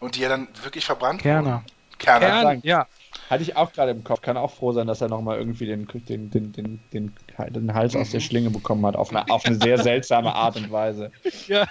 [0.00, 1.62] und die ja dann wirklich verbrannt Kerner.
[1.62, 1.66] wurden.
[1.98, 2.26] Kerner.
[2.26, 2.42] Kern.
[2.42, 2.86] Kern, ja.
[3.30, 4.22] Hatte ich auch gerade im Kopf.
[4.22, 7.14] Kann auch froh sein, dass er nochmal irgendwie den, den, den, den, den,
[7.48, 8.96] den Hals aus der Schlinge bekommen hat.
[8.96, 11.12] Auf eine, auf eine sehr seltsame Art und Weise.
[11.46, 11.66] Ja.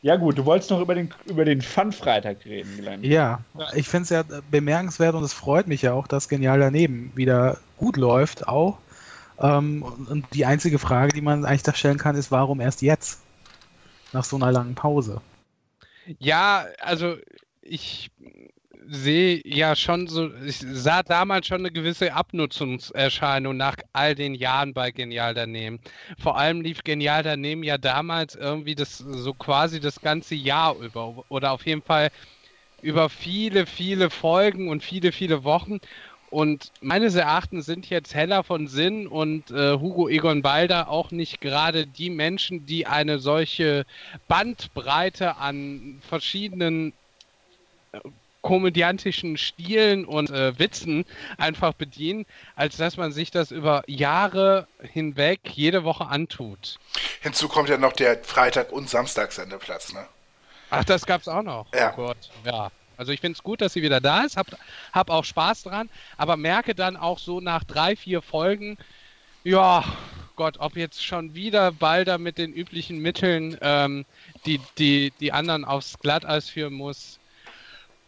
[0.00, 3.02] Ja, gut, du wolltest noch über den, über den Fun-Freitag reden, Glenn.
[3.02, 3.40] Ja,
[3.74, 7.58] ich finde es ja bemerkenswert und es freut mich ja auch, dass Genial daneben wieder
[7.78, 8.78] gut läuft auch.
[9.38, 12.82] Ähm, und- und die einzige Frage, die man eigentlich da stellen kann, ist, warum erst
[12.82, 13.20] jetzt?
[14.12, 15.22] Nach so einer langen Pause.
[16.18, 17.16] Ja, also
[17.62, 18.10] ich
[18.88, 24.74] sehe ja schon so, ich sah damals schon eine gewisse Abnutzungserscheinung nach all den Jahren
[24.74, 25.80] bei Genial daneben.
[26.18, 31.24] Vor allem lief Genial daneben ja damals irgendwie das so quasi das ganze Jahr über
[31.28, 32.10] oder auf jeden Fall
[32.82, 35.80] über viele, viele Folgen und viele, viele Wochen.
[36.30, 41.40] Und meines Erachtens sind jetzt Heller von Sinn und äh, Hugo Egon Balder auch nicht
[41.40, 43.86] gerade die Menschen, die eine solche
[44.26, 46.92] Bandbreite an verschiedenen
[47.92, 48.00] äh,
[48.44, 51.06] komödiantischen Stilen und äh, Witzen
[51.38, 52.26] einfach bedienen,
[52.56, 56.78] als dass man sich das über Jahre hinweg jede Woche antut.
[57.22, 60.06] Hinzu kommt ja noch der Freitag- und Samstagssendeplatz, ne?
[60.68, 61.66] Ach, das gab's auch noch.
[61.74, 61.92] Ja.
[61.92, 62.70] Oh Gott, ja.
[62.98, 64.46] Also ich finde es gut, dass sie wieder da ist, hab,
[64.92, 65.88] hab auch Spaß dran,
[66.18, 68.76] aber merke dann auch so nach drei, vier Folgen,
[69.42, 69.84] ja,
[70.36, 74.04] Gott, ob jetzt schon wieder Balder mit den üblichen Mitteln ähm,
[74.44, 77.18] die, die, die anderen aufs Glatteis führen muss,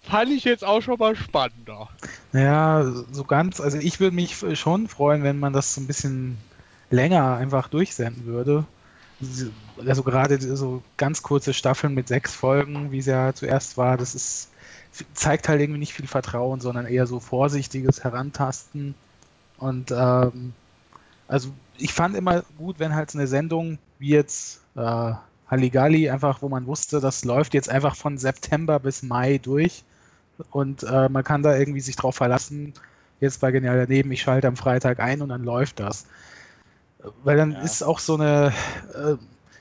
[0.08, 1.88] fand ich jetzt auch schon mal spannender.
[2.32, 6.38] Naja, so ganz, also ich würde mich schon freuen, wenn man das so ein bisschen
[6.90, 8.64] länger einfach durchsenden würde.
[9.86, 14.14] Also gerade so ganz kurze Staffeln mit sechs Folgen, wie es ja zuerst war, das
[14.14, 14.50] ist
[15.14, 18.94] zeigt halt irgendwie nicht viel Vertrauen, sondern eher so vorsichtiges Herantasten.
[19.58, 20.52] Und ähm,
[21.28, 25.12] also ich fand immer gut, wenn halt so eine Sendung wie jetzt äh,
[25.50, 29.84] Halligalli einfach, wo man wusste, das läuft jetzt einfach von September bis Mai durch
[30.50, 32.74] und äh, man kann da irgendwie sich drauf verlassen.
[33.20, 36.06] Jetzt bei Genial daneben, ich schalte am Freitag ein und dann läuft das.
[37.22, 37.60] Weil dann Ja.
[37.60, 38.52] ist auch so eine,
[38.94, 39.14] äh,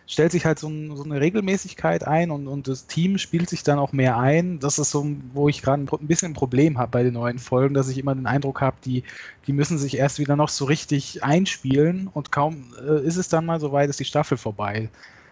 [0.07, 3.63] stellt sich halt so, ein, so eine Regelmäßigkeit ein und, und das Team spielt sich
[3.63, 4.59] dann auch mehr ein.
[4.59, 7.39] Das ist so, wo ich gerade ein, ein bisschen ein Problem habe bei den neuen
[7.39, 9.03] Folgen, dass ich immer den Eindruck habe, die,
[9.47, 13.45] die müssen sich erst wieder noch so richtig einspielen und kaum äh, ist es dann
[13.45, 14.89] mal so weit, ist die Staffel vorbei.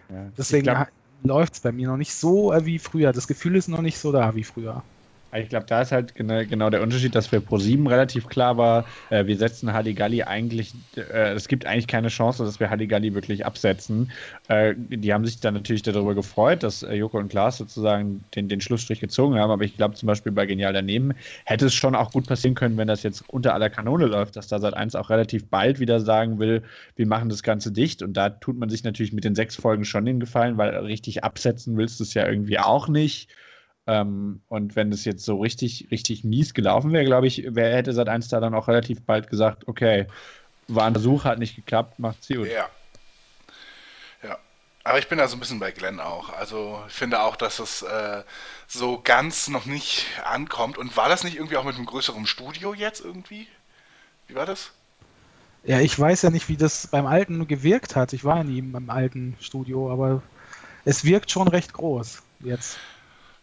[0.09, 0.25] Ja.
[0.37, 0.71] Deswegen
[1.23, 3.11] läuft es bei mir noch nicht so äh, wie früher.
[3.13, 4.83] Das Gefühl ist noch nicht so da wie früher.
[5.35, 9.25] Ich glaube, da ist halt genau, der Unterschied, dass für Pro7 relativ klar war, äh,
[9.25, 14.11] wir setzen Halligalli eigentlich, äh, es gibt eigentlich keine Chance, dass wir Halligalli wirklich absetzen.
[14.47, 18.47] Äh, die haben sich dann natürlich darüber gefreut, dass äh, Joko und Klaas sozusagen den,
[18.47, 21.13] den Schlussstrich gezogen haben, aber ich glaube zum Beispiel bei Genial daneben
[21.45, 24.47] hätte es schon auch gut passieren können, wenn das jetzt unter aller Kanone läuft, dass
[24.47, 26.63] da seit eins auch relativ bald wieder sagen will,
[26.95, 29.85] wir machen das Ganze dicht und da tut man sich natürlich mit den sechs Folgen
[29.85, 33.29] schon den Gefallen, weil richtig absetzen willst du es ja irgendwie auch nicht.
[33.85, 37.93] Ähm, und wenn es jetzt so richtig, richtig mies gelaufen wäre, glaube ich, wer hätte
[37.93, 40.07] seit eins da dann auch relativ bald gesagt, okay,
[40.67, 42.47] war ein Versuch, hat nicht geklappt, macht's gut.
[42.47, 42.69] Ja.
[44.23, 44.37] Ja.
[44.85, 46.29] Aber ich bin da so ein bisschen bei Glenn auch.
[46.29, 48.23] Also ich finde auch, dass es äh,
[48.67, 50.77] so ganz noch nicht ankommt.
[50.77, 53.47] Und war das nicht irgendwie auch mit einem größeren Studio jetzt irgendwie?
[54.27, 54.71] Wie war das?
[55.65, 58.13] Ja, ich weiß ja nicht, wie das beim alten gewirkt hat.
[58.13, 60.21] Ich war ja nie im alten Studio, aber
[60.85, 62.77] es wirkt schon recht groß jetzt.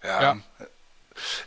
[0.03, 0.23] Ja.
[0.23, 0.37] Ja.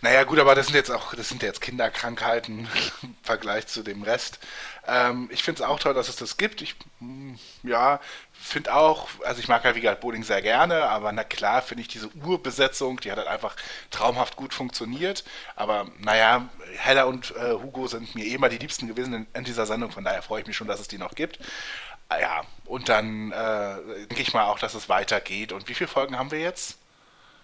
[0.01, 2.67] Naja, gut, aber das sind jetzt auch, das sind jetzt Kinderkrankheiten
[3.01, 4.39] im Vergleich zu dem Rest.
[4.87, 6.61] Ähm, ich finde es auch toll, dass es das gibt.
[6.61, 7.99] Ich, mm, ja,
[8.33, 11.87] finde auch, also ich mag ja Wiegald Boding sehr gerne, aber na klar finde ich
[11.87, 13.55] diese Urbesetzung, die hat halt einfach
[13.89, 15.23] traumhaft gut funktioniert.
[15.55, 19.43] Aber naja, Hella und äh, Hugo sind mir eh immer die Liebsten gewesen in, in
[19.45, 21.39] dieser Sendung, von daher freue ich mich schon, dass es die noch gibt.
[22.09, 23.75] Ah Ja, und dann äh,
[24.07, 25.51] denke ich mal auch, dass es weitergeht.
[25.53, 26.77] Und wie viele Folgen haben wir jetzt?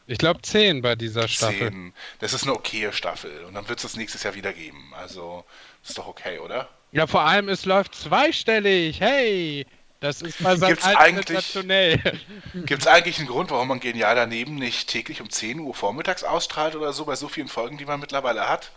[0.09, 1.69] Ich glaube zehn bei dieser Staffel.
[1.69, 1.93] Zehn.
[2.17, 3.45] Das ist eine okaye Staffel.
[3.45, 4.91] Und dann wird es das nächstes Jahr wieder geben.
[4.97, 5.45] Also,
[5.83, 6.67] ist doch okay, oder?
[6.91, 8.99] Ja, vor allem, es läuft zweistellig.
[8.99, 9.67] Hey!
[9.99, 11.97] Das ist mal Gibt's Sat.1 eigentlich- sensationell.
[12.65, 16.23] Gibt es eigentlich einen Grund, warum man Genial daneben nicht täglich um 10 Uhr vormittags
[16.23, 18.71] ausstrahlt oder so, bei so vielen Folgen, die man mittlerweile hat?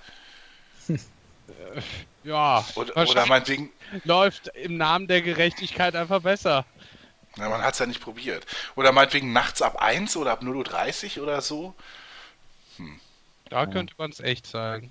[2.25, 3.71] Ja, Oder, oder meinetwegen,
[4.05, 6.65] läuft im Namen der Gerechtigkeit einfach besser.
[7.37, 8.47] Na, man hat es ja nicht probiert.
[8.77, 11.75] Oder meinetwegen nachts ab 1 oder ab 0.30 Uhr oder so.
[13.49, 14.91] Da könnte man es echt sagen.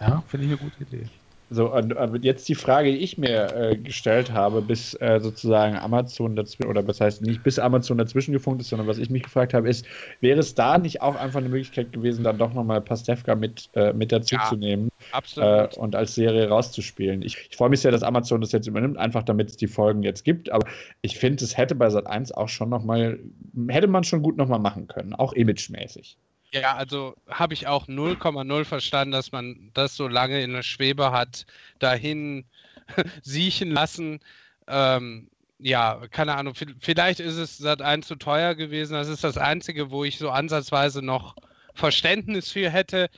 [0.00, 1.08] Ja, finde ich eine gute Idee.
[1.48, 5.76] So, und, und jetzt die Frage, die ich mir äh, gestellt habe, bis äh, sozusagen
[5.76, 9.22] Amazon dazwischen, oder was heißt nicht bis Amazon dazwischen gefunkt ist, sondern was ich mich
[9.22, 9.86] gefragt habe, ist,
[10.20, 13.92] wäre es da nicht auch einfach eine Möglichkeit gewesen, dann doch nochmal Pastewka mit, äh,
[13.92, 14.88] mit dazu Ja, zu nehmen
[15.36, 17.22] äh, und als Serie rauszuspielen?
[17.22, 20.02] Ich, ich freue mich sehr, dass Amazon das jetzt übernimmt, einfach damit es die Folgen
[20.02, 20.66] jetzt gibt, aber
[21.02, 23.20] ich finde, es hätte bei Sat 1 auch schon nochmal,
[23.68, 26.18] hätte man schon gut nochmal machen können, auch imagemäßig.
[26.62, 31.10] Ja, also habe ich auch 0,0 verstanden, dass man das so lange in der Schwebe
[31.12, 31.44] hat,
[31.78, 32.48] dahin
[33.22, 34.20] siechen lassen.
[34.66, 35.28] Ähm,
[35.58, 38.94] ja, keine Ahnung, vi- vielleicht ist es seit ein zu teuer gewesen.
[38.94, 41.36] Das ist das Einzige, wo ich so ansatzweise noch
[41.74, 43.10] Verständnis für hätte.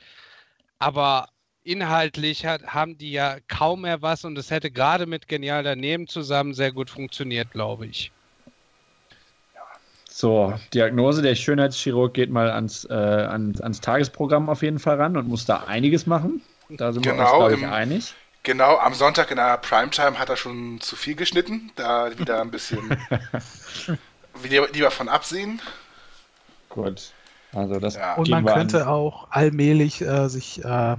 [0.79, 1.29] Aber
[1.63, 6.07] inhaltlich hat, haben die ja kaum mehr was und es hätte gerade mit Genial daneben
[6.07, 8.13] zusammen sehr gut funktioniert, glaube ich.
[10.19, 15.15] So, Diagnose, der Schönheitschirurg geht mal ans, äh, ans, ans Tagesprogramm auf jeden Fall ran
[15.15, 16.41] und muss da einiges machen.
[16.67, 18.13] Da sind wir uns, Genau, glaube ich, im- einig.
[18.43, 21.71] Genau, am Sonntag in der Primetime hat er schon zu viel geschnitten.
[21.77, 22.81] Da wieder ein bisschen
[24.73, 25.61] lieber von absehen.
[26.67, 27.13] Gut.
[27.53, 28.15] Also das Ja.
[28.15, 28.87] Und man könnte an.
[28.89, 30.97] auch allmählich äh, sich äh, äh,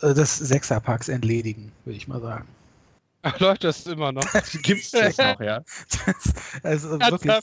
[0.00, 2.48] des Sechserpacks entledigen, würde ich mal sagen.
[3.38, 4.24] Läuft das immer noch?
[4.62, 5.62] Gibt's das noch, ja?
[6.06, 7.34] Das, also wirklich,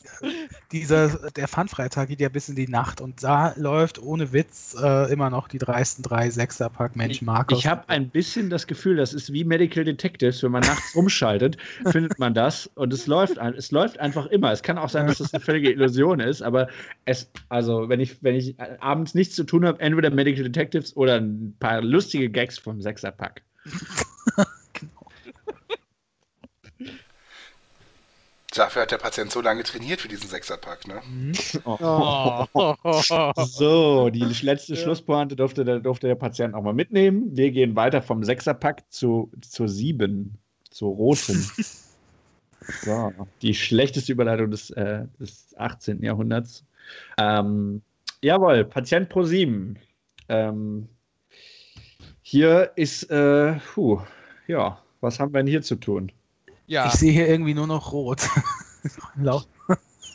[0.74, 5.12] dieser, der Fun-Freitag geht ja bis in die Nacht und da läuft ohne Witz äh,
[5.12, 7.60] immer noch die dreisten drei Sechserpack Mensch Markus.
[7.60, 11.58] Ich habe ein bisschen das Gefühl, das ist wie Medical Detectives, wenn man nachts rumschaltet,
[11.92, 14.52] findet man das und es läuft, es läuft einfach immer.
[14.52, 16.68] Es kann auch sein, dass das eine völlige Illusion ist, aber
[17.06, 21.16] es, also wenn ich, wenn ich abends nichts zu tun habe, entweder Medical Detectives oder
[21.16, 23.44] ein paar lustige Gags vom Sechserpack.
[28.60, 31.02] Dafür hat der Patient so lange trainiert für diesen Sechserpack, ne?
[31.64, 32.45] Oh.
[33.45, 37.38] So, die letzte Schlusspointe durfte der, durfte der Patient auch mal mitnehmen.
[37.38, 40.38] Wir gehen weiter vom Sechserpack zu, zur Sieben,
[40.72, 41.41] zur roten.
[42.81, 46.03] so, die schlechteste Überleitung des, äh, des 18.
[46.03, 46.65] Jahrhunderts.
[47.18, 47.81] Ähm,
[48.22, 49.80] jawohl, Patient Pro 7.
[50.27, 50.90] Ähm,
[52.23, 54.02] hier ist, äh, puh,
[54.48, 56.11] ja, was haben wir denn hier zu tun?
[56.70, 58.22] Ja, Ich sehe hier irgendwie nur noch rot.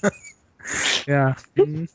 [1.07, 1.37] Ja.
[1.57, 1.89] mhm.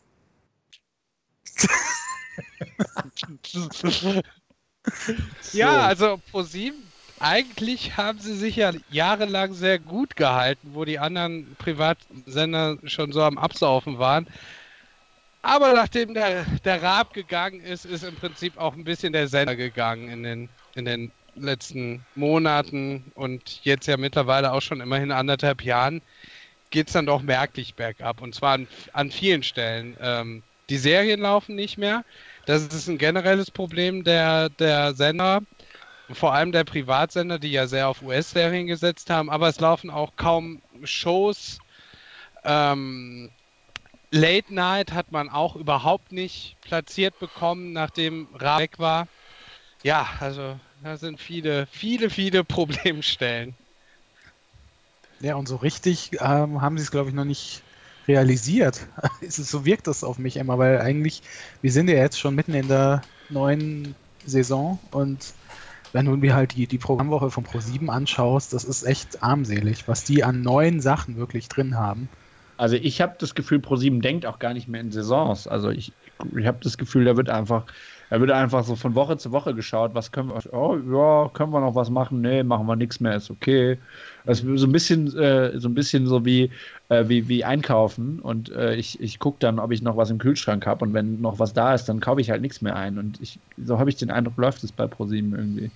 [5.53, 6.83] ja, also ProSieben,
[7.19, 13.23] eigentlich haben sie sich ja jahrelang sehr gut gehalten, wo die anderen Privatsender schon so
[13.23, 14.27] am Absaufen waren.
[15.41, 19.55] Aber nachdem der, der Raab gegangen ist, ist im Prinzip auch ein bisschen der Sender
[19.55, 21.11] gegangen in den, in den
[21.43, 26.01] letzten Monaten und jetzt ja mittlerweile auch schon immerhin anderthalb Jahren
[26.69, 29.97] geht es dann doch merklich bergab und zwar an, an vielen Stellen.
[29.99, 32.05] Ähm, die Serien laufen nicht mehr.
[32.45, 35.41] Das ist ein generelles Problem der, der Sender,
[36.11, 40.15] vor allem der Privatsender, die ja sehr auf US-Serien gesetzt haben, aber es laufen auch
[40.15, 41.59] kaum Shows.
[42.43, 43.31] Ähm,
[44.11, 49.07] Late Night hat man auch überhaupt nicht platziert bekommen, nachdem Ra weg war.
[49.83, 53.53] Ja, also da sind viele, viele, viele Problemstellen.
[55.21, 57.61] Ja, und so richtig ähm, haben sie es, glaube ich, noch nicht
[58.07, 58.87] realisiert.
[59.27, 61.21] So wirkt das auf mich immer, weil eigentlich,
[61.61, 63.95] wir sind ja jetzt schon mitten in der neuen
[64.25, 65.33] Saison und
[65.91, 70.03] wenn du mir halt die, die Programmwoche von Pro7 anschaust, das ist echt armselig, was
[70.03, 72.07] die an neuen Sachen wirklich drin haben.
[72.57, 75.47] Also ich habe das Gefühl, ProSieben denkt auch gar nicht mehr in Saisons.
[75.47, 75.93] Also ich,
[76.37, 77.65] ich habe das Gefühl, da wird einfach,
[78.09, 81.51] da wird einfach so von Woche zu Woche geschaut, was können wir, oh ja, können
[81.51, 82.21] wir noch was machen?
[82.21, 83.77] Nee, machen wir nichts mehr, ist okay.
[84.25, 86.51] Das ist so ein bisschen, äh, so ein bisschen so wie,
[86.89, 90.17] äh, wie, wie einkaufen und äh, ich, ich gucke dann, ob ich noch was im
[90.17, 92.97] Kühlschrank habe und wenn noch was da ist, dann kaufe ich halt nichts mehr ein.
[92.97, 95.71] Und ich, so habe ich den Eindruck, läuft es bei ProSieben irgendwie.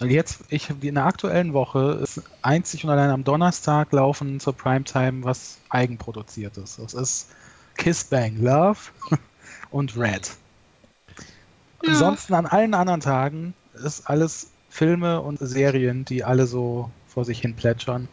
[0.00, 5.22] Jetzt, ich in der aktuellen Woche ist einzig und allein am Donnerstag laufen zur Primetime
[5.22, 6.76] was eigenproduziertes.
[6.76, 7.28] Das ist
[7.76, 8.78] Kiss Bang Love
[9.70, 10.30] und Red.
[11.86, 17.40] Ansonsten an allen anderen Tagen ist alles Filme und Serien, die alle so vor sich
[17.40, 18.08] hin plätschern.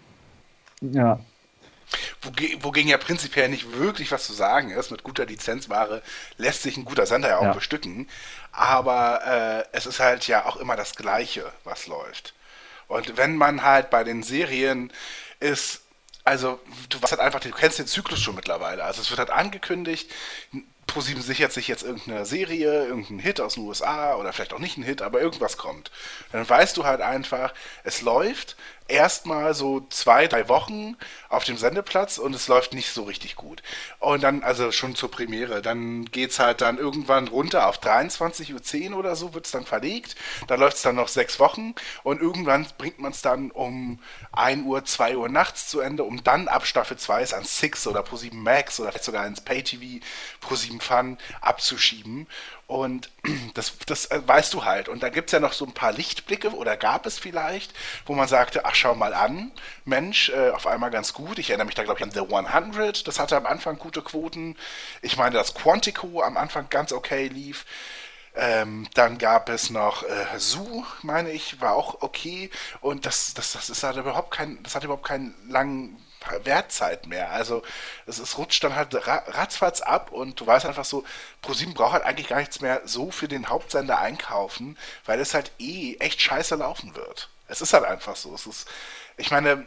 [0.82, 1.20] Ja.
[2.22, 4.92] Woge- Wogegen ja prinzipiell nicht wirklich was zu sagen ist.
[4.92, 6.02] Mit guter Lizenzware
[6.38, 7.54] lässt sich ein guter Sender ja auch Ja.
[7.54, 8.08] bestücken.
[8.52, 12.34] Aber äh, es ist halt ja auch immer das Gleiche, was läuft.
[12.88, 14.92] Und wenn man halt bei den Serien
[15.40, 15.82] ist,
[16.26, 16.60] also
[16.90, 18.84] du weißt halt einfach, du kennst den Zyklus schon mittlerweile.
[18.84, 20.12] Also es wird halt angekündigt,
[20.90, 24.78] ProSieben sichert sich jetzt irgendeine Serie, irgendeinen Hit aus den USA oder vielleicht auch nicht
[24.78, 25.92] ein Hit, aber irgendwas kommt.
[26.32, 27.54] Dann weißt du halt einfach,
[27.84, 28.58] es läuft
[28.90, 30.96] erstmal so zwei, drei Wochen
[31.30, 33.64] auf dem Sendeplatz und es läuft nicht so richtig gut.
[34.00, 38.98] Und dann, also schon zur Premiere, dann geht's halt dann irgendwann runter auf 23.10 Uhr
[38.98, 40.16] oder so, wird's dann verlegt.
[40.48, 44.00] Dann läuft's dann noch sechs Wochen und irgendwann bringt man es dann um
[44.34, 47.88] 1 Uhr, 2 Uhr nachts zu Ende, um dann ab Staffel 2 es an Six
[47.88, 50.06] oder Pro7 Max oder vielleicht sogar ins Pay-TV
[50.42, 52.28] Pro7 Fun abzuschieben.
[52.70, 53.10] Und
[53.56, 54.90] das, das äh, weißt du halt.
[54.90, 57.74] Und da gibt es ja noch so ein paar Lichtblicke, oder gab es vielleicht,
[58.06, 59.52] wo man sagte, ach schau mal an,
[59.86, 61.40] Mensch, äh, auf einmal ganz gut.
[61.40, 64.56] Ich erinnere mich da, glaube ich, an The 100, das hatte am Anfang gute Quoten.
[65.02, 67.66] Ich meine, dass Quantico am Anfang ganz okay lief.
[68.36, 72.52] Ähm, dann gab es noch äh, Zoo, meine ich, war auch okay.
[72.82, 75.98] Und das, das, das ist halt überhaupt kein, das hat überhaupt keinen langen
[76.44, 77.32] Wertzeit mehr.
[77.32, 77.64] Also
[78.06, 81.04] es, es rutscht dann halt ratzfatz ab und du weißt einfach so,
[81.42, 85.52] ProSieben braucht halt eigentlich gar nichts mehr so für den Hauptsender einkaufen, weil es halt
[85.60, 87.30] eh echt scheiße laufen wird.
[87.48, 88.34] Es ist halt einfach so.
[88.34, 88.68] Es ist,
[89.18, 89.66] ich meine,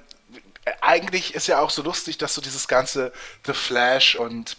[0.81, 3.13] eigentlich ist ja auch so lustig, dass so dieses ganze
[3.47, 4.57] The Flash und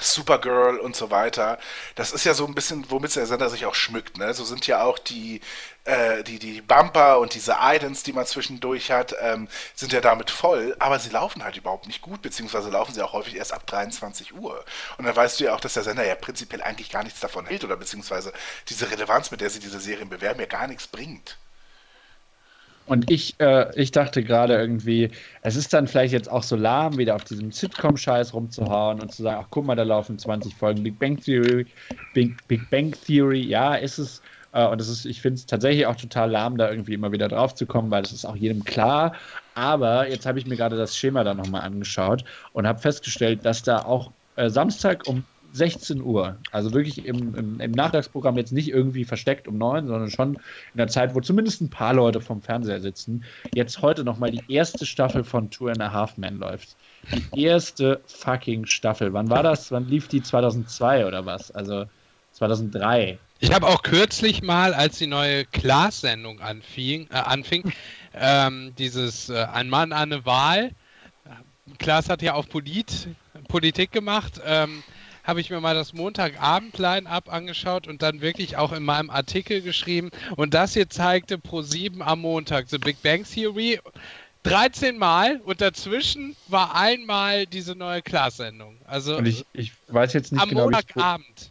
[0.00, 1.58] Supergirl und so weiter.
[1.94, 4.18] Das ist ja so ein bisschen, womit der Sender sich auch schmückt.
[4.18, 4.32] Ne?
[4.34, 5.40] So sind ja auch die,
[5.84, 10.30] äh, die, die Bumper und diese Idents, die man zwischendurch hat, ähm, sind ja damit
[10.30, 13.66] voll, aber sie laufen halt überhaupt nicht gut, beziehungsweise laufen sie auch häufig erst ab
[13.66, 14.64] 23 Uhr.
[14.98, 17.46] Und dann weißt du ja auch, dass der Sender ja prinzipiell eigentlich gar nichts davon
[17.46, 18.32] hält oder beziehungsweise
[18.68, 21.38] diese Relevanz, mit der sie diese Serien bewerben, ja gar nichts bringt.
[22.88, 25.10] Und ich, äh, ich dachte gerade irgendwie,
[25.42, 29.22] es ist dann vielleicht jetzt auch so lahm, wieder auf diesem Sitcom-Scheiß rumzuhauen und zu
[29.22, 31.66] sagen, ach guck mal, da laufen 20 Folgen Big Bang Theory,
[32.14, 34.22] Big, Big Bang Theory, ja, ist es.
[34.52, 37.28] Äh, und das ist, ich finde es tatsächlich auch total lahm, da irgendwie immer wieder
[37.28, 39.14] drauf zu kommen, weil es ist auch jedem klar.
[39.54, 43.62] Aber jetzt habe ich mir gerade das Schema da nochmal angeschaut und habe festgestellt, dass
[43.62, 46.36] da auch äh, Samstag um 16 Uhr.
[46.52, 50.76] Also wirklich im, im, im, Nachmittagsprogramm jetzt nicht irgendwie versteckt um 9, sondern schon in
[50.76, 53.24] der Zeit, wo zumindest ein paar Leute vom Fernseher sitzen.
[53.54, 56.76] Jetzt heute nochmal die erste Staffel von Two and a Half Men läuft.
[57.34, 59.12] Die erste fucking Staffel.
[59.12, 59.70] Wann war das?
[59.70, 60.22] Wann lief die?
[60.22, 61.50] 2002 oder was?
[61.50, 61.86] Also
[62.32, 63.18] 2003.
[63.40, 67.72] Ich habe auch kürzlich mal, als die neue Klaas-Sendung anfing, äh, anfing,
[68.14, 70.72] ähm, dieses äh, Ein Mann, eine Wahl.
[71.78, 73.08] Klaas hat ja auch Polit,
[73.48, 74.40] Politik gemacht.
[74.44, 74.82] Ähm,
[75.28, 80.10] habe ich mir mal das Montagabend-Line-Up angeschaut und dann wirklich auch in meinem Artikel geschrieben.
[80.36, 83.78] Und das hier zeigte Pro7 am Montag, The Big Bang Theory.
[84.44, 88.78] 13 Mal und dazwischen war einmal diese neue Class-Sendung.
[88.86, 90.64] Also und ich, ich weiß jetzt nicht am genau.
[90.64, 91.50] Am Montagabend.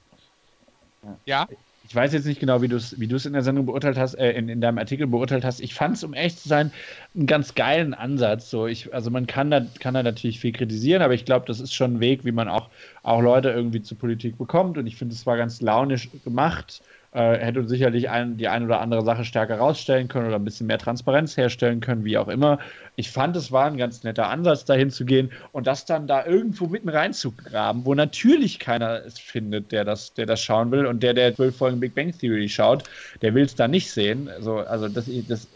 [1.25, 1.47] Ja.
[1.87, 4.31] Ich weiß jetzt nicht genau, wie du es wie in der Sendung beurteilt hast, äh,
[4.33, 5.61] in, in deinem Artikel beurteilt hast.
[5.61, 6.71] Ich fand es, um echt zu sein,
[7.15, 8.49] einen ganz geilen Ansatz.
[8.49, 11.59] So, ich, also man kann da, kann da natürlich viel kritisieren, aber ich glaube, das
[11.59, 12.69] ist schon ein Weg, wie man auch,
[13.03, 14.77] auch Leute irgendwie zur Politik bekommt.
[14.77, 16.81] Und ich finde, es war ganz launisch gemacht
[17.13, 20.67] äh, hätte sicherlich ein, die eine oder andere Sache stärker rausstellen können oder ein bisschen
[20.67, 22.59] mehr Transparenz herstellen können, wie auch immer.
[22.95, 26.25] Ich fand, es war ein ganz netter Ansatz, dahin zu gehen und das dann da
[26.25, 31.01] irgendwo mitten reinzugraben, wo natürlich keiner es findet, der das, der das schauen will und
[31.03, 32.83] der, der zwölf Folgen Big Bang Theory schaut,
[33.21, 34.29] der will es da nicht sehen.
[34.29, 35.47] Also, also das, das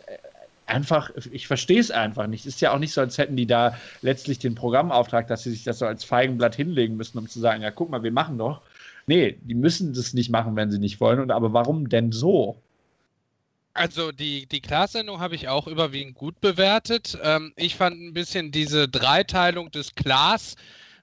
[0.72, 2.46] einfach, ich verstehe es einfach nicht.
[2.46, 5.64] Ist ja auch nicht so, als hätten die da letztlich den Programmauftrag, dass sie sich
[5.64, 8.62] das so als Feigenblatt hinlegen müssen, um zu sagen, ja, guck mal, wir machen doch.
[9.08, 11.20] Nee, die müssen das nicht machen, wenn sie nicht wollen.
[11.20, 12.62] Und aber warum denn so?
[13.74, 17.18] Also die, die Class-Sendung habe ich auch überwiegend gut bewertet.
[17.24, 20.56] Ähm, ich fand ein bisschen diese Dreiteilung des Class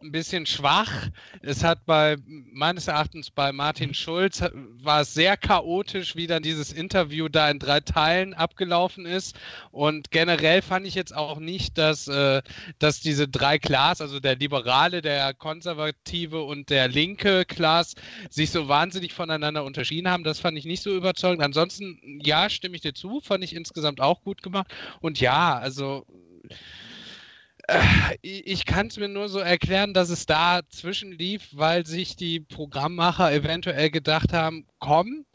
[0.02, 1.08] ein bisschen schwach.
[1.42, 4.42] Es hat bei, meines Erachtens bei Martin Schulz,
[4.82, 9.36] war es sehr chaotisch, wie dann dieses Interview da in drei Teilen abgelaufen ist.
[9.70, 12.42] Und generell fand ich jetzt auch nicht, dass, äh,
[12.78, 17.94] dass diese drei Class, also der Liberale, der Konservative und der linke Class,
[18.30, 20.24] sich so wahnsinnig voneinander unterschieden haben.
[20.24, 21.42] Das fand ich nicht so überzeugend.
[21.42, 24.68] Ansonsten, ja, stimme ich dir zu, fand ich insgesamt auch gut gemacht.
[25.00, 26.27] Und ja, also äh,
[28.22, 33.32] ich kann es mir nur so erklären, dass es da zwischenlief, weil sich die Programmmacher
[33.32, 35.26] eventuell gedacht haben, komm,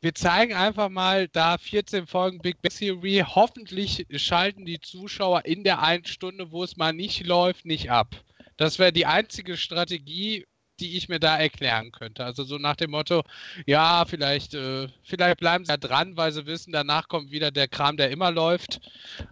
[0.00, 3.24] wir zeigen einfach mal da 14 Folgen Big Bang Theory.
[3.24, 8.16] Hoffentlich schalten die Zuschauer in der einen Stunde, wo es mal nicht läuft, nicht ab.
[8.56, 10.44] Das wäre die einzige Strategie,
[10.80, 12.24] die ich mir da erklären könnte.
[12.24, 13.22] Also so nach dem Motto,
[13.66, 17.68] ja, vielleicht, äh, vielleicht bleiben sie ja dran, weil sie wissen, danach kommt wieder der
[17.68, 18.80] Kram, der immer läuft.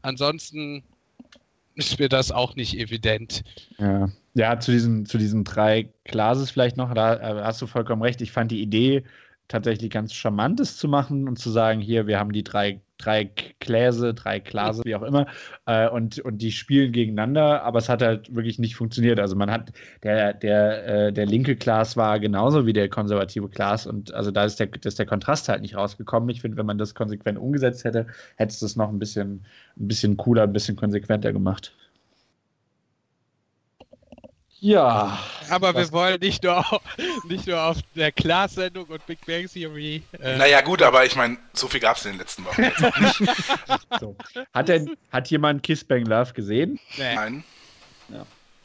[0.03, 0.85] Ansonsten
[1.86, 3.43] ist mir das auch nicht evident.
[3.78, 8.02] Ja, ja zu, diesen, zu diesen drei Klases vielleicht noch, da äh, hast du vollkommen
[8.02, 8.20] recht.
[8.20, 9.05] Ich fand die Idee
[9.51, 13.25] tatsächlich ganz Charmantes zu machen und zu sagen, hier, wir haben die drei, drei
[13.61, 15.27] Kläse, drei Klase, wie auch immer,
[15.67, 19.19] äh, und, und die spielen gegeneinander, aber es hat halt wirklich nicht funktioniert.
[19.19, 19.73] Also man hat,
[20.05, 24.45] der, der, äh, der linke Klaas war genauso wie der konservative Klaas und also da
[24.45, 26.31] ist der, ist der Kontrast halt nicht rausgekommen.
[26.31, 28.07] Ich finde, wenn man das konsequent umgesetzt hätte,
[28.37, 29.45] hätte es das noch ein bisschen,
[29.79, 31.75] ein bisschen cooler, ein bisschen konsequenter gemacht.
[34.61, 35.19] Ja.
[35.49, 36.81] Aber wir wollen nicht nur, auf,
[37.24, 40.03] nicht nur auf der Class-Sendung und Big Bang Theory.
[40.20, 42.85] Äh, Naja, gut, aber ich meine, so viel gab es in den letzten Wochen jetzt
[42.85, 43.20] auch nicht.
[44.01, 44.16] So.
[44.55, 46.78] Hat, denn, hat jemand Kiss Bang Love gesehen?
[46.97, 47.15] nee.
[47.15, 47.45] Nein.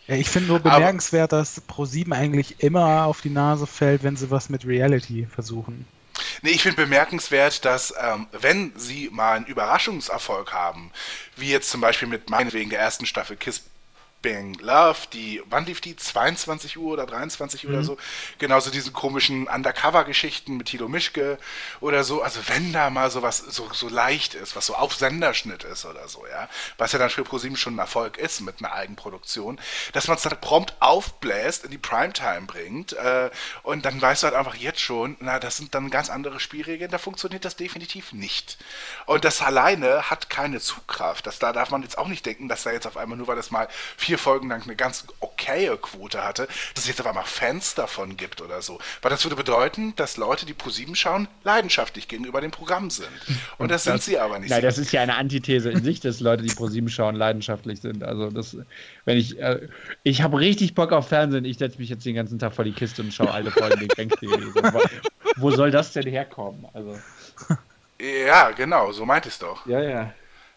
[0.08, 4.16] Ja, ich finde nur Aber- bemerkenswert, dass Pro7 eigentlich immer auf die Nase fällt, wenn
[4.16, 5.88] sie was mit Reality versuchen.
[6.44, 10.92] Nee, ich finde bemerkenswert, dass ähm, wenn sie mal einen Überraschungserfolg haben,
[11.38, 13.64] wie jetzt zum Beispiel mit meinetwegen der ersten Staffel Kiss
[14.26, 15.96] Bang Love, die, wann lief die?
[15.96, 17.98] 22 Uhr oder 23 Uhr oder so?
[18.40, 21.38] Genauso diesen komischen Undercover-Geschichten mit Tilo Mischke
[21.80, 22.24] oder so.
[22.24, 26.08] Also wenn da mal sowas so, so leicht ist, was so auf Senderschnitt ist oder
[26.08, 26.50] so, ja,
[26.80, 29.60] was ja dann für ProSieben schon ein Erfolg ist mit einer Eigenproduktion,
[29.94, 33.30] dass man es dann prompt aufbläst, in die Primetime bringt äh,
[33.62, 36.90] und dann weißt du halt einfach jetzt schon, na, das sind dann ganz andere Spielregeln,
[36.90, 38.58] da funktioniert das definitiv nicht.
[39.06, 41.28] Und das alleine hat keine Zugkraft.
[41.28, 43.36] Das, da darf man jetzt auch nicht denken, dass da jetzt auf einmal, nur weil
[43.36, 47.26] das mal vier Folgen lang eine ganz okaye Quote hatte, dass es jetzt auf einmal
[47.26, 48.80] Fans davon gibt oder so.
[49.02, 53.08] Weil das würde bedeuten, dass Leute, die ProSieben schauen, leidenschaftlich gegenüber dem Programm sind.
[53.58, 54.50] Und das, sind sie aber nicht.
[54.50, 58.04] Nein, das ist ja eine Antithese in sich, dass Leute, die ProSieben schauen, leidenschaftlich sind.
[58.04, 58.58] Also das,
[59.06, 59.68] wenn ich, äh,
[60.04, 62.74] ich habe richtig Bock auf Fernsehen, ich setze mich jetzt den ganzen Tag vor die
[62.74, 64.46] Kiste und schaue alte Folgen Big Bang Theory.
[65.38, 66.66] Wo, soll das denn herkommen?
[66.74, 66.98] Also,
[68.00, 69.66] ja, genau, so meint es doch.
[69.66, 70.14] ja, ja.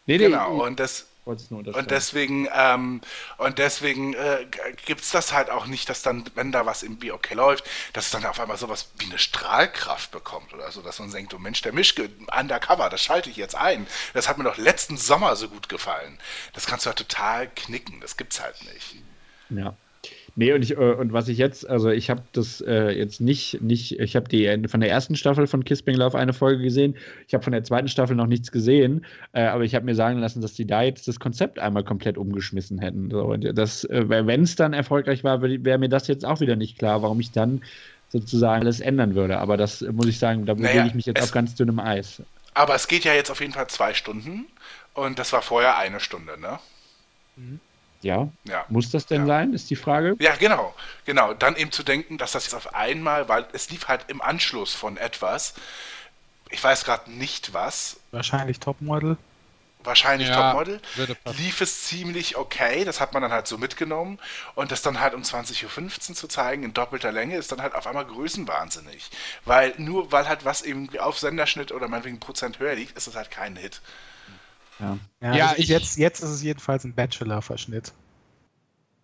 [0.07, 1.85] Nee, nee, Genau, und das, wollte es nur unterstreichen.
[1.85, 3.01] Und deswegen, ähm,
[3.37, 4.47] und deswegen äh,
[4.87, 8.07] gibt es das halt auch nicht, dass dann, wenn da was irgendwie okay läuft, dass
[8.07, 11.39] es dann auf einmal sowas wie eine Strahlkraft bekommt oder so, dass man denkt, oh
[11.39, 13.87] Mensch, der Mischke, undercover, das schalte ich jetzt ein.
[14.15, 16.19] Das hat mir doch letzten Sommer so gut gefallen.
[16.55, 18.97] Das kannst du halt total knicken, das gibt's halt nicht.
[19.51, 19.77] Ja.
[20.39, 23.61] Nee, und, ich, äh, und was ich jetzt, also ich habe das äh, jetzt nicht,
[23.61, 26.97] nicht, ich habe die von der ersten Staffel von Kiss Bang Love eine Folge gesehen.
[27.27, 30.21] Ich habe von der zweiten Staffel noch nichts gesehen, äh, aber ich habe mir sagen
[30.21, 33.11] lassen, dass die da jetzt das Konzept einmal komplett umgeschmissen hätten.
[33.11, 36.55] So, und das, äh, wenn es dann erfolgreich war, wäre mir das jetzt auch wieder
[36.55, 37.61] nicht klar, warum ich dann
[38.11, 39.41] sozusagen alles ändern würde.
[39.41, 41.81] Aber das äh, muss ich sagen, da bewege Naja, ich mich jetzt auf ganz dünnem
[41.81, 42.23] Eis.
[42.55, 44.47] Aber es geht ja jetzt auf jeden Fall zwei Stunden
[44.95, 46.61] und das war vorher eine Stunde, ne?
[48.03, 48.65] Ja, Ja.
[48.69, 49.27] muss das denn Ja.
[49.27, 50.17] sein, ist die Frage.
[50.21, 51.35] Ja, genau, genau.
[51.35, 54.75] Dann eben zu denken, dass das jetzt auf einmal, weil es lief halt im Anschluss
[54.75, 55.55] von etwas,
[56.51, 59.17] ich weiß gerade nicht was, Wahrscheinlich Topmodel.
[59.85, 60.81] wahrscheinlich Ja, Topmodel,
[61.39, 64.19] lief es ziemlich okay, das hat man dann halt so mitgenommen
[64.55, 67.75] und das dann halt um 20.15 Uhr zu zeigen in doppelter Länge ist dann halt
[67.75, 69.11] auf einmal größenwahnsinnig,
[69.45, 73.17] weil nur weil halt was eben auf Senderschnitt oder meinetwegen Prozent höher liegt, ist es
[73.17, 73.81] halt kein Hit.
[74.81, 74.99] Ja.
[75.23, 77.93] Ja, Ja, ich- jetzt, jetzt ist es jedenfalls ein Bachelor-Verschnitt.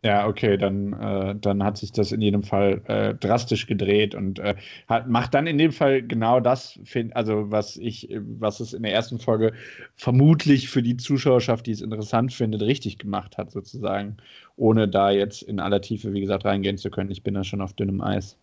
[0.04, 4.38] Ja, okay, dann, äh, dann hat sich das in jedem Fall äh, drastisch gedreht und
[4.38, 4.54] äh,
[4.86, 8.82] hat, macht dann in dem Fall genau das, find, also was ich, was es in
[8.82, 9.54] der ersten Folge
[9.96, 14.18] vermutlich für die Zuschauerschaft, die es interessant findet, richtig gemacht hat, sozusagen,
[14.56, 17.10] ohne da jetzt in aller Tiefe, wie gesagt, reingehen zu können.
[17.10, 18.36] Ich bin da schon auf dünnem Eis.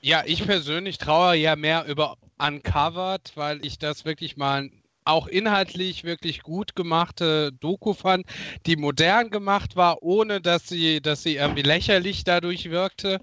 [0.00, 4.70] Ja, ich persönlich traue ja mehr über Uncovered, weil ich das wirklich mal
[5.06, 8.26] auch inhaltlich wirklich gut gemachte Doku fand,
[8.66, 13.20] die modern gemacht war, ohne dass sie, dass sie irgendwie lächerlich dadurch wirkte.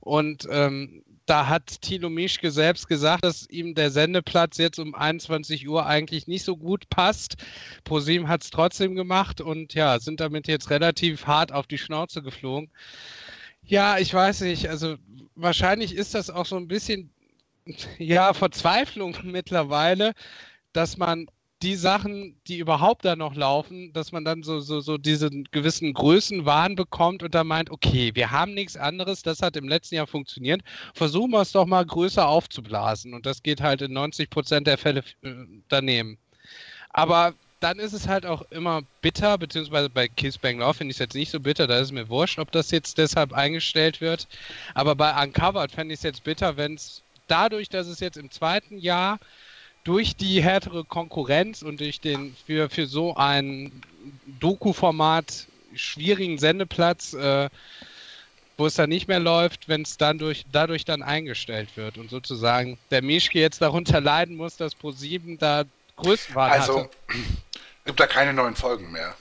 [0.00, 5.68] Und ähm, da hat Tilo Mischke selbst gesagt, dass ihm der Sendeplatz jetzt um 21
[5.68, 7.36] Uhr eigentlich nicht so gut passt.
[7.84, 12.22] ProSieben hat es trotzdem gemacht und ja, sind damit jetzt relativ hart auf die Schnauze
[12.22, 12.70] geflogen.
[13.64, 14.94] Ja, ich weiß nicht, also
[15.34, 17.10] wahrscheinlich ist das auch so ein bisschen
[17.98, 20.12] ja, Verzweiflung mittlerweile,
[20.76, 21.26] dass man
[21.62, 25.94] die Sachen, die überhaupt da noch laufen, dass man dann so, so, so diesen gewissen
[25.94, 30.06] Größenwahn bekommt und dann meint, okay, wir haben nichts anderes, das hat im letzten Jahr
[30.06, 30.60] funktioniert,
[30.92, 33.14] versuchen wir es doch mal größer aufzublasen.
[33.14, 35.32] Und das geht halt in 90 Prozent der Fälle äh,
[35.68, 36.18] daneben.
[36.90, 40.96] Aber dann ist es halt auch immer bitter, beziehungsweise bei Kiss Bang Love finde ich
[40.96, 44.02] es jetzt nicht so bitter, da ist es mir wurscht, ob das jetzt deshalb eingestellt
[44.02, 44.28] wird.
[44.74, 48.30] Aber bei Uncovered fände ich es jetzt bitter, wenn es dadurch, dass es jetzt im
[48.30, 49.18] zweiten Jahr
[49.86, 53.70] durch die härtere Konkurrenz und durch den für, für so ein
[54.40, 55.46] Doku-Format
[55.76, 57.48] schwierigen Sendeplatz, äh,
[58.56, 62.10] wo es dann nicht mehr läuft, wenn es dann durch, dadurch dann eingestellt wird und
[62.10, 65.64] sozusagen der Mischke jetzt darunter leiden muss, dass Pro7 da
[65.94, 66.90] Größenwahn Also hatte.
[67.84, 69.14] gibt da keine neuen Folgen mehr.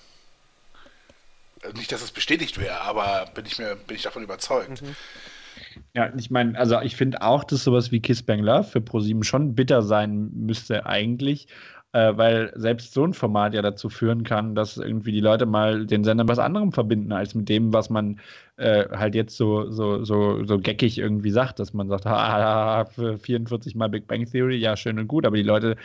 [1.75, 4.81] Nicht, dass es bestätigt wäre, aber bin ich mir bin ich davon überzeugt.
[5.93, 9.23] Ja, ich meine, also ich finde auch, dass sowas wie Kiss Bang Love für ProSieben
[9.23, 11.47] schon bitter sein müsste eigentlich,
[11.93, 15.85] äh, weil selbst so ein Format ja dazu führen kann, dass irgendwie die Leute mal
[15.85, 18.19] den Sender mit was anderem verbinden, als mit dem, was man
[18.57, 23.17] äh, halt jetzt so, so, so, so geckig irgendwie sagt, dass man sagt, ah, für
[23.17, 25.77] 44 Mal Big Bang Theory, ja, schön und gut, aber die Leute,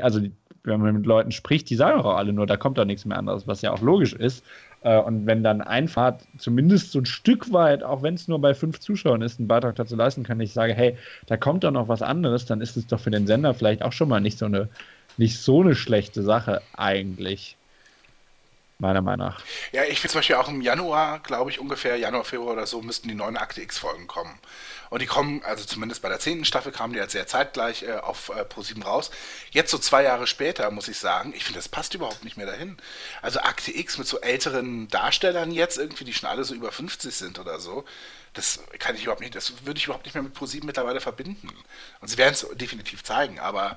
[0.00, 0.32] also die,
[0.68, 3.18] wenn man mit Leuten spricht, die sagen auch alle nur, da kommt doch nichts mehr
[3.18, 4.44] anderes, was ja auch logisch ist.
[4.82, 8.54] Äh, und wenn dann einfach zumindest so ein Stück weit, auch wenn es nur bei
[8.54, 10.96] fünf Zuschauern ist, einen Beitrag dazu leisten kann, ich sage, hey,
[11.26, 13.92] da kommt doch noch was anderes, dann ist es doch für den Sender vielleicht auch
[13.92, 14.68] schon mal nicht so eine,
[15.16, 17.56] nicht so eine schlechte Sache eigentlich.
[18.80, 19.42] Meiner Meinung nach.
[19.72, 22.80] Ja, ich finde zum Beispiel auch im Januar, glaube ich, ungefähr Januar, Februar oder so,
[22.80, 24.38] müssten die neuen Akte X-Folgen kommen.
[24.90, 27.96] Und die kommen, also zumindest bei der zehnten Staffel kamen die jetzt sehr zeitgleich äh,
[27.96, 29.10] auf äh, Pro7 raus.
[29.50, 32.46] Jetzt so zwei Jahre später, muss ich sagen, ich finde, das passt überhaupt nicht mehr
[32.46, 32.76] dahin.
[33.22, 37.14] Also Akte X mit so älteren Darstellern jetzt irgendwie, die schon alle so über 50
[37.14, 37.84] sind oder so,
[38.34, 41.50] das kann ich überhaupt nicht, das würde ich überhaupt nicht mehr mit Pro7 mittlerweile verbinden.
[42.00, 43.76] Und sie werden es definitiv zeigen, aber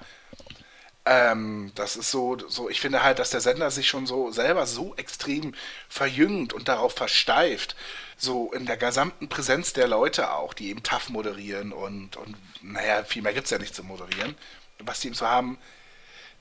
[1.11, 4.65] ähm, das ist so, so, ich finde halt, dass der Sender sich schon so selber
[4.65, 5.53] so extrem
[5.89, 7.75] verjüngt und darauf versteift,
[8.15, 13.03] so in der gesamten Präsenz der Leute auch, die eben tough moderieren und, und naja,
[13.03, 14.35] viel mehr gibt es ja nicht zu moderieren,
[14.79, 15.57] was die eben so haben,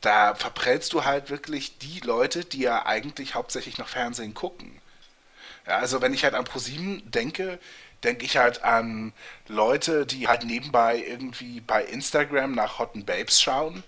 [0.02, 4.80] da verprellst du halt wirklich die Leute, die ja eigentlich hauptsächlich noch Fernsehen gucken.
[5.66, 7.58] Ja, also wenn ich halt an ProSieben denke,
[8.04, 9.12] denke ich halt an
[9.48, 13.82] Leute, die halt nebenbei irgendwie bei Instagram nach Hotten Babes schauen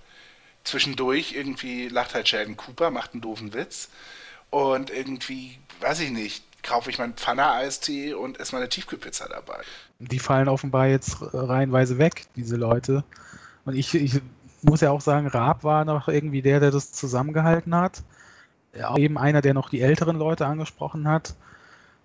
[0.64, 3.88] zwischendurch irgendwie lacht halt Sheldon Cooper, macht einen doofen Witz
[4.50, 9.60] und irgendwie, weiß ich nicht, kaufe ich meinen Pfanner-Eistee und esse meine Tiefkühlpizza dabei.
[9.98, 13.04] Die fallen offenbar jetzt reihenweise weg, diese Leute.
[13.64, 14.20] Und ich, ich
[14.62, 18.02] muss ja auch sagen, Raab war noch irgendwie der, der das zusammengehalten hat.
[18.74, 21.34] Ja, eben einer, der noch die älteren Leute angesprochen hat.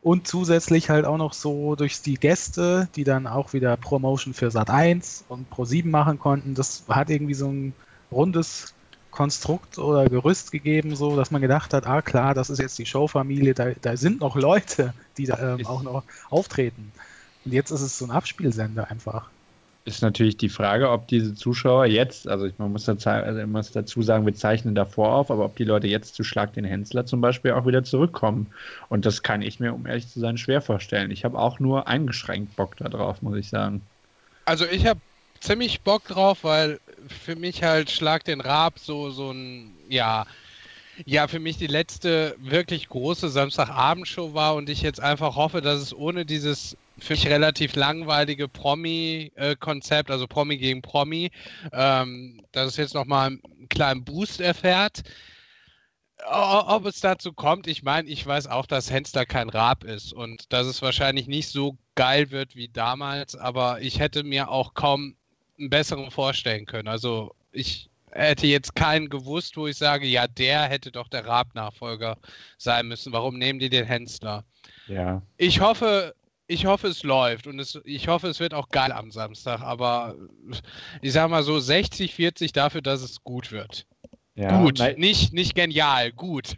[0.02, 4.52] Und zusätzlich halt auch noch so durch die Gäste, die dann auch wieder Promotion für
[4.52, 6.56] Sat 1 und Pro 7 machen konnten.
[6.56, 7.74] Das hat irgendwie so ein
[8.12, 8.74] rundes
[9.12, 12.86] Konstrukt oder Gerüst gegeben, so dass man gedacht hat, ah klar, das ist jetzt die
[12.86, 16.92] Showfamilie, da, da sind noch Leute, die da ähm, auch noch auftreten.
[17.44, 19.30] Und jetzt ist es so ein Abspielsender einfach.
[19.86, 23.72] Ist natürlich die Frage, ob diese Zuschauer jetzt, also man muss, dazu, also man muss
[23.72, 27.06] dazu sagen, wir zeichnen davor auf, aber ob die Leute jetzt zu Schlag den Hensler
[27.06, 28.48] zum Beispiel auch wieder zurückkommen.
[28.90, 31.10] Und das kann ich mir, um ehrlich zu sein, schwer vorstellen.
[31.10, 33.82] Ich habe auch nur eingeschränkt Bock darauf, muss ich sagen.
[34.46, 35.00] Also ich habe
[35.40, 40.26] ziemlich Bock drauf, weil für mich halt Schlag den Raab so, so ein, ja,
[41.06, 45.80] ja, für mich die letzte wirklich große Samstagabendshow war und ich jetzt einfach hoffe, dass
[45.80, 51.30] es ohne dieses für mich relativ langweilige Promi-Konzept, also Promi gegen Promi,
[51.72, 55.04] ähm, dass es jetzt nochmal einen kleinen Boost erfährt.
[56.28, 60.52] Ob es dazu kommt, ich meine, ich weiß auch, dass Hensler kein Raab ist und
[60.52, 65.16] dass es wahrscheinlich nicht so geil wird wie damals, aber ich hätte mir auch kaum
[65.60, 66.88] einen besseren vorstellen können.
[66.88, 72.18] Also ich hätte jetzt keinen gewusst, wo ich sage, ja, der hätte doch der Raab-Nachfolger
[72.58, 73.14] sein müssen.
[73.14, 74.44] Warum nehmen die den Hensler?
[74.88, 75.22] Ja.
[75.38, 76.16] Ich hoffe,
[76.48, 80.16] ich hoffe, es läuft und es, ich hoffe, es wird auch geil am Samstag, aber
[81.02, 83.86] ich sag mal so 60, 40 dafür, dass es gut wird.
[84.36, 86.56] Ja, gut, nein, nicht, nicht genial, gut.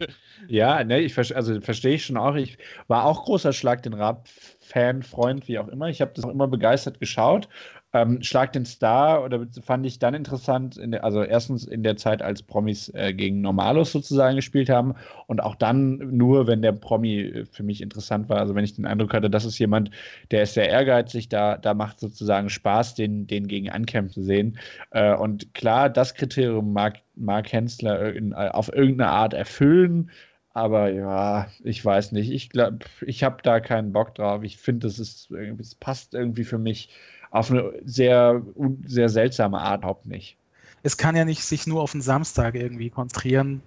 [0.48, 2.34] Ja, ne, ich also verstehe ich schon auch.
[2.34, 2.58] Ich
[2.88, 5.88] war auch großer Schlag den Rab-Fan, Freund, wie auch immer.
[5.88, 7.48] Ich habe das auch immer begeistert geschaut
[7.92, 12.22] ähm, Schlag den Star oder fand ich dann interessant, der, also erstens in der Zeit,
[12.22, 14.94] als Promis äh, gegen Normalos sozusagen gespielt haben
[15.26, 18.38] und auch dann nur, wenn der Promi äh, für mich interessant war.
[18.38, 19.90] Also wenn ich den Eindruck hatte, das ist jemand,
[20.30, 24.58] der ist sehr ehrgeizig, da, da macht sozusagen Spaß, den, den gegen Ankämpfen zu sehen.
[24.92, 30.10] Äh, und klar, das Kriterium mag Mark Hensler in, äh, auf irgendeine Art erfüllen.
[30.52, 32.30] Aber ja, ich weiß nicht.
[32.30, 34.42] Ich glaube, ich habe da keinen Bock drauf.
[34.42, 36.90] Ich finde, es es passt irgendwie für mich
[37.30, 38.42] auf eine sehr,
[38.86, 40.36] sehr seltsame Art überhaupt nicht.
[40.82, 43.62] Es kann ja nicht sich nur auf den Samstag irgendwie konzentrieren.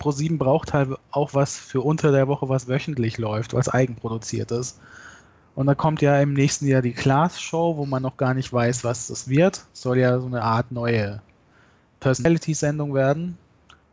[0.00, 4.80] Pro7 braucht halt auch was für unter der Woche, was wöchentlich läuft, was eigenproduziert ist.
[5.54, 8.84] Und da kommt ja im nächsten Jahr die Class-Show, wo man noch gar nicht weiß,
[8.84, 9.66] was das wird.
[9.72, 11.20] Soll ja so eine Art neue
[11.98, 13.36] Personality-Sendung werden.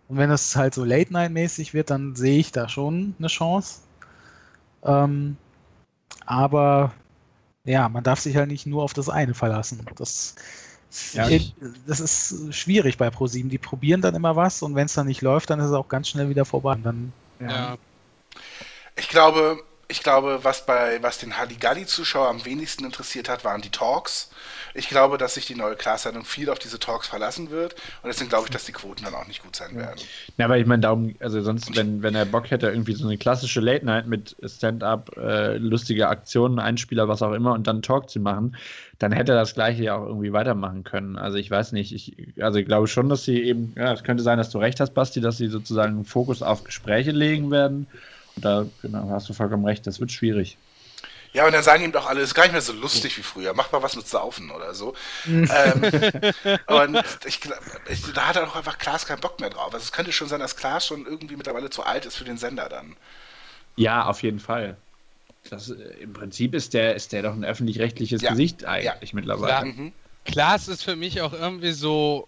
[0.07, 3.81] Und wenn es halt so Late-Night-mäßig wird, dann sehe ich da schon eine Chance.
[4.83, 5.35] Ähm,
[6.25, 6.93] aber
[7.67, 9.85] ja, man darf sich halt nicht nur auf das eine verlassen.
[9.97, 10.35] Das,
[11.13, 11.27] ja,
[11.85, 13.49] das ist schwierig bei ProSieben.
[13.49, 15.89] Die probieren dann immer was und wenn es dann nicht läuft, dann ist es auch
[15.89, 16.77] ganz schnell wieder vorbei.
[16.81, 17.11] Dann,
[17.41, 17.47] ja.
[17.49, 17.77] ja.
[18.95, 23.69] Ich glaube, ich glaube, was bei was den Halligalli-Zuschauer am wenigsten interessiert hat, waren die
[23.69, 24.29] Talks.
[24.73, 27.73] Ich glaube, dass sich die neue Class-Sendung viel auf diese Talks verlassen wird
[28.03, 29.99] und deswegen glaube ich, dass die Quoten dann auch nicht gut sein werden.
[30.37, 33.17] Na, aber ich meine, darum, also sonst, wenn, wenn er Bock hätte, irgendwie so eine
[33.17, 38.09] klassische Late Night mit Stand-up, äh, lustige Aktionen, Einspieler, was auch immer und dann Talk
[38.09, 38.55] zu machen,
[38.99, 41.17] dann hätte er das gleiche ja auch irgendwie weitermachen können.
[41.17, 44.23] Also ich weiß nicht, ich, also ich glaube schon, dass sie eben, ja, es könnte
[44.23, 47.87] sein, dass du recht hast, Basti, dass sie sozusagen einen Fokus auf Gespräche legen werden.
[48.37, 50.57] Da, genau, hast du vollkommen recht, das wird schwierig.
[51.33, 53.21] Ja, und dann sagen ihm doch alle, es ist gar nicht mehr so lustig wie
[53.21, 54.95] früher, mach mal was mit Saufen oder so.
[55.27, 55.43] ähm,
[56.67, 57.39] und ich,
[57.89, 59.73] ich, da hat er doch einfach Klaas keinen Bock mehr drauf.
[59.73, 62.37] Also es könnte schon sein, dass Klaas schon irgendwie mittlerweile zu alt ist für den
[62.37, 62.95] Sender dann.
[63.75, 64.77] Ja, auf jeden Fall.
[65.49, 69.51] Das, äh, Im Prinzip ist der, ist der doch ein öffentlich-rechtliches Ja, Gesicht eigentlich mittlerweile.
[69.51, 69.65] Ja.
[69.65, 69.93] Mhm.
[70.25, 72.27] Klaas ist für mich auch irgendwie so,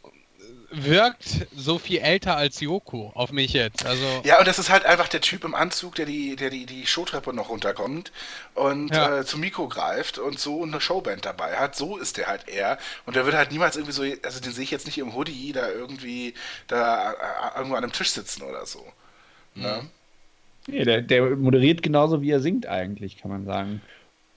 [0.72, 3.86] wirkt so viel älter als Joko auf mich jetzt.
[3.86, 6.66] Also, Ja, und das ist halt einfach der Typ im Anzug, der die, der die,
[6.66, 8.12] die Showtreppe noch runterkommt
[8.56, 9.20] und Ja.
[9.20, 11.76] äh, zum Mikro greift und so eine Showband dabei hat.
[11.76, 12.78] So ist der halt er.
[13.06, 15.52] Und der wird halt niemals irgendwie so, also den sehe ich jetzt nicht im Hoodie
[15.54, 16.34] da irgendwie
[16.68, 17.16] da äh,
[17.58, 18.86] irgendwo an einem Tisch sitzen oder so.
[19.56, 19.88] Ne?
[20.68, 23.82] Nee, der, der moderiert genauso, wie er singt eigentlich, kann man sagen.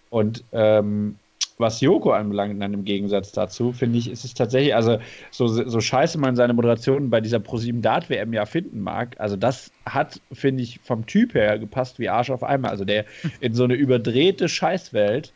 [0.08, 1.18] Und ähm,
[1.58, 4.98] was Joko anbelangt, dann im Gegensatz dazu, finde ich, ist es tatsächlich, also
[5.30, 9.36] so, so scheiße man seine Moderationen bei dieser ProSieben Dart WM ja finden mag, also
[9.36, 12.70] das hat, finde ich, vom Typ her gepasst wie Arsch auf einmal.
[12.70, 13.04] Also der
[13.40, 15.34] in so eine überdrehte Scheißwelt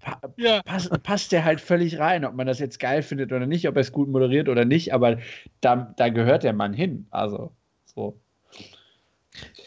[0.00, 0.62] pa Ja.
[0.62, 3.76] passt, passt der halt völlig rein, ob man das jetzt geil findet oder nicht, ob
[3.76, 5.18] er es gut moderiert oder nicht, aber
[5.60, 7.06] da, da gehört der Mann hin.
[7.10, 7.52] Also
[7.84, 8.20] so.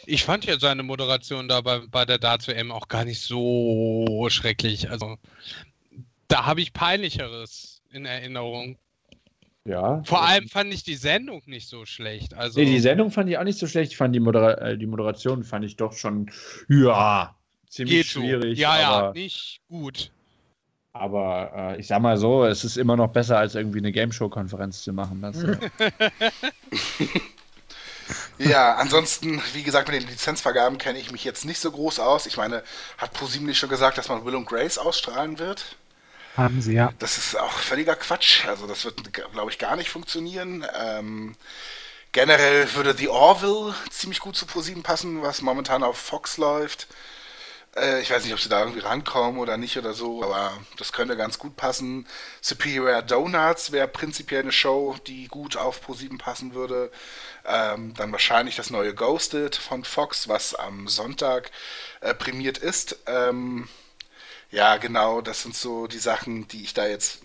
[0.06, 4.26] Ich fand ja seine Moderation da bei, bei der Darts WM auch gar nicht so
[4.30, 4.90] schrecklich.
[4.90, 5.16] Also,
[6.28, 8.78] da habe ich peinlicheres in Erinnerung.
[9.64, 10.02] Ja.
[10.04, 12.34] Vor allem fand ich die Sendung nicht so schlecht.
[12.34, 13.92] Also, Nee, die Sendung fand ich auch nicht so schlecht.
[13.92, 16.30] Ich fand die, Modera äh, die Moderation fand ich doch schon,
[16.68, 17.34] ja,
[17.68, 18.20] ziemlich geht so.
[18.20, 18.58] schwierig.
[18.58, 20.12] Ja, ja, nicht gut.
[20.92, 24.82] aber äh, ich sag mal so, es ist immer noch besser, als irgendwie eine Game-Show-Konferenz
[24.82, 25.20] zu machen.
[25.20, 25.42] Das,
[25.78, 26.10] äh,
[28.38, 32.26] Ja, ansonsten, wie gesagt, mit den Lizenzvergaben kenne ich mich jetzt nicht so groß aus.
[32.26, 32.62] Ich meine,
[32.98, 35.76] hat ProSieben nicht schon gesagt, dass man Will und Grace ausstrahlen wird?
[36.36, 36.92] Haben sie ja.
[36.98, 38.44] Das ist auch völliger Quatsch.
[38.46, 40.66] Also das wird, glaube ich, gar nicht funktionieren.
[40.78, 41.34] Ähm,
[42.12, 46.88] generell würde The Orville ziemlich gut zu ProSieben passen, was momentan auf Fox läuft.
[47.76, 50.92] Äh, ich weiß nicht, ob sie da irgendwie rankommen oder nicht oder so, aber das
[50.92, 52.06] könnte ganz gut passen.
[52.40, 56.90] Superior Donuts wäre prinzipiell eine Show, die gut auf ProSieben passen würde.
[57.44, 61.50] Ähm, dann wahrscheinlich das neue Ghosted von Fox, was am Sonntag
[62.00, 62.98] äh, prämiert ist.
[63.06, 63.68] Ähm,
[64.56, 67.18] ja, genau, das sind so die Sachen, die ich da jetzt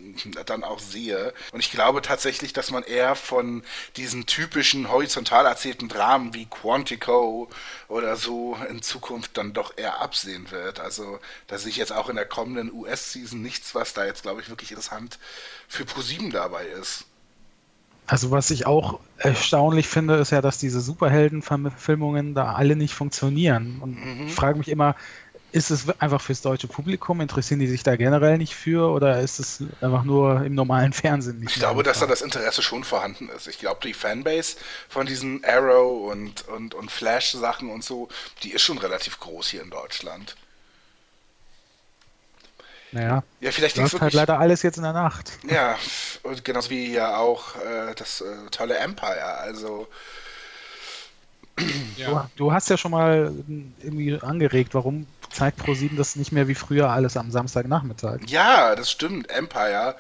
[0.48, 1.34] dann auch sehe.
[1.54, 3.64] Und ich glaube tatsächlich, dass man eher von
[3.96, 7.48] diesen typischen horizontal erzählten Dramen wie Quantico
[7.88, 10.82] oder so in Zukunft dann doch eher absehen wird.
[10.82, 14.42] Also da sehe ich jetzt auch in der kommenden US-Season nichts, was da jetzt, glaube
[14.42, 15.18] ich, wirklich interessant
[15.70, 17.06] für ProSieben dabei ist.
[18.08, 23.78] Also was ich auch erstaunlich finde, ist ja, dass diese Superheldenverfilmungen da alle nicht funktionieren.
[23.80, 23.98] Und
[24.28, 24.98] ich frage mich immer,
[25.52, 27.22] ist es einfach fürs deutsche Publikum?
[27.22, 31.40] Interessieren die sich da generell nicht für oder ist es einfach nur im normalen Fernsehen
[31.40, 31.52] nicht?
[31.52, 33.48] Ich glaube, dass da das Interesse schon vorhanden ist.
[33.48, 34.58] Ich glaube, die Fanbase
[34.90, 38.08] von diesen Arrow und, und, und Flash-Sachen und so,
[38.44, 40.36] die ist schon relativ groß hier in Deutschland.
[42.94, 45.32] Naja, Ja, vielleicht läuft halt leider alles jetzt in der Nacht.
[45.50, 45.78] Ja,
[46.24, 49.38] und genauso wie ja auch äh, das äh, tolle Empire.
[49.38, 49.88] Also,
[51.98, 52.30] Ja.
[52.36, 53.34] Du, du hast ja schon mal
[53.82, 58.20] irgendwie angeregt, warum zeigt ProSieben das nicht mehr wie früher alles am Samstagnachmittag?
[58.28, 59.30] ja, das stimmt.
[59.30, 59.96] Empire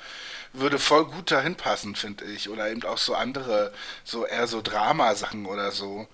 [0.53, 2.49] würde voll gut dahin passen, finde ich.
[2.49, 3.71] Oder eben auch so andere,
[4.03, 6.07] so eher so Dramasachen oder so.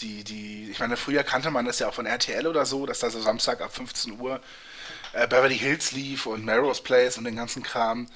[0.00, 3.00] Die, die, ich meine, früher kannte man das ja auch von RTL oder so, dass
[3.00, 4.40] da so Samstag ab 15 Uhr
[5.12, 8.06] äh, Beverly Hills lief und Melrose Place und den ganzen Kram.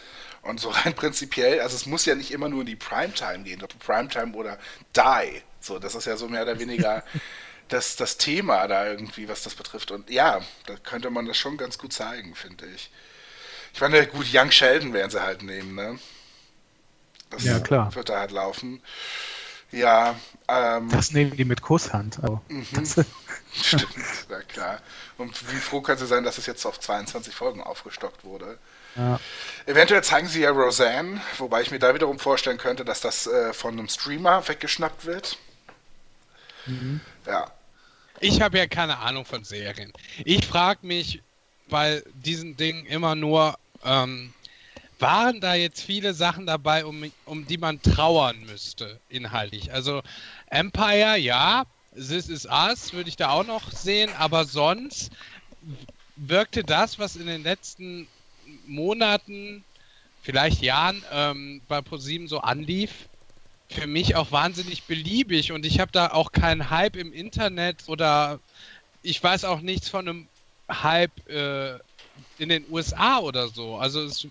[0.42, 3.62] Und so rein prinzipiell, also es muss ja nicht immer nur in die Primetime gehen,
[3.62, 4.58] ob Primetime oder
[4.96, 5.42] Die.
[5.62, 7.04] So, das ist ja so mehr oder weniger
[7.68, 9.90] das, das Thema da irgendwie, was das betrifft.
[9.90, 12.90] Und ja, da könnte man das schon ganz gut zeigen, finde ich.
[13.74, 15.98] Ich meine, gut, Young Sheldon werden sie halt nehmen, ne?
[17.30, 17.94] Das Ja, klar.
[17.94, 18.82] wird da halt laufen.
[19.70, 20.16] Ja,
[20.48, 22.18] ähm, Das nehmen die mit Kusshand.
[22.22, 22.66] Also, Mhm.
[23.54, 23.86] Stimmt,
[24.28, 24.80] na klar.
[25.16, 28.58] Und wie froh kann sie sein, dass es jetzt auf 22 Folgen aufgestockt wurde?
[28.96, 29.18] ja.
[29.64, 33.54] Eventuell zeigen sie ja Roseanne, wobei ich mir da wiederum vorstellen könnte, dass das äh,
[33.54, 35.38] von einem Streamer weggeschnappt wird.
[37.26, 37.50] Ja.
[38.20, 39.92] Ich habe ja keine Ahnung von Serien.
[40.24, 41.22] Ich frage mich
[41.68, 44.32] bei diesen Dingen immer nur, ähm,
[44.98, 49.72] waren da jetzt viele Sachen dabei, um, um die man trauern müsste, inhaltlich?
[49.72, 50.02] Also
[50.46, 51.64] Empire, ja,
[51.94, 55.10] This Is Us würde ich da auch noch sehen, aber sonst
[56.16, 58.06] wirkte das, was in den letzten
[58.66, 59.64] Monaten,
[60.22, 63.08] vielleicht Jahren ähm, bei ProSieben so anlief,
[63.72, 68.38] für mich auch wahnsinnig beliebig und ich habe da auch keinen Hype im Internet oder
[69.02, 70.28] ich weiß auch nichts von einem
[70.70, 71.78] Hype äh,
[72.38, 73.76] in den USA oder so.
[73.76, 74.26] Also es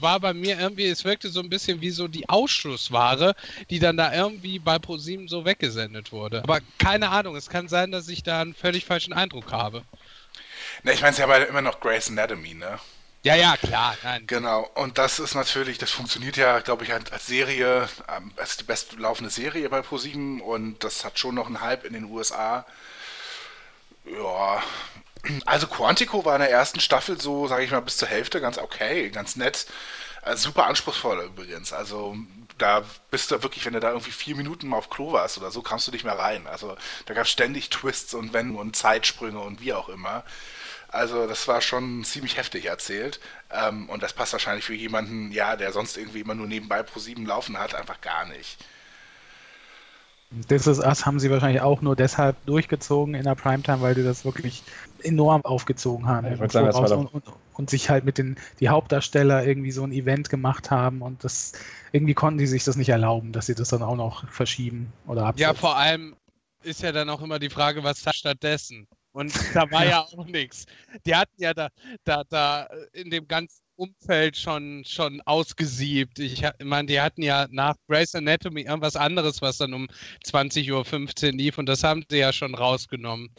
[0.00, 3.34] war bei mir irgendwie, es wirkte so ein bisschen wie so die Ausschussware,
[3.70, 6.42] die dann da irgendwie bei ProSieben so weggesendet wurde.
[6.42, 9.82] Aber keine Ahnung, es kann sein, dass ich da einen völlig falschen Eindruck habe.
[10.82, 12.78] Ne, ich meine, es ist ja immer noch Grey's Anatomy, ne?
[13.24, 13.96] Ja, ja, klar.
[14.02, 14.26] Nein.
[14.26, 18.64] Genau, und das ist natürlich, das funktioniert ja, glaube ich, als Serie, ähm, als die
[18.64, 22.66] bestlaufende Serie bei ProSieben und das hat schon noch einen Hype in den USA.
[24.04, 24.62] Ja,
[25.46, 28.58] also Quantico war in der ersten Staffel so, sage ich mal, bis zur Hälfte ganz
[28.58, 29.66] okay, ganz nett.
[30.22, 31.72] Äh, super anspruchsvoll übrigens.
[31.72, 32.16] Also
[32.58, 35.50] da bist du wirklich, wenn du da irgendwie vier Minuten mal auf Klo warst oder
[35.50, 36.46] so, kamst du nicht mehr rein.
[36.46, 36.76] Also
[37.06, 40.24] da gab es ständig Twists und Wenden und Zeitsprünge und wie auch immer.
[40.94, 43.18] Also das war schon ziemlich heftig erzählt.
[43.50, 47.00] Ähm, und das passt wahrscheinlich für jemanden, ja, der sonst irgendwie immer nur nebenbei pro
[47.00, 48.58] sieben laufen hat, einfach gar nicht.
[50.48, 54.04] This Is Us haben sie wahrscheinlich auch nur deshalb durchgezogen in der Primetime, weil die
[54.04, 54.62] das wirklich
[55.02, 56.26] enorm aufgezogen haben.
[56.32, 59.84] Ich sagen, das war und, und, und, sich halt mit den die Hauptdarsteller irgendwie so
[59.84, 61.52] ein Event gemacht haben und das
[61.90, 65.26] irgendwie konnten die sich das nicht erlauben, dass sie das dann auch noch verschieben oder
[65.26, 65.54] absetzen.
[65.54, 66.14] Ja, vor allem
[66.62, 68.86] ist ja dann auch immer die Frage, was stattdessen?
[69.14, 70.66] Und da war ja auch nichts.
[71.06, 71.68] Die hatten ja da,
[72.02, 76.18] da, da in dem ganzen Umfeld schon, schon ausgesiebt.
[76.18, 79.86] Ich meine, die hatten ja nach Grey's Anatomy irgendwas anderes, was dann um
[80.24, 83.30] 20.15 Uhr lief und das haben sie ja schon rausgenommen.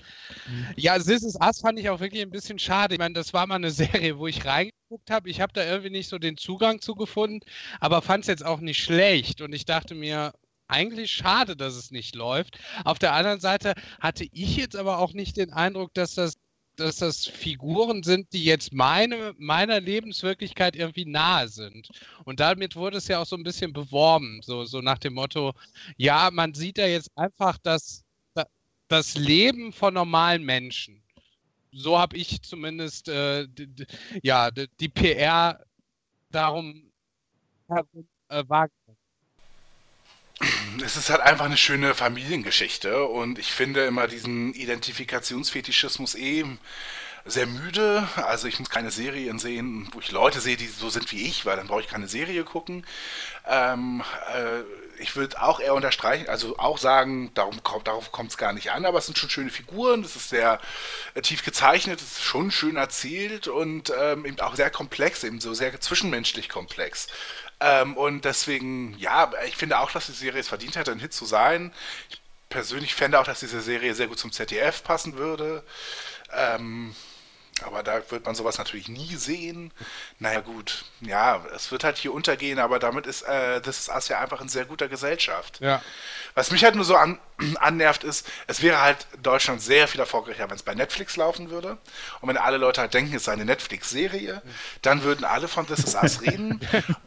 [0.47, 0.68] Mhm.
[0.77, 2.95] Ja, This is Us fand ich auch wirklich ein bisschen schade.
[2.95, 3.72] Ich meine, das war mal eine
[4.11, 5.30] Serie, wo ich reingeguckt habe.
[5.30, 7.41] Ich habe da irgendwie nicht so den Zugang zu gefunden,
[7.81, 10.34] aber fand es jetzt auch nicht schlecht und ich dachte mir,
[10.67, 12.59] eigentlich schade, dass es nicht läuft.
[12.83, 16.35] Auf der anderen Seite hatte ich jetzt aber auch nicht den Eindruck, dass das
[16.77, 21.89] dass das Figuren sind, die jetzt meine, meiner Lebenswirklichkeit irgendwie nahe sind.
[22.25, 25.53] Und damit wurde es ja auch so ein bisschen beworben, so, so nach dem Motto,
[25.97, 28.03] ja, man sieht ja jetzt einfach das,
[28.87, 31.01] das Leben von normalen Menschen.
[31.71, 33.47] So habe ich zumindest äh,
[34.21, 35.63] ja, die PR
[36.29, 36.91] darum
[37.67, 38.85] herum äh, wahrgenommen
[40.84, 46.45] es ist halt einfach eine schöne Familiengeschichte und ich finde immer diesen Identifikationsfetischismus eh
[47.26, 48.07] sehr müde.
[48.18, 51.45] Also ich muss keine Serien sehen, wo ich Leute sehe, die so sind wie ich,
[51.45, 52.86] weil dann brauche ich keine Serie gucken.
[53.48, 54.03] Ähm,
[54.34, 54.62] äh,
[55.02, 58.86] ich würde auch eher unterstreichen, also auch sagen, darum, darauf kommt es gar nicht an,
[58.86, 60.60] aber es sind schon schöne Figuren, es ist sehr
[61.16, 65.41] äh, tief gezeichnet, es ist schon schön erzählt und ähm, eben auch sehr komplex, eben
[65.41, 67.07] so sehr zwischenmenschlich komplex.
[67.60, 71.14] Ähm, und deswegen, ja, ich finde auch, dass die Serie es verdient hätte, ein Hit
[71.14, 71.73] zu sein.
[72.10, 75.64] Ich persönlich fände auch, dass diese Serie sehr gut zum ZDF passen würde.
[76.34, 76.95] Ähm,
[77.64, 79.72] aber da wird man sowas natürlich nie sehen.
[80.19, 84.10] Naja, gut, ja, es wird halt hier untergehen, aber damit ist äh, das ist Us
[84.10, 85.61] ja einfach in sehr guter Gesellschaft.
[85.61, 85.82] Ja.
[86.34, 87.18] Was mich halt nur so an,
[87.60, 91.78] annervt ist, es wäre halt Deutschland sehr viel erfolgreicher, wenn es bei Netflix laufen würde.
[92.22, 94.41] Und wenn alle Leute halt denken, es sei eine Netflix-Serie,
[94.82, 96.60] dann würden alle von This Is Us reden.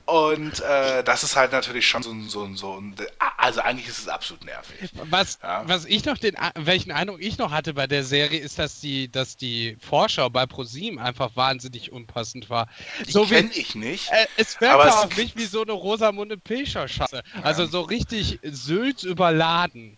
[0.04, 2.94] Und äh, das ist halt natürlich schon so ein, so ein, so ein,
[3.36, 4.90] also eigentlich ist es absolut nervig.
[5.10, 5.62] Was, ja.
[5.66, 9.10] was ich noch den, welchen Eindruck ich noch hatte bei der Serie, ist, dass die,
[9.10, 12.68] dass die Vorschau bei ProSieben einfach wahnsinnig unpassend war.
[13.06, 14.10] Die so kenne ich nicht.
[14.10, 17.22] Äh, es wirkte auch nicht wie so eine Rosamunde Pilcher-Scheiße.
[17.42, 19.97] Also so richtig Sylt überladen.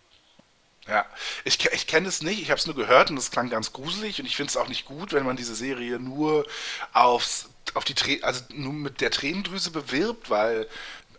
[0.87, 1.05] Ja,
[1.43, 4.19] ich, ich kenne es nicht, ich habe es nur gehört und es klang ganz gruselig
[4.19, 6.45] und ich finde es auch nicht gut, wenn man diese Serie nur
[6.91, 10.67] aufs, auf die also nur mit der Tränendrüse bewirbt, weil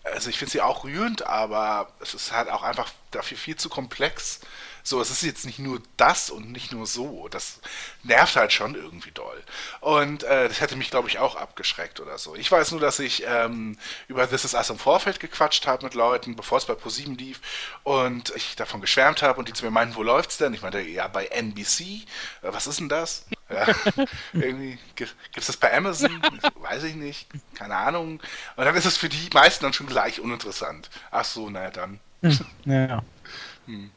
[0.05, 3.69] also ich finde sie auch rührend, aber es ist halt auch einfach dafür viel zu
[3.69, 4.41] komplex.
[4.83, 7.29] So, es ist jetzt nicht nur das und nicht nur so.
[7.29, 7.61] Das
[8.03, 9.43] nervt halt schon irgendwie doll.
[9.81, 12.35] Und äh, das hätte mich, glaube ich, auch abgeschreckt oder so.
[12.35, 13.79] Ich weiß nur, dass ich ähm,
[14.09, 17.41] über This Is Us im Vorfeld gequatscht habe mit Leuten, bevor es bei ProSieben lief
[17.85, 20.55] und ich davon geschwärmt habe und die zu mir meinten, wo läuft's denn?
[20.55, 21.81] Ich meinte, ja, bei NBC.
[21.81, 22.05] Äh,
[22.43, 23.27] was ist denn das?
[23.49, 23.67] Ja,
[24.33, 26.23] irgendwie gibt es das bei Amazon?
[26.57, 27.29] Weiß ich nicht.
[27.55, 28.21] Keine Ahnung.
[28.57, 30.91] Und dann ist es für die meisten dann schon gleich uninteressant.
[31.11, 32.01] Ach so, naja, dann.
[32.23, 33.03] Hm, ja.
[33.67, 33.91] Hm.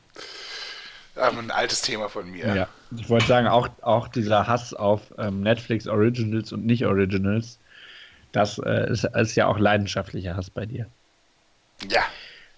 [1.16, 2.54] Aber ein altes Thema von mir.
[2.54, 7.58] Ja, ich wollte sagen, auch, auch dieser Hass auf ähm, Netflix Originals und nicht Originals,
[8.32, 10.88] das äh, ist, ist, ja auch leidenschaftlicher Hass bei dir.
[11.90, 12.02] Ja.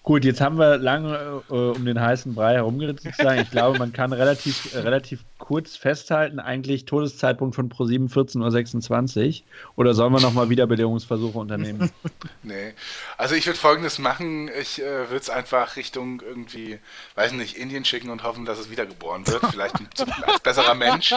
[0.08, 3.04] Gut, jetzt haben wir lange äh, um den heißen Brei herumgeritzt.
[3.04, 9.46] Ich glaube, man kann relativ, äh, relativ kurz festhalten, eigentlich Todeszeitpunkt von Pro7 14.26 Uhr.
[9.76, 11.90] Oder sollen wir nochmal Wiederbelebungsversuche unternehmen?
[12.42, 12.72] Nee.
[13.18, 16.78] Also ich würde folgendes machen, ich äh, würde es einfach Richtung irgendwie,
[17.14, 19.44] weiß nicht, Indien schicken und hoffen, dass es wiedergeboren wird.
[19.50, 19.74] Vielleicht
[20.26, 21.14] als besserer Mensch,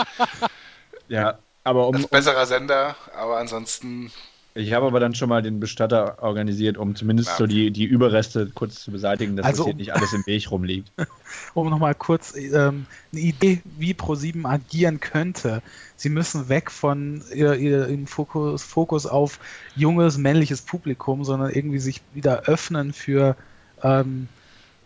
[1.07, 4.11] ja, aber um, als besserer Sender, aber ansonsten
[4.53, 7.37] Ich habe aber dann schon mal den Bestatter organisiert, um zumindest Ja.
[7.37, 10.25] so die, die Überreste kurz zu beseitigen, dass Also das hier um- nicht alles im
[10.25, 10.91] Weg rumliegt.
[11.53, 15.61] Um nochmal kurz ähm, eine Idee, wie Pro7 agieren könnte.
[15.95, 19.39] Sie müssen weg von ihr, ihr, ihrem Fokus, Fokus auf
[19.77, 23.37] junges, männliches Publikum, sondern irgendwie sich wieder öffnen für
[23.81, 24.27] ähm,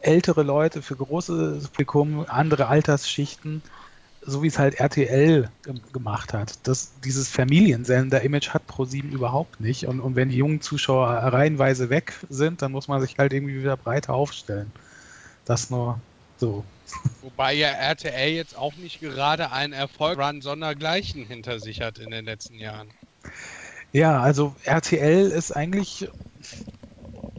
[0.02, 3.64] ältere Leute, für großes Publikum, andere Altersschichten,
[4.26, 6.60] so wie es halt RTL gem- gemacht hat.
[6.68, 9.88] Das, dieses Familiensender-Image hat Pro7 überhaupt nicht.
[9.88, 13.60] Und, und wenn die jungen Zuschauer reihenweise weg sind, dann muss man sich halt irgendwie
[13.60, 14.72] wieder breiter aufstellen.
[15.46, 16.00] Das nur
[16.38, 16.66] so.
[17.22, 22.26] Wobei ja RTL jetzt auch nicht gerade einen Erfolg-Run sondergleichen hinter sich hat in den
[22.26, 22.94] letzten Jahren.
[23.92, 26.08] Ja, also RTL ist eigentlich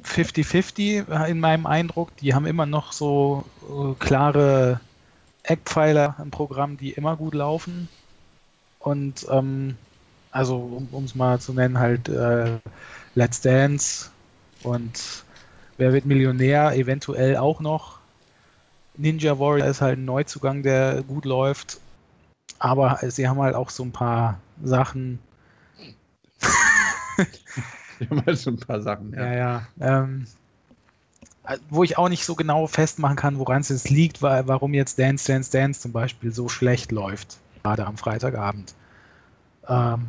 [0.02, 2.16] 50-50 in meinem Eindruck.
[2.18, 4.80] Die haben immer noch so äh, klare
[5.46, 7.88] Eckpfeiler im Programm, die immer gut laufen.
[8.78, 9.76] Und ähm,
[10.30, 12.58] also, um es mal zu nennen, halt äh,
[13.14, 14.10] Let's Dance
[14.62, 15.24] und
[15.78, 17.98] Wer wird Millionär eventuell auch noch.
[18.96, 21.80] Ninja Warrior ist halt ein Neuzugang, der gut läuft.
[22.58, 25.18] Aber sie haben halt auch so ein paar Sachen,
[27.98, 29.12] Wir haben halt so ein paar Sachen.
[29.12, 29.66] Ja, ja.
[29.80, 30.45] Ähm, äh,
[31.70, 34.98] wo ich auch nicht so genau festmachen kann, woran es jetzt liegt, wa- warum jetzt
[34.98, 38.74] Dance, Dance, Dance zum Beispiel so schlecht läuft, gerade am Freitagabend.
[39.68, 40.08] Ähm,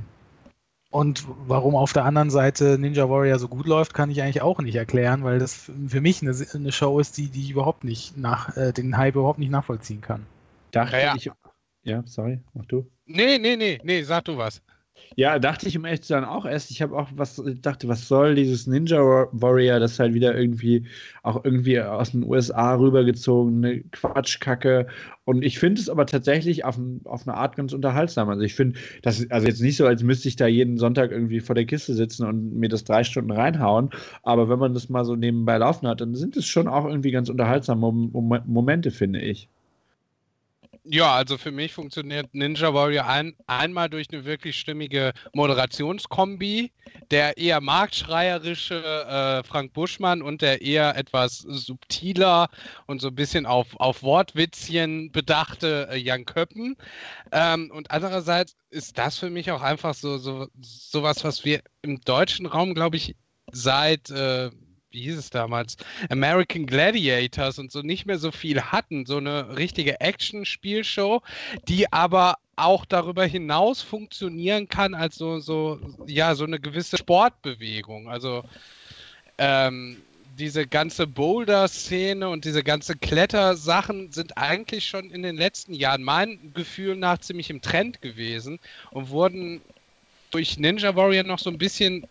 [0.89, 4.59] und warum auf der anderen Seite Ninja Warrior so gut läuft, kann ich eigentlich auch
[4.61, 8.17] nicht erklären, weil das für mich eine, eine Show ist, die, die ich überhaupt nicht
[8.17, 10.25] nach, äh, den Hype überhaupt nicht nachvollziehen kann.
[10.71, 11.15] Dachte Ja, ja.
[11.15, 11.29] ich.
[11.83, 12.89] Ja, sorry, mach du.
[13.05, 14.61] Nee, nee, nee, nee, sag du was.
[15.15, 16.69] Ja, dachte ich um ehrlich zu sein auch erst.
[16.69, 18.99] Ich habe auch was dachte, was soll dieses Ninja
[19.31, 20.85] Warrior, das halt wieder irgendwie
[21.23, 24.87] auch irgendwie aus den USA rübergezogene Quatschkacke.
[25.25, 28.29] Und ich finde es aber tatsächlich auf, auf eine Art ganz unterhaltsam.
[28.29, 31.11] Also ich finde, das ist also jetzt nicht so, als müsste ich da jeden Sonntag
[31.11, 33.89] irgendwie vor der Kiste sitzen und mir das drei Stunden reinhauen.
[34.23, 37.11] Aber wenn man das mal so nebenbei laufen hat, dann sind es schon auch irgendwie
[37.11, 39.49] ganz unterhaltsame Mom Mom Momente, finde ich.
[40.89, 46.71] Ja, also für mich funktioniert Ninja Warrior ein, einmal durch eine wirklich stimmige Moderationskombi,
[47.11, 52.49] der eher marktschreierische äh, Frank Buschmann und der eher etwas subtiler
[52.85, 56.77] und so ein bisschen auf, auf Wortwitzchen bedachte äh, Jan Köppen.
[57.33, 61.99] Ähm, und andererseits ist das für mich auch einfach so, so sowas, was wir im
[61.99, 63.13] deutschen Raum, glaube ich,
[63.51, 64.51] seit äh,
[64.91, 65.77] wie hieß es damals,
[66.09, 69.05] American Gladiators und so nicht mehr so viel hatten.
[69.05, 71.21] So eine richtige Action-Spielshow,
[71.67, 78.09] die aber auch darüber hinaus funktionieren kann als so, so, ja, so eine gewisse Sportbewegung.
[78.09, 78.43] Also
[79.37, 80.01] ähm,
[80.37, 86.53] diese ganze Boulder-Szene und diese ganze Klettersachen sind eigentlich schon in den letzten Jahren mein
[86.53, 88.59] Gefühl nach ziemlich im Trend gewesen
[88.91, 89.61] und wurden
[90.31, 92.07] durch Ninja Warrior noch so ein bisschen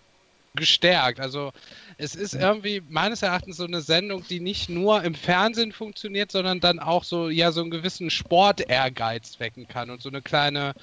[0.56, 1.20] gestärkt.
[1.20, 1.52] Also
[1.98, 6.60] es ist irgendwie meines Erachtens so eine Sendung, die nicht nur im Fernsehen funktioniert, sondern
[6.60, 10.74] dann auch so ja so einen gewissen Sport-Ehrgeiz wecken kann und so eine kleine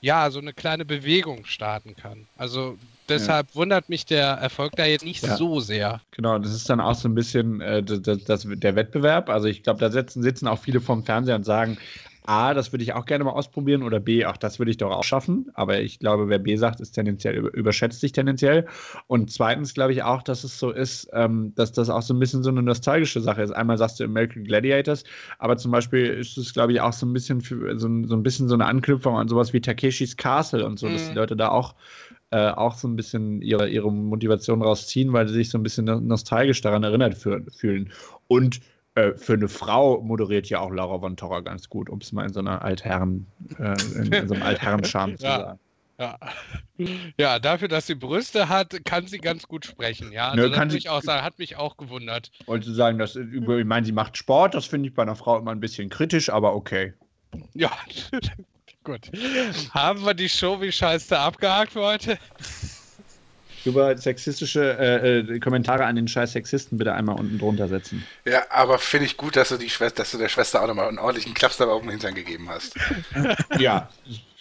[0.00, 2.26] ja so eine kleine Bewegung starten kann.
[2.36, 2.76] Also
[3.08, 5.36] deshalb wundert mich der Erfolg da jetzt nicht Ja.
[5.36, 6.00] so sehr.
[6.10, 9.30] Genau, das ist dann auch so ein bisschen äh, das, das, der Wettbewerb.
[9.30, 11.78] Also ich glaube, da sitzen, sitzen auch viele vorm Fernseher und sagen,
[12.26, 14.90] A, das würde ich auch gerne mal ausprobieren oder B, ach, das würde ich doch
[14.90, 15.50] auch schaffen.
[15.54, 18.66] Aber ich glaube, wer B sagt, ist tendenziell über, überschätzt sich tendenziell.
[19.08, 22.18] Und zweitens glaube ich auch, dass es so ist, ähm, dass das auch so ein
[22.18, 23.50] bisschen so eine nostalgische Sache ist.
[23.50, 25.04] Einmal sagst du American Gladiators,
[25.38, 28.16] aber zum Beispiel ist es, glaube ich, auch so ein bisschen für, so, ein- so
[28.16, 31.08] ein bisschen so eine Anknüpfung an sowas wie Takeshis Castle und so, dass Mhm.
[31.08, 31.74] die Leute da auch
[32.30, 35.84] äh, auch so ein bisschen ihre, ihre Motivation rausziehen, weil sie sich so ein bisschen
[35.84, 37.92] no- nostalgisch daran erinnert fü- fühlen.
[38.26, 38.60] Und
[38.94, 42.26] äh, für eine Frau moderiert ja auch Laura von Torra ganz gut, um es mal
[42.26, 43.26] in so einer Altherren,
[43.58, 45.38] äh, in, in so einem Altherrenscham zu Ja.
[45.38, 45.60] sagen.
[45.96, 46.18] Ja.
[47.20, 50.10] ja, dafür, dass sie Brüste hat, kann sie ganz gut sprechen.
[50.10, 52.32] Ja, Nö, also das kann sie- ich auch sagen, hat mich auch gewundert.
[52.46, 55.52] Wollte sagen, dass, ich meine, sie macht Sport, das finde ich bei einer Frau immer
[55.52, 56.94] ein bisschen kritisch, aber okay.
[57.54, 57.70] Ja,
[58.82, 59.08] gut.
[59.70, 62.18] Haben wir die Show wie scheiße abgehakt für heute?
[63.64, 68.04] Über sexistische äh, äh, Kommentare an den scheiß Sexisten bitte einmal unten drunter setzen.
[68.24, 70.88] Ja, aber finde ich gut, dass du die Schwester, dass du der Schwester auch nochmal
[70.88, 72.74] einen ordentlichen Klaps dabei auf den Hintern gegeben hast.
[73.58, 73.88] Ja,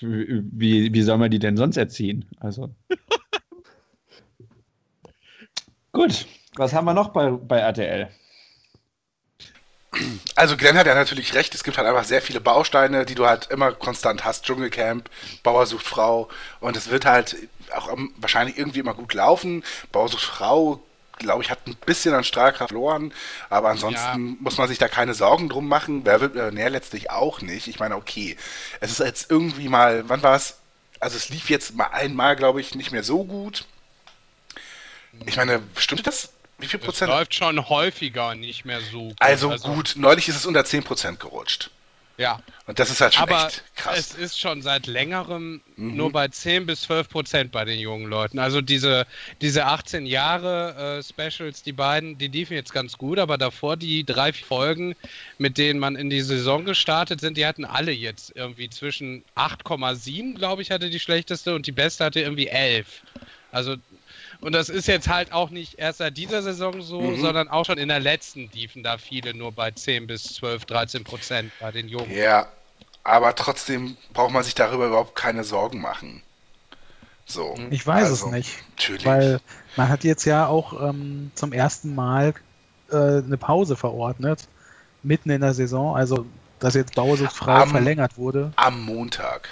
[0.01, 2.25] wie, wie soll man die denn sonst erziehen?
[2.39, 2.69] Also.
[5.91, 6.25] Gut,
[6.55, 8.09] was haben wir noch bei, bei RTL?
[10.35, 13.25] Also Glenn hat ja natürlich recht, es gibt halt einfach sehr viele Bausteine, die du
[13.27, 14.45] halt immer konstant hast.
[14.45, 15.09] Dschungelcamp,
[15.43, 16.29] Bauer sucht Frau
[16.59, 17.35] und es wird halt
[17.75, 19.63] auch wahrscheinlich irgendwie immer gut laufen.
[19.91, 20.81] Bauer sucht Frau,
[21.19, 23.13] glaube ich, hat ein bisschen an Strahlkraft verloren,
[23.49, 24.35] aber ansonsten Ja.
[24.39, 26.01] muss man sich da keine Sorgen drum machen.
[26.05, 27.67] Wer wird Millionär letztlich auch nicht.
[27.67, 28.35] Ich meine, okay,
[28.79, 30.57] es ist jetzt irgendwie mal, wann war es?
[30.99, 33.65] Also es lief jetzt mal einmal, glaube ich, nicht mehr so gut.
[35.25, 36.29] Ich meine, stimmt das?
[36.59, 37.09] Wie viel Es Prozent?
[37.11, 39.15] läuft schon häufiger nicht mehr so gut.
[39.19, 41.69] Also gut, neulich ist es unter 10% gerutscht.
[42.15, 43.95] Ja, Und das ist halt schon aber echt krass.
[43.95, 44.23] Mhm.
[44.23, 48.37] es ist schon seit längerem nur bei 10 bis 12 Prozent bei den jungen Leuten.
[48.37, 49.07] Also diese,
[49.41, 54.03] diese 18 Jahre äh, Specials, die beiden, die liefen jetzt ganz gut, aber davor die
[54.05, 54.93] drei Folgen,
[55.39, 60.35] mit denen man in die Saison gestartet sind, die hatten alle jetzt irgendwie zwischen 8,7,
[60.35, 63.01] glaube ich, hatte die schlechteste und die beste hatte irgendwie 11.
[63.51, 63.75] Also
[64.43, 67.21] und das ist jetzt halt auch nicht erst seit dieser Saison so, Mhm.
[67.21, 71.03] sondern auch schon in der letzten liefen da viele nur bei 10 bis 12, 13
[71.03, 72.11] Prozent bei den Jungen.
[72.11, 72.47] Ja,
[73.03, 76.21] aber trotzdem braucht man sich darüber überhaupt keine Sorgen machen.
[77.25, 77.55] So.
[77.69, 78.63] Ich weiß also, es nicht.
[78.71, 79.05] Natürlich.
[79.05, 79.39] Weil
[79.77, 82.33] man hat jetzt ja auch ähm, zum ersten Mal
[82.91, 84.47] äh, eine Pause verordnet,
[85.03, 85.95] mitten in der Saison.
[85.95, 86.25] Also,
[86.59, 88.51] dass jetzt Bausuchtfrei Am- verlängert wurde.
[88.57, 89.49] Am Montag.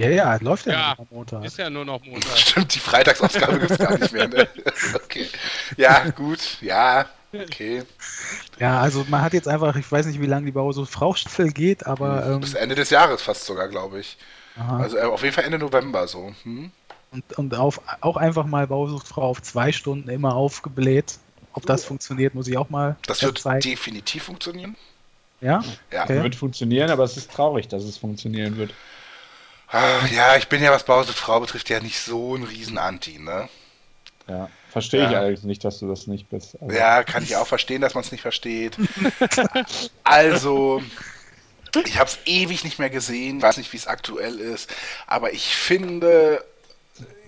[0.00, 1.44] Ja, ja, läuft ja, Ja, noch am Montag.
[1.44, 2.36] Ist ja nur noch Montag.
[2.38, 4.28] Stimmt, die Freitagsausgabe gibt es gar nicht mehr.
[4.28, 4.48] Ne?
[4.94, 5.26] Okay.
[5.76, 6.58] Ja, gut.
[6.62, 7.82] Ja, okay.
[8.58, 12.26] Ja, also man hat jetzt einfach, ich weiß nicht, wie lange die Bausuchtfrau-Staffel geht, aber
[12.26, 14.16] ähm, Bis Ende des Jahres fast sogar, glaube ich.
[14.56, 14.78] aha.
[14.78, 16.32] Also äh, auf jeden Fall Ende November so.
[16.44, 16.70] Hm?
[17.12, 21.18] und, und auf, auch einfach mal Bausuchtfrau auf zwei Stunden immer aufgebläht.
[21.52, 23.60] Ob das funktioniert, muss ich auch mal Das wird zeigen.
[23.60, 24.76] definitiv funktionieren.
[25.40, 26.04] Ja, Ja.
[26.04, 26.22] Okay.
[26.22, 28.72] Wird funktionieren, aber es ist traurig, dass es funktionieren wird.
[29.72, 33.48] Ah, Ja, ich bin ja, was Bause Frau betrifft, ja nicht so ein Riesen-Anti, ne?
[34.28, 34.48] Ja.
[34.70, 35.18] Verstehe ich Ja.
[35.20, 36.56] allerdings nicht, dass du das nicht bist.
[36.60, 38.76] Also, Ja, kann ich auch verstehen, dass man es nicht versteht.
[40.04, 40.82] Also,
[41.84, 44.68] ich habe es ewig nicht mehr gesehen, weiß nicht, wie es aktuell ist,
[45.06, 46.44] aber ich finde,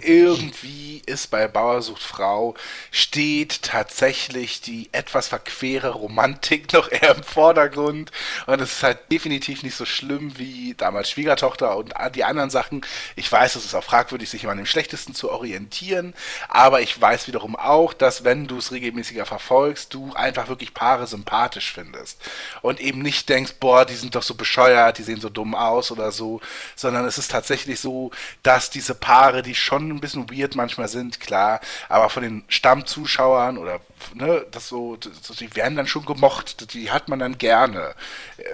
[0.05, 2.55] irgendwie ist bei Bauer sucht Frau,
[2.91, 8.11] steht tatsächlich die etwas verquere Romantik noch eher im Vordergrund.
[8.47, 12.83] Und es ist halt definitiv nicht so schlimm wie damals Schwiegertochter und die anderen Sachen.
[13.17, 16.15] Ich weiß, es ist auch fragwürdig, sich immer an dem Schlechtesten zu orientieren.
[16.49, 21.07] Aber ich weiß wiederum auch, dass wenn du es regelmäßiger verfolgst, du einfach wirklich Paare
[21.07, 22.21] sympathisch findest.
[22.63, 25.91] Und eben nicht denkst, boah, die sind doch so bescheuert, die sehen so dumm aus
[25.91, 26.41] oder so.
[26.77, 28.11] Sondern es ist tatsächlich so,
[28.43, 33.59] dass diese Paare, die schon ein bisschen weird manchmal sind, klar, aber von den Stammzuschauern
[33.59, 33.81] oder
[34.15, 37.95] ne, das so, das, die werden dann schon gemocht, die hat man dann gerne.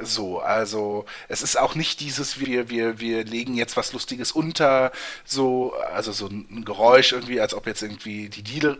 [0.02, 4.92] So, also es ist auch nicht dieses, wir, wir, wir legen jetzt was Lustiges unter,
[5.24, 8.78] so, also so ein Geräusch irgendwie, als ob jetzt irgendwie die Diele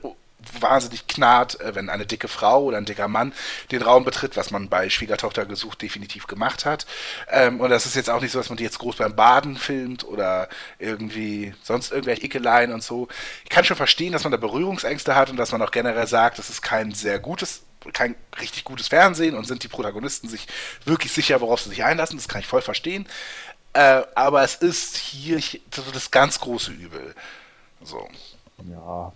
[0.60, 3.32] wahnsinnig knarrt, äh, wenn eine dicke Frau oder ein dicker Mann
[3.70, 6.86] den Raum betritt, was man bei Schwiegertochter gesucht definitiv gemacht hat.
[7.30, 9.56] Ähm, und das ist jetzt auch nicht so, dass man die jetzt groß beim Baden
[9.56, 10.48] filmt oder
[10.78, 13.08] irgendwie sonst irgendwelche Ekeleien und so.
[13.44, 16.38] Ich kann schon verstehen, dass man da Berührungsängste hat und dass man auch generell sagt,
[16.38, 17.62] das ist kein sehr gutes
[17.92, 20.48] kein richtig gutes Fernsehen und sind die Protagonisten sich
[20.84, 22.18] wirklich sicher, worauf sie sich einlassen.
[22.18, 23.06] Das kann ich voll verstehen.
[23.72, 25.40] Äh, aber es ist hier
[25.92, 27.14] das ganz große Übel.
[27.82, 28.08] So.
[28.68, 29.12] Ja.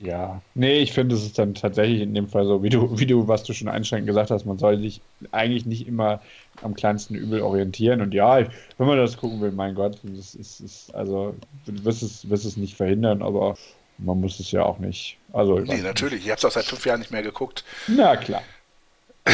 [0.00, 0.40] Ja.
[0.54, 3.26] Nee, ich finde, es ist dann tatsächlich in dem Fall so, wie du, wie du,
[3.26, 5.00] was du schon einschränkend gesagt hast, man soll sich
[5.32, 6.20] eigentlich nicht immer
[6.62, 8.00] am kleinsten Übel orientieren.
[8.00, 11.34] Und ja, ich, wenn man das gucken will, mein Gott, das ist, ist also,
[11.66, 13.56] du wirst es, wirst es nicht verhindern, aber
[13.98, 15.18] man muss es ja auch nicht.
[15.32, 16.24] Also, Nee, natürlich.
[16.24, 17.64] Ich habe es auch seit fünf Jahren nicht mehr geguckt.
[17.88, 18.42] Na klar.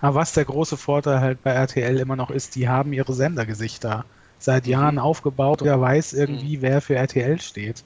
[0.00, 4.04] Aber was der große Vorteil halt bei RTL immer noch ist, die haben ihre Sendergesichter
[4.38, 5.60] seit Jahren aufgebaut.
[5.62, 7.84] Wer weiß irgendwie, wer für RTL steht.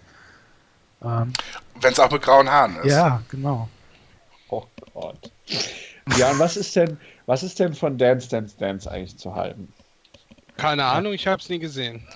[1.02, 1.32] Ähm,
[1.80, 2.92] Wenn es auch mit grauen Haaren ist.
[2.92, 3.68] ja, genau.
[4.48, 4.64] Oh
[4.94, 5.30] Gott.
[6.16, 9.72] Ja, und was ist denn, was ist denn von Dance Dance Dance eigentlich zu halten?
[10.56, 12.06] Keine Ahnung, ich habe es nie gesehen.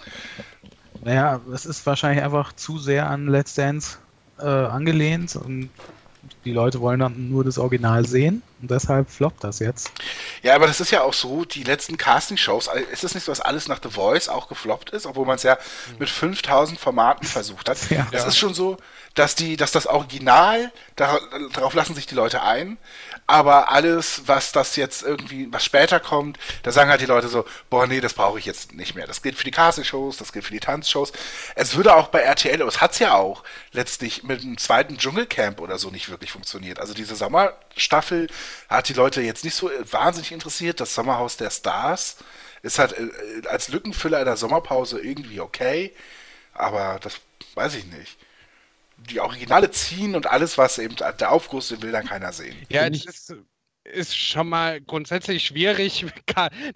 [1.03, 3.99] Naja, es ist wahrscheinlich einfach zu sehr an Let's Dance
[4.39, 5.71] äh, angelehnt und
[6.45, 9.91] die Leute wollen dann nur das Original sehen und deshalb floppt das jetzt.
[10.43, 13.33] Ja, aber das ist ja auch so, die letzten Casting-Shows, äh, ist es nicht so,
[13.33, 15.59] dass alles nach The Voice auch gefloppt ist, obwohl man es ja
[15.99, 17.79] mit 5000 Formaten versucht hat.
[17.91, 18.07] Ja.
[18.13, 18.77] Es ist schon so,
[19.15, 21.21] dass die, dass das Original, dar-
[21.53, 22.79] darauf lassen sich die Leute ein,
[23.31, 27.45] aber alles, was das jetzt irgendwie, was später kommt, da sagen halt die Leute so,
[27.71, 29.07] boah, nee, das brauche ich jetzt nicht mehr.
[29.07, 31.13] Das gilt für die Casting-Shows, das gilt für die Tanzshows.
[31.55, 35.61] Es würde auch bei RTL, es hat es ja auch letztlich mit einem zweiten Dschungelcamp
[35.61, 36.81] oder so nicht wirklich funktioniert.
[36.81, 38.27] Also diese Sommerstaffel
[38.69, 40.81] hat die Leute jetzt nicht so wahnsinnig interessiert.
[40.81, 42.17] Das Sommerhaus der Stars
[42.63, 45.95] ist halt äh, als Lückenfüller in der Sommerpause irgendwie okay,
[46.53, 47.21] aber das
[47.55, 48.19] weiß ich nicht.
[49.09, 52.57] Die Originale ziehen und alles, was eben der Aufguss, den will dann keiner sehen.
[52.69, 53.35] Ja, es ist,
[53.85, 56.07] ist schon mal grundsätzlich schwierig.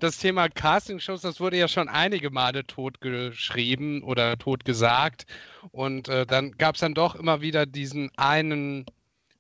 [0.01, 5.27] Das Thema Castingshows, das wurde ja schon einige Male totgeschrieben oder totgesagt.
[5.71, 8.85] Und äh, dann gab es dann doch immer wieder diesen einen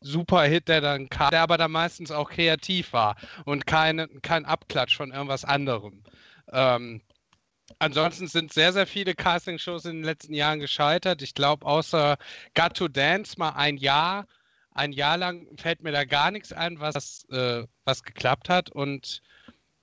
[0.00, 4.96] Superhit, der dann kam, der aber dann meistens auch kreativ war und keine, kein Abklatsch
[4.96, 6.02] von irgendwas anderem.
[6.52, 7.02] Ähm,
[7.78, 11.22] ansonsten sind sehr, sehr viele Castingshows in den letzten Jahren gescheitert.
[11.22, 12.16] Ich glaube, außer
[12.54, 14.26] Got to Dance mal ein Jahr
[14.74, 18.70] ein Jahr lang fällt mir da gar nichts ein, was, äh, was geklappt hat.
[18.70, 19.22] Und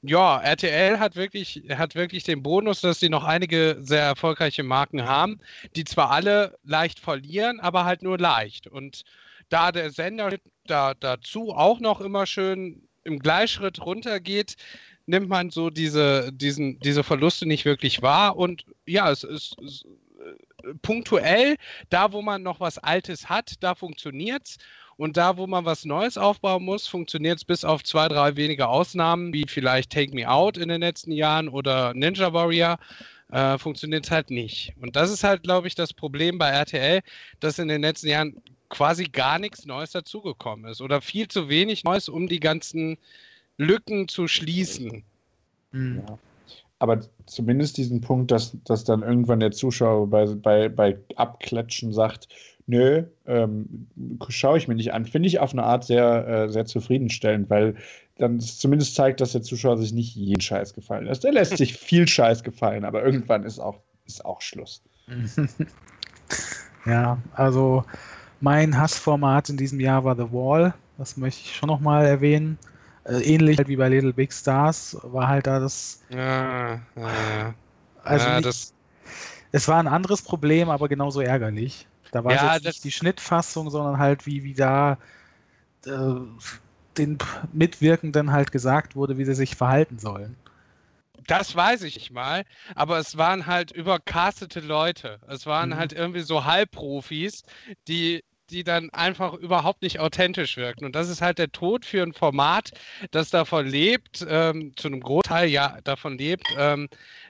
[0.01, 5.05] ja, RTL hat wirklich, hat wirklich den Bonus, dass sie noch einige sehr erfolgreiche Marken
[5.05, 5.39] haben,
[5.75, 8.67] die zwar alle leicht verlieren, aber halt nur leicht.
[8.67, 9.03] Und
[9.49, 14.55] da der Sender da, dazu auch noch immer schön im Gleichschritt runtergeht,
[15.05, 18.37] nimmt man so diese, diesen, diese Verluste nicht wirklich wahr.
[18.37, 19.85] Und ja, es ist, es,
[20.19, 21.57] äh, punktuell,
[21.89, 24.57] da wo man noch was Altes hat, da funktioniert's.
[24.97, 28.67] Und da, wo man was Neues aufbauen muss, funktioniert es bis auf zwei, drei wenige
[28.67, 32.77] Ausnahmen, wie vielleicht Take Me Out in den letzten Jahren oder Ninja Warrior,
[33.31, 34.73] äh, funktioniert es halt nicht.
[34.79, 37.01] Und das ist halt, glaube ich, das Problem bei RTL,
[37.39, 41.83] dass in den letzten Jahren quasi gar nichts Neues dazugekommen ist oder viel zu wenig
[41.83, 42.97] Neues, um die ganzen
[43.61, 45.03] Lücken zu schließen.
[45.71, 46.03] Hm.
[46.07, 46.17] Ja.
[46.79, 52.27] Aber zumindest diesen Punkt, dass, dass dann irgendwann der Zuschauer bei, bei, bei Abklatschen sagt,
[52.65, 53.87] nö, ähm,
[54.29, 57.75] schaue ich mir nicht an, finde ich auf eine Art sehr, äh, sehr zufriedenstellend, weil
[58.17, 61.23] dann es zumindest zeigt, dass der Zuschauer sich nicht jeden Scheiß gefallen lässt.
[61.23, 64.81] Der lässt sich viel Scheiß gefallen, aber irgendwann ist auch, ist auch Schluss.
[66.85, 67.83] Ja, also
[68.39, 70.73] mein Hassformat in diesem Jahr war The Wall.
[70.97, 72.57] Das möchte ich schon nochmal erwähnen.
[73.11, 76.01] Äh, ähnlich halt wie bei Little Big Stars war halt da das.
[76.09, 77.55] Ja, ja,
[78.03, 78.73] Also ja nicht, das,
[79.51, 81.87] es war ein anderes Problem, aber genauso ärgerlich.
[82.11, 84.97] Da war es Ja, jetzt nicht die Schnittfassung, sondern halt wie, wie da
[85.85, 85.91] äh,
[86.97, 87.17] den
[87.53, 90.35] Mitwirkenden halt gesagt wurde, wie sie sich verhalten sollen.
[91.27, 92.43] Das weiß ich nicht mal,
[92.75, 95.19] aber es waren halt übercastete Leute.
[95.27, 95.75] Es waren Mhm.
[95.75, 97.43] halt irgendwie so Halbprofis,
[97.87, 100.85] die, die dann einfach überhaupt nicht authentisch wirkten.
[100.85, 102.71] Und das ist halt der Tod für ein Format,
[103.11, 106.89] das davon lebt, ähm, zu einem Großteil ja davon lebt, ähm,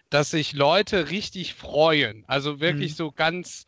[0.10, 2.26] dass sich Leute richtig freuen.
[2.28, 2.96] Also wirklich Mhm.
[2.96, 3.66] so ganz,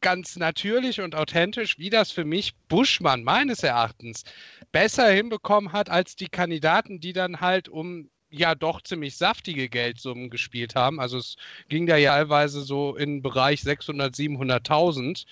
[0.00, 4.24] ganz natürlich und authentisch, wie das für mich Buschmann meines Erachtens
[4.72, 10.30] besser hinbekommen hat als die Kandidaten, die dann halt um ja doch ziemlich saftige Geldsummen
[10.30, 11.00] gespielt haben.
[11.00, 11.36] Also es
[11.68, 15.26] ging da ja teilweise so in den Bereich 600, 700.000.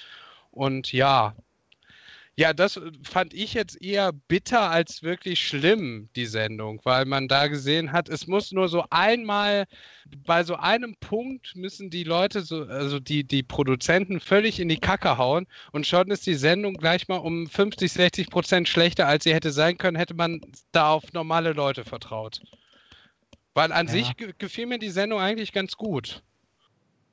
[0.50, 1.34] Und ja,
[2.36, 7.28] ja, das äh, fand ich jetzt eher bitter als wirklich schlimm, die Sendung, weil man
[7.28, 9.66] da gesehen hat, es muss nur so einmal,
[10.26, 14.78] bei so einem Punkt müssen die Leute, so, also die, die Produzenten völlig in die
[14.78, 19.24] Kacke hauen und schon ist die Sendung gleich mal um 50, 60 Prozent schlechter, als
[19.24, 20.40] sie hätte sein können, hätte man
[20.72, 22.40] da auf normale Leute vertraut.
[23.54, 23.92] Weil an Ja.
[23.92, 26.22] sich ge gefiel mir die Sendung eigentlich ganz gut.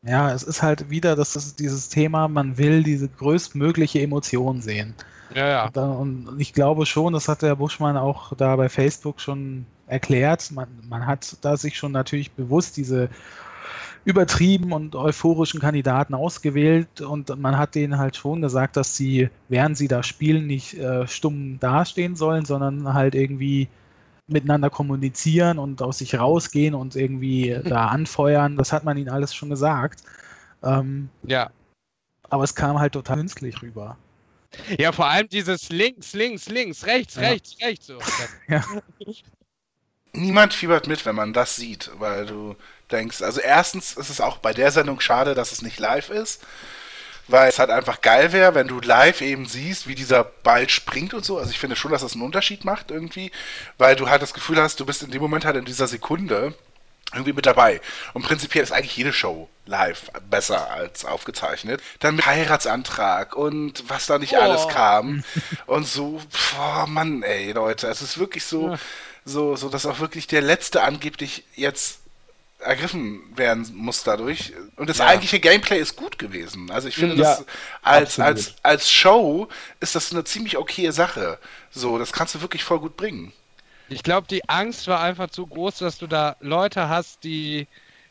[0.04, 4.94] Ja, es ist halt wieder das ist dieses Thema, man will diese größtmögliche Emotion sehen.
[5.36, 5.70] Ja, ja.
[5.70, 10.52] Da- Und ich glaube schon, das hat der Buschmann auch da bei Facebook schon erklärt.
[10.52, 13.10] Man, man hat da sich schon natürlich bewusst diese
[14.06, 19.78] übertrieben und euphorischen Kandidaten ausgewählt und man hat denen halt schon gesagt, dass sie, während
[19.78, 23.68] sie da spielen, nicht äh, stumm dastehen sollen, sondern halt irgendwie
[24.28, 28.58] miteinander kommunizieren und aus sich rausgehen und irgendwie da anfeuern.
[28.58, 30.02] Das hat man ihnen alles schon gesagt.
[30.64, 31.50] Ähm, Ja.
[32.30, 33.98] aber es kam halt total künstlich rüber.
[34.80, 37.22] Ja, vor allem dieses links, links, links, rechts, Ja.
[37.22, 37.88] rechts, rechts.
[37.88, 38.00] So.
[38.48, 38.64] Ja.
[40.14, 42.56] Niemand fiebert mit, wenn man das sieht, weil du
[42.92, 46.44] denkst, also erstens ist es auch bei der Sendung schade, dass es nicht live ist,
[47.28, 51.14] weil es halt einfach geil wäre, wenn du live eben siehst, wie dieser Ball springt
[51.14, 51.38] und so.
[51.38, 53.32] Also ich finde schon, dass das einen Unterschied macht irgendwie,
[53.78, 56.54] weil du halt das Gefühl hast, du bist in dem Moment halt in dieser Sekunde
[57.14, 57.80] irgendwie mit dabei.
[58.14, 61.82] Und prinzipiell ist eigentlich jede Show live besser als aufgezeichnet.
[62.00, 64.42] Dann mit Heiratsantrag und was da nicht Oh.
[64.42, 65.24] alles kam.
[65.68, 66.22] und so,
[66.56, 68.80] boah, Mann, ey, Leute, es ist wirklich so, Ja.
[69.24, 72.00] so, so, dass auch wirklich der Letzte angeblich jetzt
[72.60, 74.54] ergriffen werden muss dadurch.
[74.78, 75.08] Und das Ja.
[75.08, 76.72] eigentliche Gameplay ist gut gewesen.
[76.72, 77.46] Also ich finde, Ja, das
[77.84, 78.28] als, absolut.
[78.28, 79.48] als, als Show
[79.80, 81.40] ist das eine ziemlich okaye Sache.
[81.72, 83.32] So, das kannst du wirklich voll gut bringen.
[83.90, 87.68] Ich glaube, die Angst war einfach zu groß, dass du da Leute hast, die,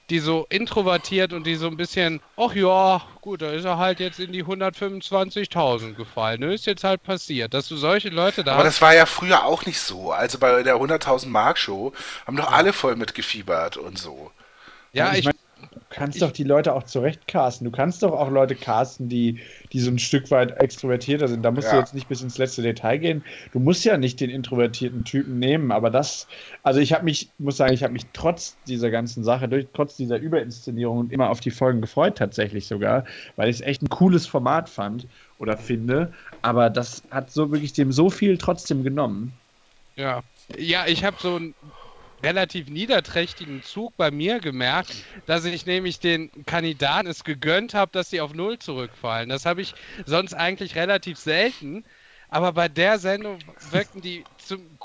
[0.09, 4.01] die so introvertiert und die so ein bisschen, ach ja, gut, da ist er halt
[4.01, 6.41] jetzt in die 125.000 gefallen.
[6.41, 6.55] Ne?
[6.55, 9.67] Ist jetzt halt passiert, dass du solche Leute da Aber das war ja früher auch
[9.67, 10.13] nicht so.
[10.13, 11.93] Also bei der 100.000 Mark Show
[12.27, 14.31] haben doch alle voll mitgefiebert und so.
[14.97, 15.35] Ja, ich ich, mein-
[15.89, 17.65] kannst doch die Leute auch zurecht casten.
[17.65, 19.41] Du kannst doch auch Leute casten, die,
[19.73, 21.43] die so ein Stück weit extrovertierter sind.
[21.43, 21.81] Da musst du Ja.
[21.81, 23.25] jetzt nicht bis ins letzte Detail gehen.
[23.53, 26.27] Du musst ja nicht den introvertierten Typen nehmen, aber das,
[26.63, 29.97] also ich habe mich, muss sagen, ich habe mich trotz dieser ganzen Sache, durch, trotz
[29.97, 33.05] dieser Überinszenierung immer auf die Folgen gefreut, tatsächlich sogar,
[33.37, 35.09] weil ich es echt ein cooles Format fand
[35.39, 36.13] oder finde.
[36.43, 39.39] Aber das hat so wirklich dem so viel trotzdem genommen.
[39.97, 40.23] Ja.
[40.57, 41.55] Ja, ich habe so einen
[42.27, 44.97] relativ niederträchtigen Zug bei mir gemerkt,
[45.27, 49.29] dass ich nämlich den Kandidaten es gegönnt habe, dass sie auf Null zurückfallen.
[49.29, 49.75] Das habe ich
[50.07, 51.85] sonst eigentlich relativ selten.
[52.29, 54.79] Aber bei der Sendung wirkten die zum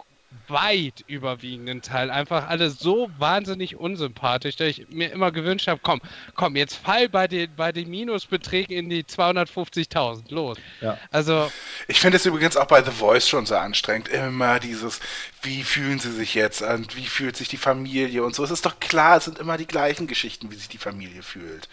[0.51, 6.01] weit überwiegenden Teil einfach alle so wahnsinnig unsympathisch, dass ich mir immer gewünscht habe, komm,
[6.35, 10.57] komm, jetzt fall bei den, bei den Minusbeträgen in die 250.000, los.
[10.81, 10.97] Ja.
[11.11, 11.51] Also,
[11.87, 14.09] Ich finde es übrigens auch bei The Voice schon so anstrengend.
[14.09, 14.99] Immer dieses,
[15.41, 18.43] wie fühlen sie sich jetzt und wie fühlt sich die Familie und so.
[18.43, 21.67] Es ist doch klar, es sind immer die gleichen Geschichten, wie sich die Familie fühlt.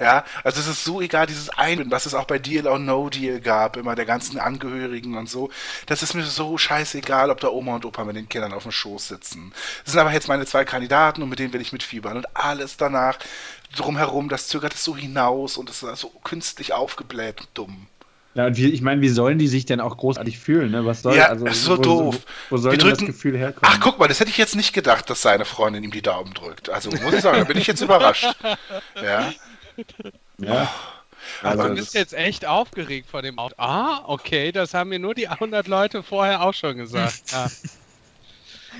[0.00, 3.08] Ja, also es ist so egal, dieses Einbinden, was es auch bei Deal or No
[3.08, 5.50] Deal gab, immer der ganzen Angehörigen und so.
[5.86, 8.72] Das ist mir so scheißegal, ob da Oma und Opa mit den Kindern auf dem
[8.72, 9.52] Schoß sitzen.
[9.84, 12.16] Das sind aber jetzt meine zwei Kandidaten und mit denen will ich mitfiebern.
[12.16, 13.18] Und alles danach
[13.76, 17.86] drumherum, das zögert es so hinaus und es ist so künstlich aufgebläht und dumm.
[18.36, 20.72] Ja, und wie, ich meine, wie sollen die sich denn auch großartig fühlen?
[20.72, 20.84] Ne?
[20.84, 22.16] Was soll, Ja, also, ist so wo, doof.
[22.50, 23.60] Wo, wo soll drücken- das Gefühl herkommen?
[23.72, 26.34] Ach, guck mal, das hätte ich jetzt nicht gedacht, dass seine Freundin ihm die Daumen
[26.34, 26.68] drückt.
[26.68, 28.26] Also muss ich sagen, da bin ich jetzt überrascht.
[29.00, 29.32] Ja.
[30.38, 30.68] ja.
[31.42, 33.54] Also, Du das- bist jetzt echt aufgeregt vor dem Auto.
[33.56, 37.30] Ah, okay, das haben mir nur die 100 Leute vorher auch schon gesagt.
[37.32, 37.48] Ja,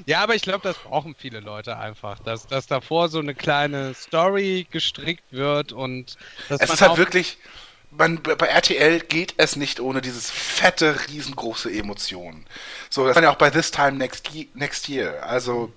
[0.07, 3.95] ja aber ich glaube, das brauchen viele Leute einfach, dass, dass davor so eine kleine
[3.95, 6.17] Story gestrickt wird und
[6.49, 7.39] dass Es ist halt wirklich,
[7.91, 12.45] man, bei RTL geht es nicht ohne dieses fette, riesengroße Emotion.
[12.91, 15.23] So, das war ja auch bei This Time Next, next Year.
[15.25, 15.73] Also,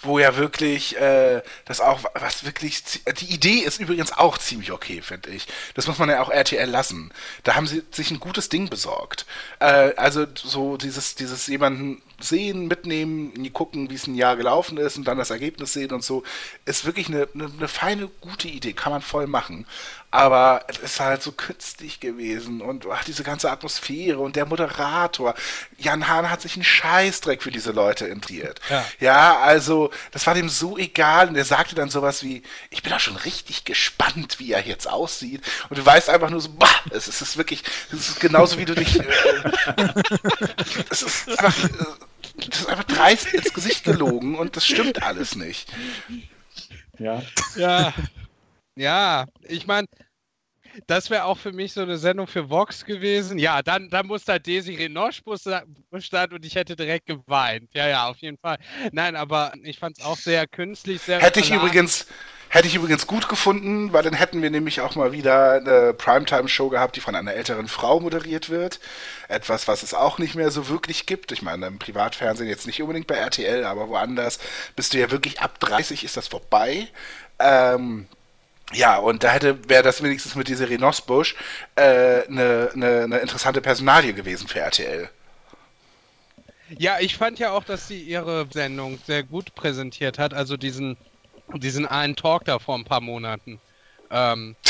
[0.00, 2.82] wo ja wirklich äh, das auch, was wirklich,
[3.20, 5.46] die Idee ist übrigens auch ziemlich okay, finde ich.
[5.74, 7.12] Das muss man ja auch RTL lassen.
[7.44, 9.26] Da haben sie sich ein gutes Ding besorgt.
[9.60, 14.96] Äh, also so dieses, dieses jemanden sehen, mitnehmen, gucken, wie es ein Jahr gelaufen ist
[14.96, 16.22] und dann das Ergebnis sehen und so,
[16.64, 19.66] ist wirklich eine, eine, eine feine, gute Idee, kann man voll machen.
[20.12, 25.34] Aber es ist halt so künstlich gewesen und ach, diese ganze Atmosphäre und der Moderator.
[25.78, 28.60] Jan Hahn hat sich einen Scheißdreck für diese Leute interessiert.
[28.68, 28.84] Ja.
[29.00, 31.28] Ja, also, das war dem so egal.
[31.28, 34.86] Und er sagte dann sowas wie, ich bin auch schon richtig gespannt, wie er jetzt
[34.86, 35.42] aussieht.
[35.70, 38.58] Und du weißt einfach nur so, bah, es ist, es ist wirklich, es ist genauso
[38.58, 39.04] wie du dich, äh,
[40.90, 41.68] es ist einfach, äh,
[42.50, 45.68] das ist einfach dreist ins Gesicht gelogen und das stimmt alles nicht.
[46.98, 47.22] ja.
[47.56, 47.94] Ja.
[48.76, 49.86] Ja, ich meine,
[50.86, 53.38] das wäre auch für mich so eine Sendung für Vox gewesen.
[53.38, 55.44] Ja, dann, dann muss da Desiree Noschbus
[55.98, 57.70] stand und ich hätte direkt geweint.
[57.74, 58.58] Ja, ja, auf jeden Fall.
[58.92, 62.06] Nein, aber ich fand es auch sehr künstlich, sehr Hätte ich übrigens,
[62.48, 66.70] hätte ich übrigens gut gefunden, weil dann hätten wir nämlich auch mal wieder eine Primetime-Show
[66.70, 68.80] gehabt, die von einer älteren Frau moderiert wird.
[69.28, 71.32] Etwas, was es auch nicht mehr so wirklich gibt.
[71.32, 74.38] Ich meine, im Privatfernsehen jetzt nicht unbedingt bei RTL, aber woanders
[74.74, 76.88] bist du ja wirklich ab 30 ist das vorbei.
[77.38, 78.06] Ähm,
[78.72, 81.34] ja, und da hätte, wäre das wenigstens mit dieser Renosbusch
[81.74, 85.08] eine äh, ne, ne, ne interessante Personalie gewesen für RTL.
[86.78, 90.32] Ja, ich fand ja auch, dass sie ihre Sendung sehr gut präsentiert hat.
[90.32, 90.96] Also diesen,
[91.54, 93.60] diesen einen Talk da vor ein paar Monaten.
[94.10, 94.56] Ähm,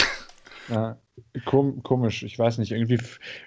[0.69, 0.97] Ja,
[1.45, 2.73] kom komisch, ich weiß nicht.
[2.73, 2.99] Irgendwie,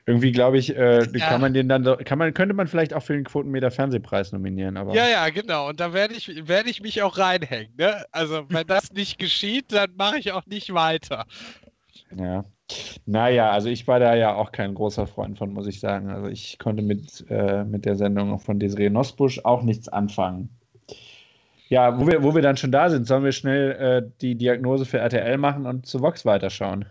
[0.06, 1.28] irgendwie glaube ich, äh, Ja.
[1.30, 4.78] kann man den dann, kann man, könnte man vielleicht auch für den Quotenmeter Fernsehpreis nominieren,
[4.78, 5.70] aber ja, ja, genau.
[5.70, 7.74] Und da werde ich, werde ich mich auch reinhängen.
[7.78, 8.06] Ne?
[8.12, 11.26] Also, wenn das nicht geschieht, dann mache ich auch nicht weiter.
[12.16, 12.44] ja.
[13.06, 16.10] Naja, also ich war da ja auch kein großer Freund von, muss ich sagen.
[16.10, 20.50] Also ich konnte mit, äh, mit der Sendung von Desiree Nosbusch auch nichts anfangen.
[21.70, 24.86] Ja, wo wir, wo wir dann schon da sind, sollen wir schnell äh, die Diagnose
[24.86, 26.86] für RTL machen und zu Vox weiterschauen.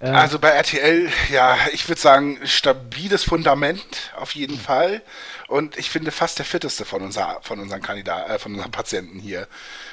[0.00, 5.02] Äh, Also bei RTL, ja, ich würde sagen, stabiles Fundament auf jeden Fall.
[5.48, 9.18] Und ich finde fast der fitteste von, unser, von unseren Kandidaten, äh, von unseren Patienten
[9.18, 9.46] hier.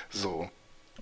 [0.10, 0.50] So.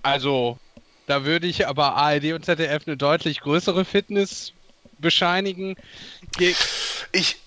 [0.02, 0.58] Also,
[1.06, 4.52] da würde ich aber ARD und ZDF eine deutlich größere Fitness
[4.98, 5.76] bescheinigen.
[6.36, 6.54] Ge
[7.12, 7.38] Ich,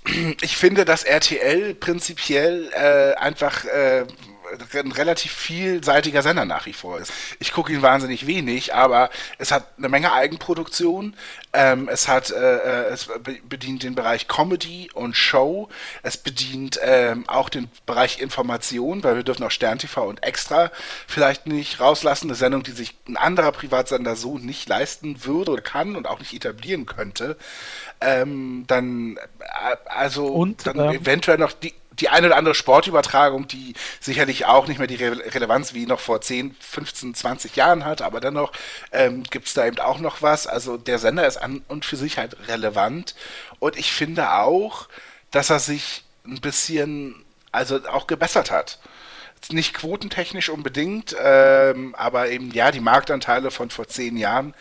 [0.42, 4.06] ich finde, dass RTL prinzipiell äh, einfach äh,
[4.74, 7.12] ein relativ vielseitiger Sender nach wie vor ist.
[7.40, 11.16] Ich gucke ihn wahnsinnig wenig, aber es hat eine Menge Eigenproduktion.
[11.54, 15.70] Ähm, es hat, äh, äh, es be- bedient den Bereich Comedy und Show.
[16.02, 20.72] Es bedient ähm, auch den Bereich Information, weil wir dürfen auch Stern TV und Extra
[21.08, 22.28] vielleicht nicht rauslassen.
[22.28, 26.20] Eine Sendung, die sich ein anderer Privatsender so nicht leisten würde oder kann und auch
[26.20, 27.38] nicht etablieren könnte.
[28.02, 33.48] Ähm, dann, äh, also, Und, dann ähm, eventuell noch die, die eine oder andere Sportübertragung,
[33.48, 37.86] die sicherlich auch nicht mehr die Re Relevanz wie noch vor 10, 15, 20 Jahren
[37.86, 38.52] hat, aber dennoch
[38.92, 40.48] ähm, gibt es da eben auch noch was.
[40.48, 43.16] Also der Sender ist an und für sich halt relevant.
[43.60, 44.88] Und ich finde auch,
[45.32, 48.80] dass er sich ein bisschen, also auch gebessert hat
[49.52, 54.54] nicht quotentechnisch unbedingt, ähm, aber eben ja, die Marktanteile von vor zehn Jahren,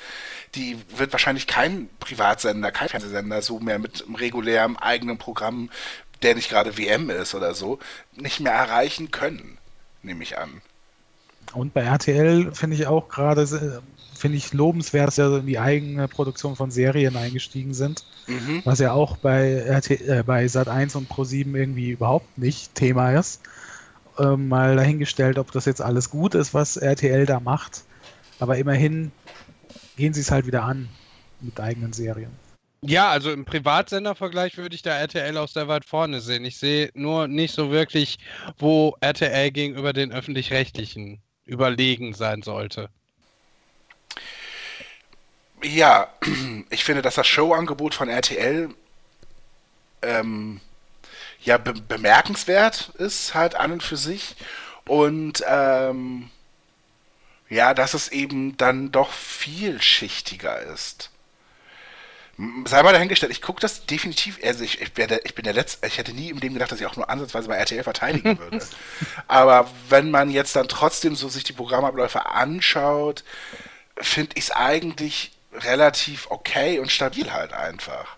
[0.54, 5.70] die wird wahrscheinlich kein Privatsender, kein Fernsehsender so mehr mit einem regulären eigenen Programm,
[6.22, 7.78] der nicht gerade WM ist oder so,
[8.14, 9.58] nicht mehr erreichen können,
[10.02, 10.62] nehme ich an.
[11.52, 13.46] Und bei RTL finde ich auch gerade,
[14.14, 18.04] finde ich lobenswert, dass sie in die eigene Produktion von Serien eingestiegen sind.
[18.26, 18.62] Mhm.
[18.64, 23.40] Was ja auch bei, RT, äh, bei Sat1 und Pro7 irgendwie überhaupt nicht Thema ist
[24.18, 27.84] äh, mal dahingestellt, ob das jetzt alles gut ist, was RTL da macht.
[28.38, 29.12] Aber immerhin
[29.96, 30.88] gehen sie es halt wieder an
[31.40, 32.30] mit eigenen Serien.
[32.84, 36.44] Ja, also im Privatsendervergleich würde ich da RTL auch sehr weit vorne sehen.
[36.44, 38.18] Ich sehe nur nicht so wirklich,
[38.58, 42.88] wo RTL gegenüber den öffentlich-rechtlichen überlegen sein sollte.
[45.62, 46.12] Ja,
[46.70, 48.70] ich finde, dass das Showangebot von RTL
[50.02, 50.60] ähm,
[51.40, 54.34] ja be bemerkenswert ist, halt an und für sich.
[54.86, 56.30] Und ähm,
[57.48, 61.12] ja, dass es eben dann doch vielschichtiger ist.
[62.64, 65.86] Sei mal dahingestellt, ich gucke das definitiv, also ich, ich, der, ich bin der Letzte,
[65.86, 68.64] ich hätte nie im Leben gedacht, dass ich auch nur ansatzweise bei RTL verteidigen würde.
[69.28, 73.22] Aber wenn man jetzt dann trotzdem so sich die Programmabläufe anschaut,
[73.98, 78.16] finde ich es eigentlich relativ okay und stabil halt einfach.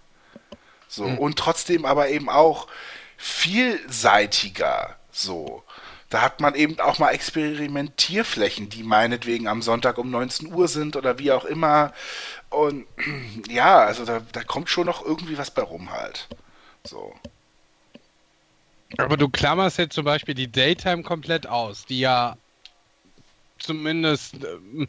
[0.89, 1.19] So, mhm.
[1.19, 2.69] und trotzdem aber eben auch
[3.17, 5.65] vielseitiger so.
[6.11, 10.95] Da hat man eben auch mal Experimentierflächen, die meinetwegen am Sonntag um 19 Uhr sind
[10.95, 11.93] oder wie auch immer.
[12.55, 12.87] Und
[13.49, 16.29] ja, also da, da kommt schon noch irgendwie was bei rum halt.
[16.85, 17.15] So.
[18.99, 22.37] Aber du klammerst jetzt zum Beispiel die Daytime komplett aus, die ja
[23.59, 24.87] zumindest äh,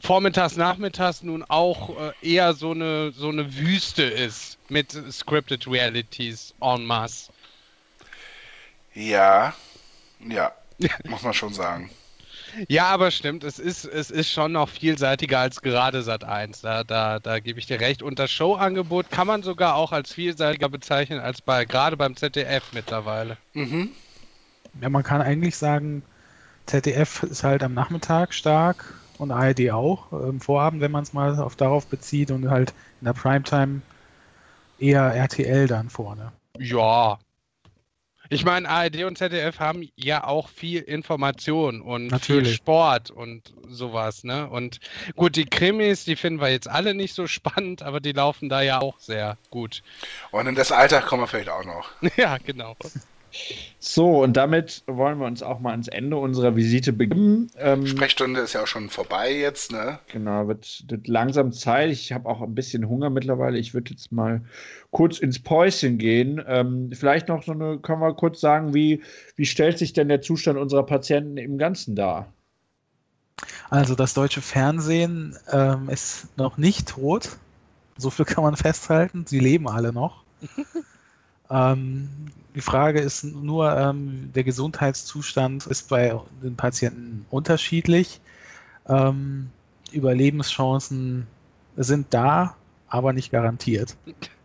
[0.00, 6.54] vormittags, nachmittags nun auch äh, eher so eine, so eine Wüste ist mit Scripted Realities
[6.60, 7.32] en masse.
[8.94, 9.54] Ja,
[10.20, 10.52] ja,
[11.04, 11.90] muss man schon sagen.
[12.68, 16.60] Ja, aber stimmt, es ist, es ist schon noch vielseitiger als gerade Sat 1.
[16.62, 18.02] Da, da, da gebe ich dir recht.
[18.02, 22.72] Und das Showangebot kann man sogar auch als vielseitiger bezeichnen als bei gerade beim ZDF
[22.72, 23.36] mittlerweile.
[23.54, 23.90] Mhm.
[24.80, 26.02] Ja, man kann eigentlich sagen,
[26.66, 31.38] ZDF ist halt am Nachmittag stark und ARD auch im Vorabend, wenn man es mal
[31.38, 33.82] auf darauf bezieht und halt in der Primetime
[34.78, 36.32] eher RTL dann vorne.
[36.58, 37.18] Ja,
[38.30, 42.48] ich meine, ARD und ZDF haben ja auch viel Information und Natürlich.
[42.48, 44.48] viel Sport und sowas, ne?
[44.48, 44.80] Und
[45.16, 48.60] gut, die Krimis, die finden wir jetzt alle nicht so spannend, aber die laufen da
[48.60, 49.82] ja auch sehr gut.
[50.30, 51.90] Und in das Alter kommen wir vielleicht auch noch.
[52.16, 52.76] ja, genau.
[53.78, 57.48] So, und damit wollen wir uns auch mal ans Ende unserer Visite begeben.
[57.58, 59.98] Ähm, Sprechstunde ist ja auch schon vorbei jetzt, ne?
[60.12, 61.90] Genau, wird, wird langsam Zeit.
[61.90, 63.58] Ich habe auch ein bisschen Hunger mittlerweile.
[63.58, 64.42] Ich würde jetzt mal
[64.90, 66.42] kurz ins Päuschen gehen.
[66.46, 69.02] Ähm, vielleicht noch so eine, können wir kurz sagen, wie,
[69.36, 72.32] wie stellt sich denn der Zustand unserer Patienten im Ganzen dar?
[73.70, 77.36] Also das deutsche Fernsehen ähm, ist noch nicht tot.
[77.96, 79.26] So viel kann man festhalten.
[79.26, 80.22] Sie leben alle noch.
[81.50, 82.08] ähm,
[82.58, 88.20] die Frage ist nur, ähm, der Gesundheitszustand ist bei den Patienten unterschiedlich.
[88.88, 89.50] Ähm,
[89.92, 91.28] Überlebenschancen
[91.76, 92.56] sind da,
[92.88, 93.96] aber nicht garantiert.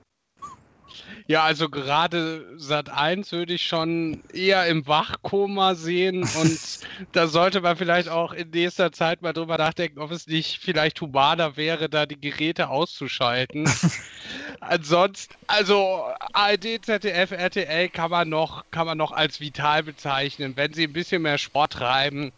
[1.28, 6.60] Ja, also gerade Sat 1 würde ich schon eher im Wachkoma sehen und
[7.14, 11.00] da sollte man vielleicht auch in nächster Zeit mal drüber nachdenken, ob es nicht vielleicht
[11.00, 13.70] humaner wäre, da die Geräte auszuschalten.
[14.60, 20.58] Ansonsten, also ARD, ZDF, RTL kann man noch, kann man noch als vital bezeichnen.
[20.58, 22.32] Wenn sie ein bisschen mehr Sport treiben,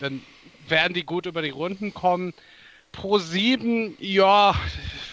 [0.00, 0.20] dann
[0.68, 2.34] werden die gut über die Runden kommen.
[2.92, 4.54] Pro 7, ja,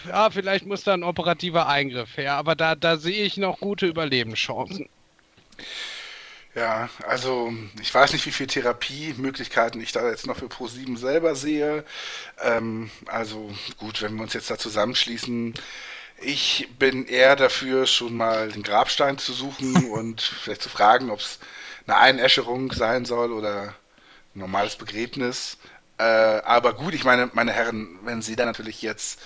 [0.06, 3.86] ja, vielleicht muss da ein operativer Eingriff her, aber da, da sehe ich noch gute
[3.86, 4.88] Überlebenschancen.
[6.54, 11.36] Ja, also ich weiß nicht, wie viele Therapiemöglichkeiten ich da jetzt noch für Pro7 selber
[11.36, 11.84] sehe.
[12.42, 15.54] Ähm, also gut, wenn wir uns jetzt da zusammenschließen,
[16.20, 21.20] ich bin eher dafür, schon mal den Grabstein zu suchen und vielleicht zu fragen, ob
[21.20, 21.38] es
[21.86, 23.74] eine Einäscherung sein soll oder
[24.34, 25.56] ein normales Begräbnis.
[26.00, 29.20] Äh, aber gut, ich meine, meine Herren, wenn Sie da natürlich jetzt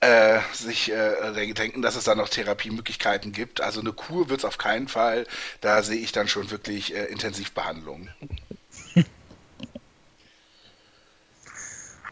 [0.00, 3.60] äh, sich äh, denken, dass es da noch Therapiemöglichkeiten gibt.
[3.60, 5.26] Also eine Kur wird es auf keinen Fall.
[5.60, 8.08] Da sehe ich dann schon wirklich äh, Intensivbehandlung.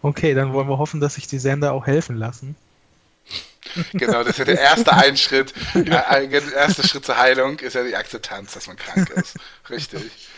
[0.02, 2.56] Okay, dann wollen wir hoffen, dass sich die Sender auch helfen lassen.
[3.96, 5.54] Genau, das ist ja der erste Einschritt.
[5.74, 9.36] äh, Der erste Schritt zur Heilung ist ja die Akzeptanz, dass man krank ist.
[9.68, 10.30] Richtig.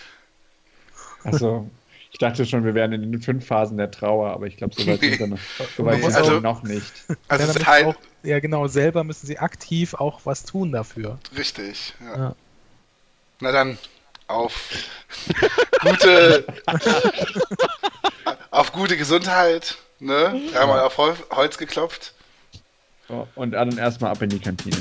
[1.23, 1.71] Also,
[2.13, 4.87] ich dachte schon, wir wären in den fünf Phasen der Trauer, aber ich glaube, so
[4.87, 5.39] weit sind wir noch,
[5.77, 6.93] so weit muss sind auch- noch nicht.
[7.29, 11.19] Also ja, ist halt auch, ja, genau, selber müssen sie aktiv auch was tun dafür.
[11.37, 11.95] richtig.
[12.01, 12.17] Ja.
[12.17, 12.35] Ja.
[13.41, 13.79] Na dann
[14.27, 14.71] auf
[15.83, 16.45] gute
[18.51, 20.41] auf gute Gesundheit, ne?
[20.53, 22.15] Dreimal auf Hol Holz geklopft.
[23.09, 24.77] So, und dann erstmal ab in die Kantine.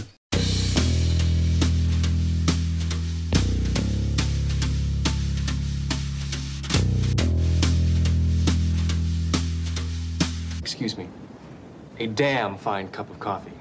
[10.82, 11.10] Excuse me.
[12.00, 13.52] A damn fine cup of coffee.